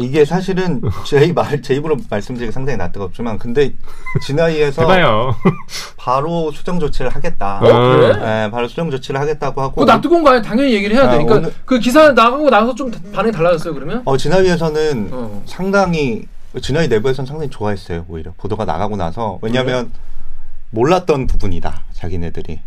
이게 0.00 0.24
사실은 0.24 0.80
제 1.06 1.32
말, 1.32 1.62
제 1.62 1.74
입으로 1.74 1.96
말씀드리기 2.10 2.50
상당히 2.50 2.76
낯뜨겁지만 2.78 3.38
근데 3.38 3.72
진화위에서. 4.26 4.82
바로 5.96 6.50
수정 6.50 6.80
조치를 6.80 7.10
하겠다. 7.14 7.58
어, 7.58 7.60
그래? 7.60 8.16
네, 8.16 8.50
바로 8.50 8.66
수정 8.66 8.90
조치를 8.90 9.20
하겠다고 9.20 9.60
하고 9.62 9.74
그거 9.74 9.84
납득한 9.84 10.24
거 10.24 10.30
아니야? 10.30 10.42
당연히 10.42 10.72
얘기를 10.72 10.96
해야 10.96 11.04
돼. 11.04 11.08
아, 11.10 11.12
그러니까 11.12 11.34
오늘- 11.36 11.54
그 11.64 11.78
기사 11.78 12.10
나가고 12.10 12.50
나서 12.50 12.74
좀 12.74 12.90
반응이 13.12 13.32
달라졌어요. 13.32 13.72
그러면? 13.72 14.02
어, 14.04 14.16
진화위에서는 14.16 15.10
어. 15.12 15.42
상당히 15.46 16.26
진화위 16.60 16.88
내부에서는 16.88 17.26
상당히 17.26 17.48
좋아했어요. 17.50 18.04
오히려 18.08 18.32
보도가 18.36 18.64
나가고 18.64 18.96
나서 18.96 19.38
왜냐하면 19.42 19.92
몰랐던 20.70 21.28
부분이다. 21.28 21.82
자기네들이. 21.92 22.60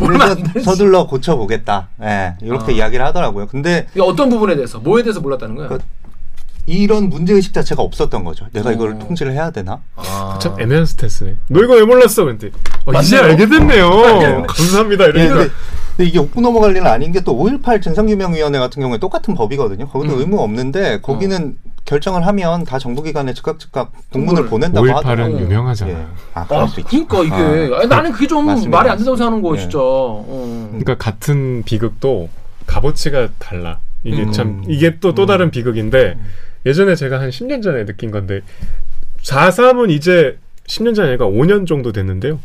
그래서 0.00 0.36
서둘러 0.64 1.06
고쳐보겠다. 1.06 1.88
예, 2.02 2.34
이렇게 2.42 2.72
아. 2.72 2.74
이야기를 2.76 3.04
하더라고요. 3.06 3.46
근데 3.46 3.86
이게 3.92 4.00
어떤 4.02 4.28
부분에 4.30 4.54
대해서 4.56 4.78
뭐에 4.78 5.02
대해서 5.02 5.20
몰랐다는 5.20 5.54
거야? 5.56 5.68
그- 5.68 5.78
이런 6.66 7.08
문제 7.08 7.32
의식 7.34 7.52
자체가 7.52 7.82
없었던 7.82 8.22
거죠. 8.22 8.46
내가 8.52 8.70
이걸 8.70 8.92
어. 8.92 8.98
통제를 8.98 9.32
해야 9.32 9.50
되나? 9.50 9.80
아. 9.96 10.38
참 10.40 10.54
애매한 10.60 10.86
스탠스네. 10.86 11.34
너 11.48 11.62
이거 11.64 11.74
왜 11.74 11.82
몰랐어? 11.84 12.24
근데 12.24 12.50
어, 12.84 12.92
이제. 13.00 13.18
알게 13.18 13.46
됐네요. 13.48 13.90
감사합니다. 14.46 15.04
예, 15.06 15.08
이러니까 15.08 15.34
근데, 15.36 15.50
근데 15.96 16.08
이게 16.08 16.18
웃고 16.20 16.40
넘어갈 16.40 16.70
일은 16.70 16.86
아닌 16.86 17.10
게 17.12 17.20
또 17.22 17.34
5.18 17.36 17.82
진상규명위원회 17.82 18.58
같은 18.58 18.80
경우에 18.82 18.98
똑같은 18.98 19.34
법이거든요. 19.34 19.88
거기도 19.88 20.14
음. 20.14 20.20
의무 20.20 20.40
없는데 20.40 21.00
거기는 21.00 21.56
결정을 21.84 22.26
하면 22.26 22.64
다 22.64 22.78
정부기관에 22.78 23.34
즉각 23.34 23.58
즉각 23.58 23.92
공문을. 24.12 24.46
보낸다고 24.46 24.86
5.18은 24.86 24.94
하더라고요. 24.94 25.40
유명하잖아. 25.40 25.90
예. 25.90 26.06
아, 26.34 26.40
아, 26.42 26.46
그럴 26.46 26.68
수 26.68 26.80
있죠. 26.80 27.06
그러니까 27.06 27.22
이게 27.22 27.74
아니, 27.74 27.86
나는 27.88 28.12
그게 28.12 28.26
좀 28.26 28.46
맞습니다. 28.46 28.76
말이 28.76 28.90
안 28.90 28.96
된다고 28.96 29.16
생각하는 29.16 29.42
거 29.42 29.56
예. 29.56 29.60
진짜. 29.60 29.78
어. 29.80 30.68
그러니까 30.70 30.96
같은 30.96 31.62
비극도 31.64 32.28
값어치가 32.66 33.28
달라. 33.38 33.78
이게 34.04 34.22
음. 34.22 34.32
참 34.32 34.64
이게 34.68 34.98
또또 34.98 35.26
다른 35.26 35.50
비극인데 35.50 36.16
예전에 36.64 36.94
제가 36.94 37.20
한 37.20 37.30
10년 37.30 37.62
전에 37.62 37.84
느낀 37.84 38.10
건데 38.10 38.40
4.3은 39.22 39.90
이제 39.90 40.38
10년 40.66 40.94
전이 40.94 41.08
아니라 41.08 41.26
5년 41.26 41.66
정도 41.66 41.92
됐는데요. 41.92 42.38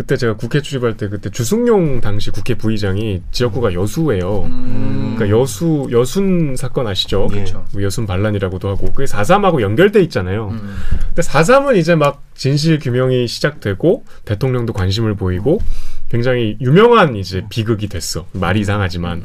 그때 0.00 0.16
제가 0.16 0.36
국회 0.36 0.62
출입할 0.62 0.96
때 0.96 1.10
그때 1.10 1.28
주승용 1.28 2.00
당시 2.00 2.30
국회 2.30 2.54
부의장이 2.54 3.20
지역구가 3.32 3.74
여수예요. 3.74 4.44
음. 4.44 5.14
그러니까 5.14 5.38
여수 5.38 5.88
여순 5.92 6.56
사건 6.56 6.86
아시죠? 6.86 7.28
예. 7.34 7.44
뭐 7.74 7.82
여순 7.82 8.06
반란이라고도 8.06 8.66
하고 8.66 8.90
그게 8.92 9.04
4.3하고 9.04 9.60
연결돼 9.60 10.00
있잖아요. 10.04 10.48
음. 10.52 10.74
근데 11.08 11.20
4.3은 11.20 11.76
이제 11.76 11.96
막 11.96 12.22
진실 12.34 12.78
규명이 12.78 13.28
시작되고 13.28 14.06
대통령도 14.24 14.72
관심을 14.72 15.16
보이고 15.16 15.60
굉장히 16.08 16.56
유명한 16.62 17.14
이제 17.14 17.44
비극이 17.50 17.88
됐어. 17.88 18.24
말이 18.32 18.60
이상하지만. 18.60 19.22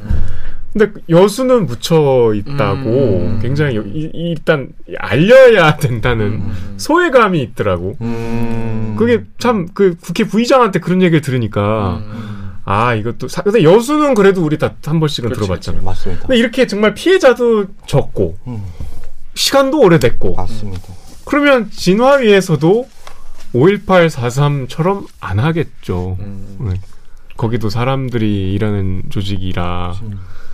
근데 0.78 0.92
여수는 1.08 1.68
묻혀 1.68 2.34
있다고 2.36 2.90
음. 2.90 3.40
굉장히 3.42 3.76
이- 3.76 4.10
이- 4.14 4.32
일단 4.32 4.68
알려야 5.00 5.78
된다는 5.78 6.42
소외감이 6.78 7.42
있더라고. 7.42 7.96
음. 8.02 8.96
그게 9.00 9.24
참 9.40 9.68
그 9.74 9.96
국회 10.02 10.26
부의장한테 10.26 10.80
그런 10.80 11.02
얘기를 11.02 11.22
들으니까 11.22 12.02
음. 12.06 12.52
아 12.66 12.94
이것도 12.94 13.28
사, 13.30 13.42
근데 13.42 13.64
여수는 13.64 14.16
그래도 14.16 14.44
우리 14.44 14.58
다 14.58 14.74
한 14.86 15.00
번씩은 15.00 15.30
그렇지, 15.30 15.40
들어봤잖아. 15.42 15.82
맞습니다. 15.82 16.22
근데 16.28 16.38
이렇게 16.38 16.68
정말 16.68 16.94
피해자도 16.94 17.68
적고 17.88 18.38
음, 18.48 18.62
시간도 19.34 19.80
오래됐고 19.80 20.36
맞습니다. 20.36 20.82
그러면 21.26 21.70
진화위에서도 21.72 22.88
5.18, 23.54 24.10
4.3처럼 24.10 25.06
안 25.22 25.40
하겠죠. 25.40 26.18
음. 26.20 26.58
네. 26.60 26.74
거기도 27.38 27.70
사람들이 27.70 28.54
일하는 28.54 29.04
조직이라. 29.10 29.94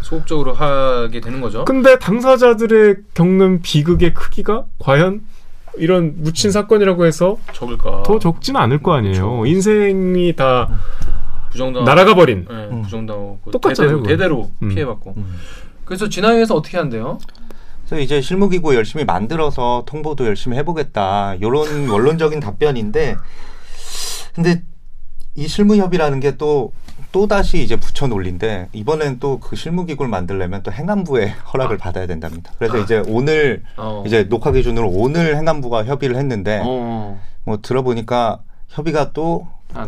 소극적으로 0.02 0.54
하게 0.54 1.22
되는 1.22 1.40
거죠. 1.42 1.64
근데 1.66 2.00
당사자들의 2.00 2.96
겪는 3.14 3.62
비극의 3.62 4.14
크기가 4.14 4.66
과연 4.80 5.22
이런 5.78 6.16
묻힌 6.18 6.52
사건이라고 6.52 7.06
해서 7.06 7.38
적을까? 7.54 8.04
더 8.04 8.20
적지는 8.20 8.60
않을 8.60 8.82
거 8.82 8.94
아니에요. 8.94 9.14
그렇죠. 9.14 9.46
인생이 9.46 10.36
다 10.36 10.70
부정당 11.52 11.84
날아가 11.86 12.16
버린. 12.16 12.46
네, 12.50 12.56
음. 12.72 12.82
부정당하고 12.82 13.52
똑같잖아요, 13.52 14.02
대대로. 14.04 14.08
대대로 14.08 14.52
음. 14.64 14.70
피해받고. 14.70 15.14
음. 15.18 15.36
그래서 15.86 16.10
진화위에서 16.10 16.56
어떻게 16.56 16.78
한대요? 16.78 17.20
그래서 17.86 18.02
이제 18.02 18.22
실무기구 18.22 18.74
열심히 18.76 19.04
만들어서 19.06 19.84
통보도 19.86 20.26
열심히 20.26 20.58
해보겠다. 20.58 21.36
이런 21.36 21.88
원론적인 21.90 22.40
답변인데, 22.40 23.18
근데 24.34 24.64
이 25.36 25.48
실무협이라는 25.48 26.20
게 26.20 26.38
또 26.38 26.72
또 27.12 27.28
다시 27.28 27.62
이제 27.64 27.76
붙여 27.76 28.08
논리인데 28.08 28.70
이번엔 28.74 29.20
또 29.20 29.40
그 29.42 29.56
실무기구를 29.56 30.10
만들려면 30.10 30.64
또 30.64 30.72
행안부의 30.72 31.30
허락을 31.54 31.78
받아야 31.78 32.06
된답니다. 32.08 32.52
그래서 32.58 32.78
이제 32.78 33.04
오늘 33.08 33.64
어. 33.78 34.04
이제 34.06 34.28
녹화 34.30 34.52
기준으로 34.52 34.88
오늘 34.90 35.36
행안부가 35.36 35.86
협의를 35.86 36.16
했는데 36.16 36.62
어. 36.64 37.20
뭐 37.44 37.60
들어보니까 37.62 38.42
협의가 38.70 39.12
또 39.14 39.48
아, 39.74 39.88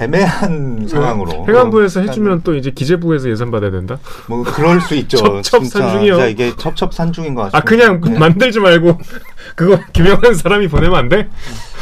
애매한 0.00 0.86
상황으로 0.88 1.46
행안부에서 1.46 2.00
어, 2.00 2.02
해주면 2.04 2.40
또 2.42 2.54
이제 2.54 2.70
기재부에서 2.70 3.28
예산 3.30 3.50
받아야 3.50 3.70
된다. 3.70 3.98
뭐 4.28 4.42
그럴 4.42 4.80
수 4.80 4.94
있죠. 4.94 5.18
첩첩산중이요. 5.42 6.14
진짜 6.14 6.26
이게 6.26 6.56
첩첩산중인 6.56 7.34
것 7.34 7.42
같습니다. 7.42 7.58
아 7.58 7.60
그냥 7.60 8.00
네. 8.00 8.18
만들지 8.18 8.60
말고 8.60 8.98
그거 9.54 9.78
김영한 9.92 10.34
사람이 10.34 10.68
보내면 10.68 10.98
안 10.98 11.08
돼? 11.10 11.28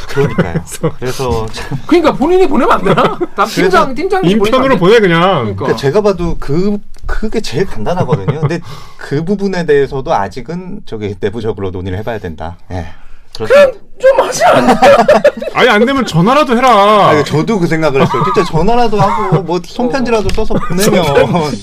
그러니까요. 0.09 0.63
그래서 0.99 1.45
참 1.47 1.77
그러니까 1.87 2.13
본인이 2.13 2.47
보내면 2.47 2.73
안 2.73 2.83
되나? 2.83 3.17
남 3.35 3.47
팀장 3.47 3.95
팀장 3.95 4.25
인편으로 4.25 4.77
보내 4.77 4.99
그냥. 4.99 5.21
그러니까. 5.21 5.55
그러니까 5.55 5.77
제가 5.77 6.01
봐도 6.01 6.35
그 6.39 6.77
그게 7.05 7.39
제일 7.39 7.65
간단하거든요. 7.65 8.41
근데 8.41 8.59
그 8.97 9.23
부분에 9.23 9.65
대해서도 9.65 10.13
아직은 10.13 10.81
저기 10.85 11.15
내부적으로 11.19 11.71
논의를 11.71 11.97
해봐야 11.99 12.19
된다. 12.19 12.57
예. 12.71 12.87
그렇습니다. 13.35 13.79
좀 13.99 14.19
하지 14.19 14.43
않나? 14.45 14.73
아니 15.53 15.69
안 15.69 15.85
되면 15.85 16.05
전화라도 16.05 16.55
해라. 16.57 16.69
아, 17.09 17.23
저도 17.23 17.59
그 17.59 17.67
생각을 17.67 18.01
했어요. 18.01 18.23
진짜 18.23 18.43
전화라도 18.49 18.99
하고 18.99 19.41
뭐 19.43 19.59
손편지라도 19.63 20.29
써서 20.33 20.53
보내면 20.53 21.03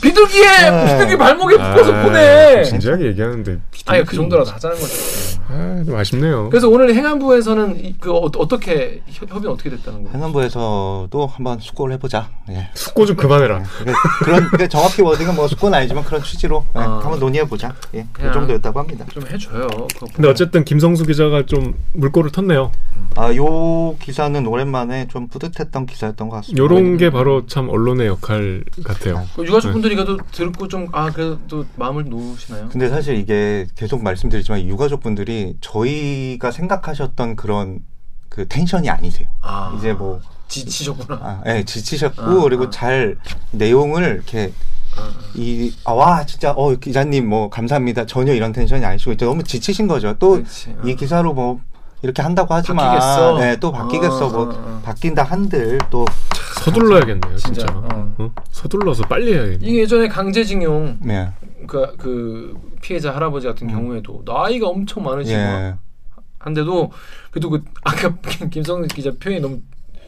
비둘기에 0.03 0.70
네. 0.70 0.84
비둘기 0.93 1.16
발목에 1.16 1.57
아, 1.59 1.70
묶어서 1.70 1.93
보내. 2.03 2.62
진지하게 2.64 3.07
얘기하는데. 3.07 3.59
아니 3.87 4.05
그 4.05 4.14
정도라도 4.16 4.51
하자는 4.51 4.76
거죠. 4.76 4.95
아, 5.49 5.82
좀 5.87 5.97
아쉽네요. 5.97 6.51
그래서 6.51 6.68
오늘 6.68 6.95
행안부에서는 6.95 7.84
이- 7.84 7.95
그 8.01 8.12
어, 8.12 8.30
떻게 8.49 9.01
협의는 9.11 9.51
어떻게 9.53 9.70
됐다는 9.70 10.03
거예요? 10.03 10.16
행안부에서도 10.16 11.30
한번 11.32 11.59
숙고를 11.61 11.95
해보자. 11.95 12.28
예. 12.51 12.68
숙고 12.74 13.07
좀 13.07 13.16
그만해라. 13.16 13.62
그게 13.78 13.93
그런 14.24 14.68
정확히 14.68 15.03
워딩은 15.03 15.34
뭐 15.37 15.47
숙고는 15.49 15.78
아니지만 15.78 16.05
그런 16.05 16.22
취지로 16.22 16.64
예, 16.76 16.80
아. 16.80 17.01
한번 17.03 17.18
논의해보자. 17.20 17.72
예. 17.95 18.07
그 18.12 18.30
정도였다고 18.32 18.78
합니다. 18.80 19.05
좀 19.12 19.22
해줘요. 19.26 19.66
그거 19.95 20.07
근데 20.14 20.28
어쨌든 20.28 20.64
김성수 20.64 21.05
기자가 21.05 21.45
좀 21.47 21.74
물꼬를 21.95 22.26
텄네요. 22.31 22.70
아, 23.16 23.35
요 23.35 23.97
기사는 23.99 24.47
오랜만에 24.47 25.07
좀 25.09 25.29
뿌듯했던 25.29 25.87
기사였던 25.87 26.29
것 26.29 26.37
같습니다. 26.37 26.62
요런 26.62 26.97
게 26.99 27.11
바로 27.11 27.47
참 27.47 27.68
언론의 27.68 28.07
역할 28.07 28.64
같아요. 28.85 29.24
그 29.35 29.45
유가족 29.47 29.72
분들이 29.72 29.95
그래도 29.95 30.18
듣고 30.33 30.68
좀 30.68 30.89
아 30.93 31.11
그래도 31.11 31.64
마음을 31.77 32.09
놓으시나요? 32.09 32.68
근데 32.68 32.89
사실 32.89 33.16
이게 33.16 33.66
계속 33.74 34.03
말씀드리지만 34.03 34.62
유가족 34.66 35.01
분들이 35.03 35.57
저희가 35.61 36.51
생각하셨던 36.51 37.37
그런 37.37 37.81
그 38.29 38.47
텐션이 38.49 38.89
아니세요. 38.91 39.29
아 39.41 39.74
이제 39.79 39.93
뭐 39.93 40.20
지치셨구나. 40.49 41.20
아, 41.22 41.43
예, 41.47 41.64
지치셨고 41.64 42.22
아, 42.22 42.43
그리고 42.43 42.64
아. 42.64 42.70
잘 42.70 43.16
내용을 43.51 44.05
이렇게 44.14 44.53
아, 44.97 45.11
이아 45.35 45.93
와 45.93 46.24
진짜 46.24 46.53
어 46.53 46.74
기자님 46.77 47.29
뭐 47.29 47.51
감사합니다 47.51 48.07
전혀 48.07 48.33
이런 48.33 48.53
텐션이 48.53 48.85
아니시고 48.85 49.12
이제 49.12 49.27
너무 49.27 49.43
지치신 49.43 49.87
거죠. 49.89 50.14
또 50.18 50.33
그렇지. 50.33 50.74
아. 50.79 50.83
이 50.89 50.95
기사로 50.97 51.35
뭐 51.35 51.61
이렇게 52.03 52.22
한다고 52.22 52.55
하지만 52.55 52.86
바뀌겠어. 52.86 53.38
네, 53.38 53.57
또 53.59 53.72
바뀌겠어 53.72 54.26
어, 54.26 54.30
뭐 54.30 54.40
어, 54.44 54.51
어. 54.51 54.80
바뀐다 54.84 55.22
한들 55.22 55.78
또 55.90 56.05
서둘러야겠네요, 56.64 57.36
진짜. 57.36 57.66
진짜, 57.66 57.72
어. 57.74 58.14
어? 58.18 58.30
서둘러서 58.51 59.05
빨리 59.05 59.32
해야겠네. 59.32 59.59
이게 59.66 59.80
예전에 59.80 60.09
강제징용 60.09 60.99
네. 61.03 61.30
그, 61.66 61.97
그 61.97 62.55
피해자 62.82 63.14
할아버지 63.14 63.47
같은 63.47 63.66
경우에도 63.68 64.22
나이가 64.24 64.68
엄청 64.68 65.03
많으시고 65.05 65.36
예. 65.38 65.74
한데도 66.38 66.92
그래도 67.30 67.51
그 67.51 67.62
아까 67.82 68.14
김성 68.51 68.82
기자 68.86 69.11
표현이 69.18 69.40
너무 69.40 69.61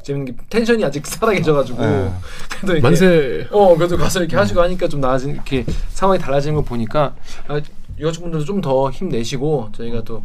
재밌는 0.03 0.27
게 0.27 0.43
텐션이 0.49 0.85
아직 0.85 1.05
살아계셔가지고 1.07 1.83
예. 1.83 2.13
그래도 2.61 2.73
이렇게 2.73 2.81
만세. 2.81 3.49
어 3.51 3.75
그래도 3.77 3.97
가서 3.97 4.21
이렇게 4.21 4.37
하시고 4.37 4.61
하니까 4.63 4.89
좀 4.89 5.01
나아진 5.01 5.31
이렇게 5.31 5.65
상황이 5.91 6.19
달라지는 6.21 6.55
거 6.57 6.63
보니까 6.63 7.15
아, 7.49 7.61
유가족분들도 7.99 8.45
좀 8.45 8.61
더 8.61 8.91
힘내시고 8.91 9.71
저희가 9.73 10.03
또 10.03 10.23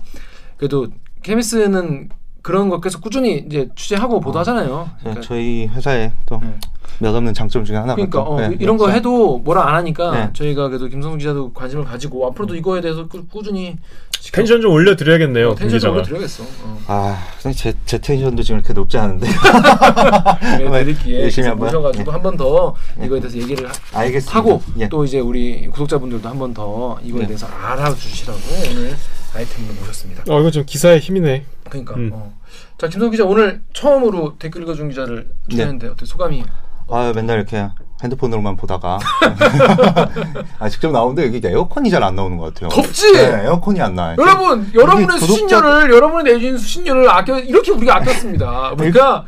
그래도 0.58 0.88
케미스는 1.24 2.10
그런 2.42 2.70
거 2.70 2.82
계속 2.82 3.02
꾸준히 3.02 3.38
이제 3.48 3.70
취재하고 3.76 4.20
보도하잖아요. 4.20 4.90
자, 4.90 4.98
그러니까, 5.00 5.22
저희 5.22 5.66
회사에 5.68 6.12
또 6.26 6.40
네. 6.44 6.54
몇없는 7.00 7.34
장점 7.34 7.64
중에 7.64 7.78
하나가 7.78 7.96
그러니까 7.96 8.24
또, 8.24 8.32
어, 8.34 8.42
네, 8.42 8.56
이런 8.60 8.78
거 8.78 8.84
역사. 8.86 8.96
해도 8.98 9.38
뭐라 9.40 9.66
안 9.70 9.76
하니까 9.76 10.12
네. 10.12 10.30
저희가 10.34 10.68
그래도 10.68 10.88
김성수 10.90 11.18
기자도 11.20 11.54
관심을 11.54 11.86
가지고 11.86 12.28
앞으로도 12.28 12.56
이거에 12.56 12.82
대해서 12.82 13.08
꾸, 13.08 13.26
꾸준히 13.28 13.78
지켜- 14.20 14.38
텐션 14.38 14.60
좀 14.62 14.74
올려드려야겠네요, 14.74 15.50
어, 15.52 15.56
김 15.56 15.70
텐션 15.70 15.80
좀. 15.80 15.94
올려드려야겠어. 15.94 16.44
어. 16.64 16.80
아, 16.88 17.18
제, 17.56 17.74
제 17.86 17.98
텐션도 17.98 18.44
지금 18.44 18.60
이렇게 18.60 18.74
높지 18.74 18.98
않은데. 18.98 19.26
네, 20.60 20.70
드릴기에 20.84 21.22
열심히 21.24 21.48
한번. 21.48 21.68
모셔가지고 21.68 22.12
한 22.12 22.22
번 22.22 22.36
더 22.38 22.76
이거에 23.02 23.22
대해서 23.22 23.38
얘기를 23.38 23.70
하- 23.70 24.00
알겠습니다. 24.00 24.38
하고 24.38 24.62
예. 24.80 24.90
또 24.90 25.04
이제 25.06 25.20
우리 25.20 25.68
구독자분들도 25.68 26.28
한 26.28 26.38
번 26.38 26.54
더 26.54 26.98
이거에 27.04 27.22
네. 27.22 27.28
대해서 27.28 27.48
알아주시라고 27.48 28.40
오늘 28.72 28.96
아이템을 29.36 29.74
모셨습니다. 29.80 30.24
어, 30.30 30.40
이거 30.40 30.52
좀 30.52 30.64
기사의 30.66 31.00
힘이네. 31.00 31.46
그러니까 31.70 31.96
음. 31.96 32.10
어. 32.14 32.34
자 32.78 32.88
김성 32.88 33.10
기자 33.12 33.24
오늘 33.26 33.62
처음으로 33.74 34.38
댓글 34.38 34.62
읽어준 34.64 34.90
기자를 34.90 35.28
네. 35.48 35.56
출연했는데 35.56 35.88
어때 35.90 36.06
소감이? 36.06 36.44
아, 36.90 37.12
맨날 37.16 37.38
이렇게 37.38 37.68
핸드폰으로만 38.04 38.58
보다가. 38.58 39.00
아, 40.60 40.70
직접 40.70 40.92
나오는데 40.92 41.26
여기 41.26 41.42
에어컨이 41.44 41.90
잘 41.90 42.04
안 42.04 42.16
나오는 42.16 42.38
것 42.38 42.54
같아요. 42.54 42.70
덥지? 42.70 43.14
네, 43.14 43.44
에어컨이 43.46 43.80
안 43.82 43.96
나와요. 43.96 44.18
여러분 44.20 44.70
여러분의 44.74 45.08
구독자- 45.08 45.26
수신료를 45.26 45.92
여러분이 45.92 46.24
내주신 46.26 46.58
수신료를 46.58 47.10
아껴 47.10 47.40
이렇게 47.40 47.72
우리가 47.72 47.96
아꼈습니다. 47.98 48.74
우리가 48.78 49.26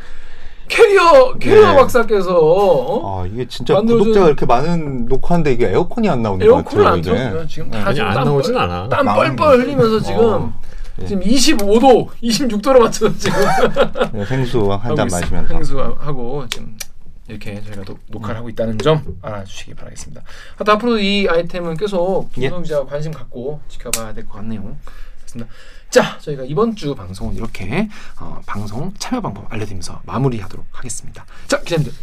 캐리어 0.68 1.34
캐리어 1.38 1.72
네. 1.72 1.76
박사께서 1.76 2.38
어? 2.39 3.22
아, 3.24 3.26
이게 3.28 3.47
진짜 3.47 3.76
만들어준- 3.76 3.99
구독자가 3.99 4.28
이렇게 4.28 4.45
많은 4.45 5.05
녹화인데 5.05 5.53
이게 5.53 5.68
에어컨이 5.70 6.09
안 6.09 6.22
나오는 6.22 6.39
것 6.45 6.53
에어컨을 6.55 6.84
같아요. 6.84 6.93
안. 6.95 7.01
틀어주면 7.01 7.47
지금 7.47 7.72
다 7.72 7.86
아니, 7.86 7.95
지금 7.95 8.07
안땀 8.09 8.26
나오진 8.26 8.53
뻘- 8.53 8.61
않아. 8.63 8.89
땀 8.89 9.05
뻘뻘 9.05 9.59
흘리면서 9.61 9.99
지금 10.01 10.20
어. 10.26 10.53
예. 11.01 11.05
지금 11.05 11.24
25도, 11.24 12.07
26도로 12.24 12.80
맞춰서 12.80 13.16
지금 13.18 13.38
네, 14.13 14.26
생수 14.26 14.72
한잔 14.72 15.07
있- 15.07 15.11
마시면서. 15.11 15.53
행수하고 15.53 16.45
지금 16.49 16.78
이렇게 17.28 17.61
저희가 17.63 17.84
노, 17.84 17.97
녹화를 18.07 18.38
하고 18.38 18.49
있다는 18.49 18.78
점 18.78 19.01
알아주시기 19.22 19.74
바라겠습니다. 19.76 20.22
하여튼 20.57 20.74
앞으로 20.74 20.97
이 20.99 21.28
아이템은 21.28 21.76
계속 21.78 22.30
예. 22.38 22.41
김성 22.41 22.61
기자가 22.63 22.86
관심 22.86 23.11
갖고 23.11 23.59
지켜봐야 23.68 24.13
될 24.13 24.26
것 24.26 24.34
같네요. 24.38 24.76
그렇습니다. 25.20 25.51
자, 25.95 26.17
저희가 26.19 26.43
이번 26.43 26.75
주 26.75 26.93
방송은 26.93 27.37
이렇게 27.37 27.87
어, 28.19 28.37
방송 28.45 28.91
참여 28.99 29.21
방법 29.21 29.45
알려드리면서 29.49 30.01
마무리하도록 30.05 30.65
하겠습니다. 30.69 31.25
자, 31.47 31.57
기자님들 31.61 31.93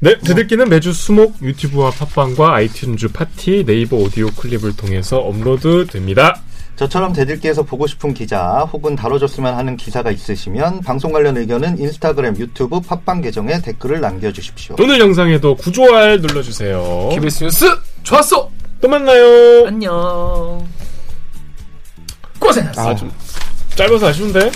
네, 0.00 0.18
댓읽기는 0.18 0.68
매주 0.68 0.92
수목 0.92 1.40
유튜브와 1.40 1.90
팟빵과 1.90 2.58
아이튠즈 2.58 3.14
파티 3.14 3.64
네이버 3.64 3.96
오디오 3.96 4.26
클립을 4.26 4.76
통해서 4.76 5.16
업로드 5.16 5.86
됩니다. 5.86 6.42
저처럼 6.76 7.14
댓읽기에서 7.14 7.62
보고 7.62 7.86
싶은 7.86 8.12
기자 8.12 8.68
혹은 8.70 8.94
다뤄줬으면 8.94 9.54
하는 9.54 9.78
기사가 9.78 10.10
있으시면 10.10 10.82
방송 10.82 11.10
관련 11.10 11.38
의견은 11.38 11.78
인스타그램, 11.78 12.36
유튜브, 12.36 12.78
팟빵 12.80 13.22
계정에 13.22 13.62
댓글을 13.62 14.02
남겨주십시오. 14.02 14.76
오늘 14.78 15.00
영상에도 15.00 15.54
구좋알 15.54 16.20
눌러주세요. 16.20 17.08
KBS 17.12 17.44
뉴스 17.44 17.64
좋았어. 18.02 18.50
또 18.82 18.88
만나요. 18.88 19.66
안녕. 19.66 20.79
고생했어. 22.40 22.90
아, 22.90 22.94
좀 22.96 23.12
짧아서 23.76 24.08
아쉬운데? 24.08 24.50